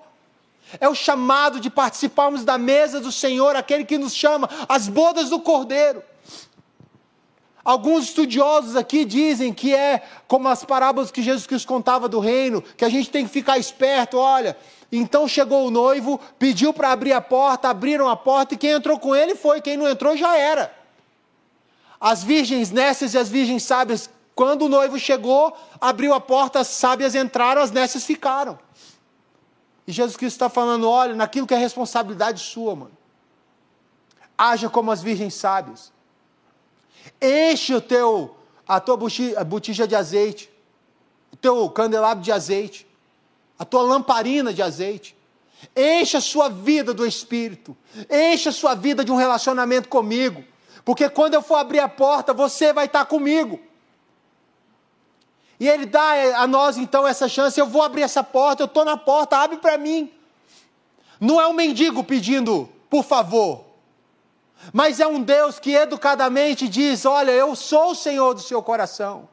É 0.81 0.89
o 0.89 0.95
chamado 0.95 1.61
de 1.61 1.71
participarmos 1.71 2.45
da 2.45 2.59
mesa 2.59 3.01
do 3.01 3.13
Senhor, 3.13 3.55
aquele 3.55 3.85
que 3.85 3.99
nos 3.99 4.15
chama, 4.15 4.49
as 4.69 4.89
bodas 4.89 5.31
do 5.31 5.41
Cordeiro. 5.41 6.03
Alguns 7.65 8.05
estudiosos 8.05 8.77
aqui 8.77 9.05
dizem 9.05 9.53
que 9.53 9.75
é 9.75 10.03
como 10.29 10.49
as 10.49 10.65
parábolas 10.65 11.11
que 11.11 11.23
Jesus 11.23 11.47
Cristo 11.47 11.67
contava 11.67 12.09
do 12.09 12.21
reino, 12.21 12.63
que 12.63 12.85
a 12.85 12.89
gente 12.89 13.11
tem 13.11 13.25
que 13.25 13.31
ficar 13.33 13.59
esperto, 13.59 14.17
olha, 14.17 14.57
então 14.91 15.27
chegou 15.27 15.67
o 15.67 15.71
noivo, 15.71 16.21
pediu 16.39 16.73
para 16.73 16.93
abrir 16.93 17.13
a 17.13 17.21
porta, 17.21 17.69
abriram 17.69 18.09
a 18.09 18.17
porta 18.17 18.55
e 18.55 18.59
quem 18.59 18.71
entrou 18.71 18.99
com 18.99 19.15
ele 19.15 19.35
foi, 19.35 19.61
quem 19.61 19.77
não 19.77 19.89
entrou 19.89 20.17
já 20.17 20.37
era. 20.37 20.75
As 22.01 22.23
virgens 22.23 22.71
nécias 22.71 23.15
e 23.15 23.19
as 23.19 23.29
virgens 23.29 23.63
sábias, 23.65 24.09
quando 24.35 24.67
o 24.67 24.69
noivo 24.69 24.99
chegou, 24.99 25.57
abriu 25.81 26.15
a 26.15 26.21
porta, 26.21 26.61
as 26.61 26.69
sábias 26.69 27.15
entraram, 27.15 27.63
as 27.63 27.71
nécias 27.71 28.05
ficaram. 28.05 28.59
E 29.87 29.93
Jesus 29.93 30.17
Cristo 30.17 30.37
está 30.37 30.49
falando: 30.49 30.89
olha, 30.89 31.15
naquilo 31.15 31.47
que 31.47 31.55
é 31.55 31.59
responsabilidade 31.59 32.41
sua, 32.41 32.77
mano. 32.77 32.97
Haja 34.37 34.69
como 34.69 34.91
as 34.91 35.03
virgens 35.03 35.35
sábias. 35.35 35.93
Enche 37.21 37.75
o 37.75 37.81
teu, 37.81 38.37
a 38.69 38.79
tua 38.79 38.97
botija 38.97 39.89
de 39.89 39.97
azeite, 39.97 40.51
o 41.33 41.37
teu 41.37 41.69
candelabro 41.71 42.23
de 42.23 42.31
azeite 42.31 42.87
a 43.59 43.65
tua 43.65 43.83
lamparina 43.83 44.53
de 44.53 44.63
azeite. 44.63 45.17
Encha 45.75 46.19
a 46.19 46.21
sua 46.21 46.49
vida 46.49 46.93
do 46.93 47.07
Espírito. 47.07 47.77
Encha 48.11 48.51
a 48.51 48.53
sua 48.53 48.75
vida 48.75 49.05
de 49.05 49.11
um 49.11 49.17
relacionamento 49.17 49.89
comigo. 49.89 50.45
Porque 50.85 51.09
quando 51.09 51.35
eu 51.35 51.43
for 51.43 51.57
abrir 51.57 51.81
a 51.81 51.89
porta, 51.89 52.33
você 52.33 52.73
vai 52.73 52.87
estar 52.87 53.05
comigo. 53.07 53.59
E 55.59 55.69
Ele 55.69 55.87
dá 55.87 56.41
a 56.41 56.47
nós 56.47 56.77
então 56.77 57.07
essa 57.07 57.29
chance. 57.29 57.59
Eu 57.59 57.67
vou 57.67 57.83
abrir 57.83 58.03
essa 58.03 58.23
porta, 58.23 58.63
eu 58.63 58.67
estou 58.67 58.85
na 58.85 58.97
porta, 58.97 59.39
abre 59.39 59.57
para 59.57 59.79
mim. 59.79 60.13
Não 61.19 61.41
é 61.41 61.47
um 61.49 61.55
mendigo 61.55 62.05
pedindo, 62.05 62.71
por 62.91 63.03
favor. 63.03 63.65
Mas 64.73 65.01
é 65.01 65.07
um 65.07 65.23
Deus 65.23 65.59
que 65.59 65.75
educadamente 65.75 66.69
diz: 66.69 67.05
Olha, 67.05 67.31
eu 67.31 67.55
sou 67.57 67.93
o 67.93 67.95
Senhor 67.95 68.35
do 68.35 68.41
seu 68.41 68.63
coração. 68.63 69.29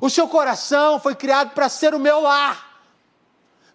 O 0.00 0.08
seu 0.08 0.26
coração 0.26 0.98
foi 0.98 1.14
criado 1.14 1.50
para 1.50 1.68
ser 1.68 1.94
o 1.94 1.98
meu 1.98 2.20
lar. 2.20 2.71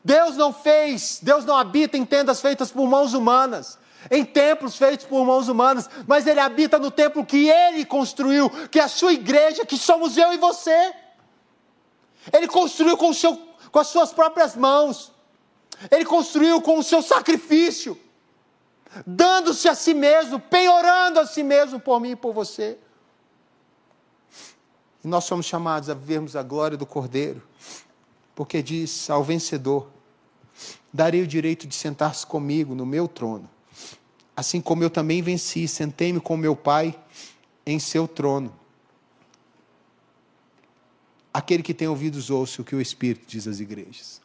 Deus 0.08 0.38
não 0.38 0.54
fez, 0.54 1.20
Deus 1.22 1.44
não 1.44 1.58
habita 1.58 1.98
em 1.98 2.06
tendas 2.06 2.40
feitas 2.40 2.72
por 2.72 2.88
mãos 2.88 3.14
humanas, 3.14 3.78
em 4.10 4.24
templos 4.24 4.78
feitos 4.78 5.06
por 5.06 5.26
mãos 5.26 5.50
humanas, 5.50 5.90
mas 6.08 6.26
Ele 6.26 6.40
habita 6.40 6.80
no 6.80 6.90
templo 6.90 7.26
que 7.26 7.50
Ele 7.50 7.84
construiu, 7.84 8.50
que 8.70 8.80
é 8.80 8.84
a 8.84 8.88
sua 8.88 9.12
igreja, 9.12 9.66
que 9.66 9.78
somos 9.78 10.16
eu 10.16 10.32
e 10.32 10.38
você. 10.38 10.94
Ele 12.32 12.48
construiu 12.48 12.96
com, 12.96 13.12
seu, 13.12 13.36
com 13.70 13.80
as 13.80 13.88
suas 13.88 14.14
próprias 14.14 14.56
mãos, 14.56 15.12
Ele 15.92 16.06
construiu 16.06 16.62
com 16.62 16.80
o 16.80 16.84
seu 16.84 17.02
sacrifício, 17.02 18.00
dando-se 19.06 19.68
a 19.68 19.76
si 19.76 19.94
mesmo, 19.94 20.40
penhorando 20.40 21.20
a 21.20 21.26
si 21.26 21.44
mesmo 21.44 21.82
por 21.82 22.00
mim 22.00 22.12
e 22.12 22.16
por 22.16 22.32
você. 22.32 22.78
E 25.04 25.08
nós 25.10 25.26
somos 25.26 25.46
chamados 25.46 25.90
a 25.90 25.94
vivermos 25.94 26.34
a 26.38 26.44
glória 26.44 26.78
do 26.78 26.86
Cordeiro, 26.86 27.46
porque 28.34 28.64
diz 28.64 29.10
ao 29.10 29.22
vencedor: 29.22 29.97
darei 30.98 31.22
o 31.22 31.28
direito 31.28 31.68
de 31.68 31.76
sentar-se 31.76 32.26
comigo 32.26 32.74
no 32.74 32.84
meu 32.84 33.08
trono. 33.08 33.48
Assim 34.36 34.60
como 34.60 34.84
eu 34.84 34.90
também 34.90 35.22
venci, 35.22 35.68
sentei-me 35.68 36.20
com 36.20 36.36
meu 36.36 36.56
Pai 36.56 37.00
em 37.64 37.78
seu 37.78 38.08
trono. 38.08 38.52
Aquele 41.32 41.62
que 41.62 41.74
tem 41.74 41.88
ouvidos 41.88 42.32
ouça 42.32 42.64
o 42.64 42.66
que 42.66 42.76
o 42.76 42.82
Espírito 42.82 43.28
diz 43.28 43.48
às 43.48 43.60
igrejas. 43.60 44.20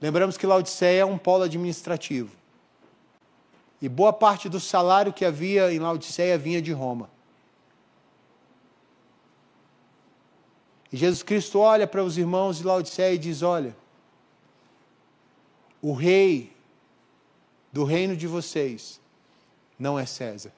Lembramos 0.00 0.36
que 0.36 0.46
Laodiceia 0.46 1.02
é 1.02 1.04
um 1.04 1.16
polo 1.16 1.44
administrativo. 1.44 2.34
E 3.80 3.88
boa 3.88 4.12
parte 4.12 4.48
do 4.48 4.58
salário 4.58 5.12
que 5.12 5.24
havia 5.24 5.72
em 5.72 5.78
Laodiceia 5.78 6.36
vinha 6.36 6.60
de 6.60 6.72
Roma. 6.72 7.08
E 10.92 10.96
Jesus 10.96 11.22
Cristo 11.22 11.60
olha 11.60 11.86
para 11.86 12.02
os 12.02 12.18
irmãos 12.18 12.58
de 12.58 12.64
Laodiceia 12.64 13.14
e 13.14 13.18
diz: 13.18 13.42
Olha, 13.42 13.76
o 15.82 15.92
rei 15.92 16.52
do 17.72 17.84
reino 17.84 18.16
de 18.16 18.26
vocês 18.26 19.00
não 19.78 19.98
é 19.98 20.04
César. 20.04 20.52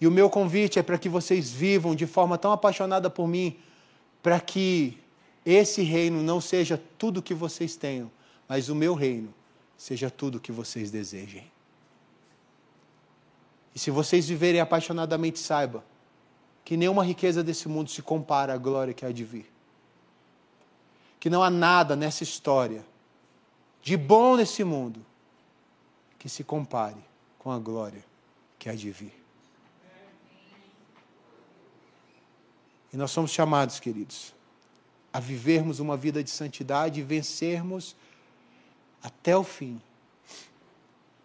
E 0.00 0.06
o 0.06 0.10
meu 0.10 0.30
convite 0.30 0.78
é 0.78 0.82
para 0.82 0.98
que 0.98 1.08
vocês 1.08 1.50
vivam 1.50 1.94
de 1.94 2.06
forma 2.06 2.38
tão 2.38 2.52
apaixonada 2.52 3.10
por 3.10 3.28
mim, 3.28 3.56
para 4.22 4.40
que 4.40 4.98
esse 5.44 5.82
reino 5.82 6.22
não 6.22 6.40
seja 6.40 6.82
tudo 6.98 7.22
que 7.22 7.34
vocês 7.34 7.76
tenham, 7.76 8.10
mas 8.48 8.68
o 8.68 8.74
meu 8.74 8.94
reino 8.94 9.32
seja 9.76 10.10
tudo 10.10 10.40
que 10.40 10.50
vocês 10.52 10.90
desejem. 10.90 11.50
E 13.74 13.78
se 13.78 13.90
vocês 13.90 14.26
viverem 14.28 14.60
apaixonadamente, 14.60 15.38
saiba 15.38 15.84
que 16.64 16.76
nenhuma 16.76 17.04
riqueza 17.04 17.42
desse 17.42 17.68
mundo 17.68 17.90
se 17.90 18.02
compara 18.02 18.54
à 18.54 18.58
glória 18.58 18.94
que 18.94 19.04
há 19.04 19.12
de 19.12 19.24
vir. 19.24 19.49
Que 21.20 21.30
não 21.30 21.42
há 21.42 21.50
nada 21.50 21.94
nessa 21.94 22.24
história 22.24 22.84
de 23.82 23.96
bom 23.96 24.36
nesse 24.36 24.64
mundo 24.64 25.04
que 26.18 26.28
se 26.28 26.42
compare 26.42 26.98
com 27.38 27.50
a 27.50 27.58
glória 27.58 28.04
que 28.58 28.68
há 28.68 28.74
de 28.74 28.90
vir. 28.90 29.20
E 32.92 32.96
nós 32.96 33.10
somos 33.10 33.30
chamados, 33.30 33.78
queridos, 33.78 34.34
a 35.12 35.20
vivermos 35.20 35.78
uma 35.78 35.96
vida 35.96 36.22
de 36.22 36.30
santidade 36.30 37.00
e 37.00 37.02
vencermos 37.02 37.94
até 39.02 39.36
o 39.36 39.44
fim. 39.44 39.80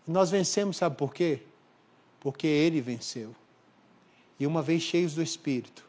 E 0.07 0.11
nós 0.11 0.29
vencemos, 0.29 0.77
sabe 0.77 0.95
por 0.95 1.13
quê? 1.13 1.41
Porque 2.19 2.45
Ele 2.47 2.81
venceu. 2.81 3.35
E 4.39 4.45
uma 4.45 4.61
vez 4.61 4.83
cheios 4.83 5.15
do 5.15 5.23
Espírito, 5.23 5.85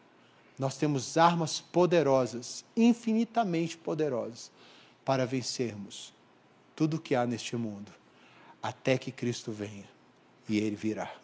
nós 0.59 0.77
temos 0.77 1.17
armas 1.17 1.61
poderosas, 1.61 2.65
infinitamente 2.77 3.77
poderosas, 3.77 4.51
para 5.05 5.27
vencermos 5.27 6.13
tudo 6.75 6.97
o 6.97 7.01
que 7.01 7.15
há 7.15 7.27
neste 7.27 7.57
mundo, 7.57 7.93
até 8.63 8.99
que 8.99 9.13
Cristo 9.13 9.53
venha 9.53 9.89
e 10.49 10.59
Ele 10.59 10.77
virá. 10.77 11.15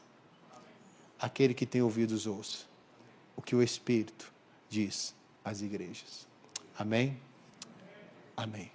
Aquele 1.19 1.55
que 1.55 1.67
tem 1.67 1.83
ouvidos, 1.83 2.27
ouça 2.27 2.73
o 3.37 3.43
que 3.43 3.55
o 3.55 3.63
Espírito 3.63 4.33
diz 4.69 5.15
às 5.45 5.61
igrejas. 5.61 6.27
Amém? 6.79 7.19
Amém. 8.37 8.71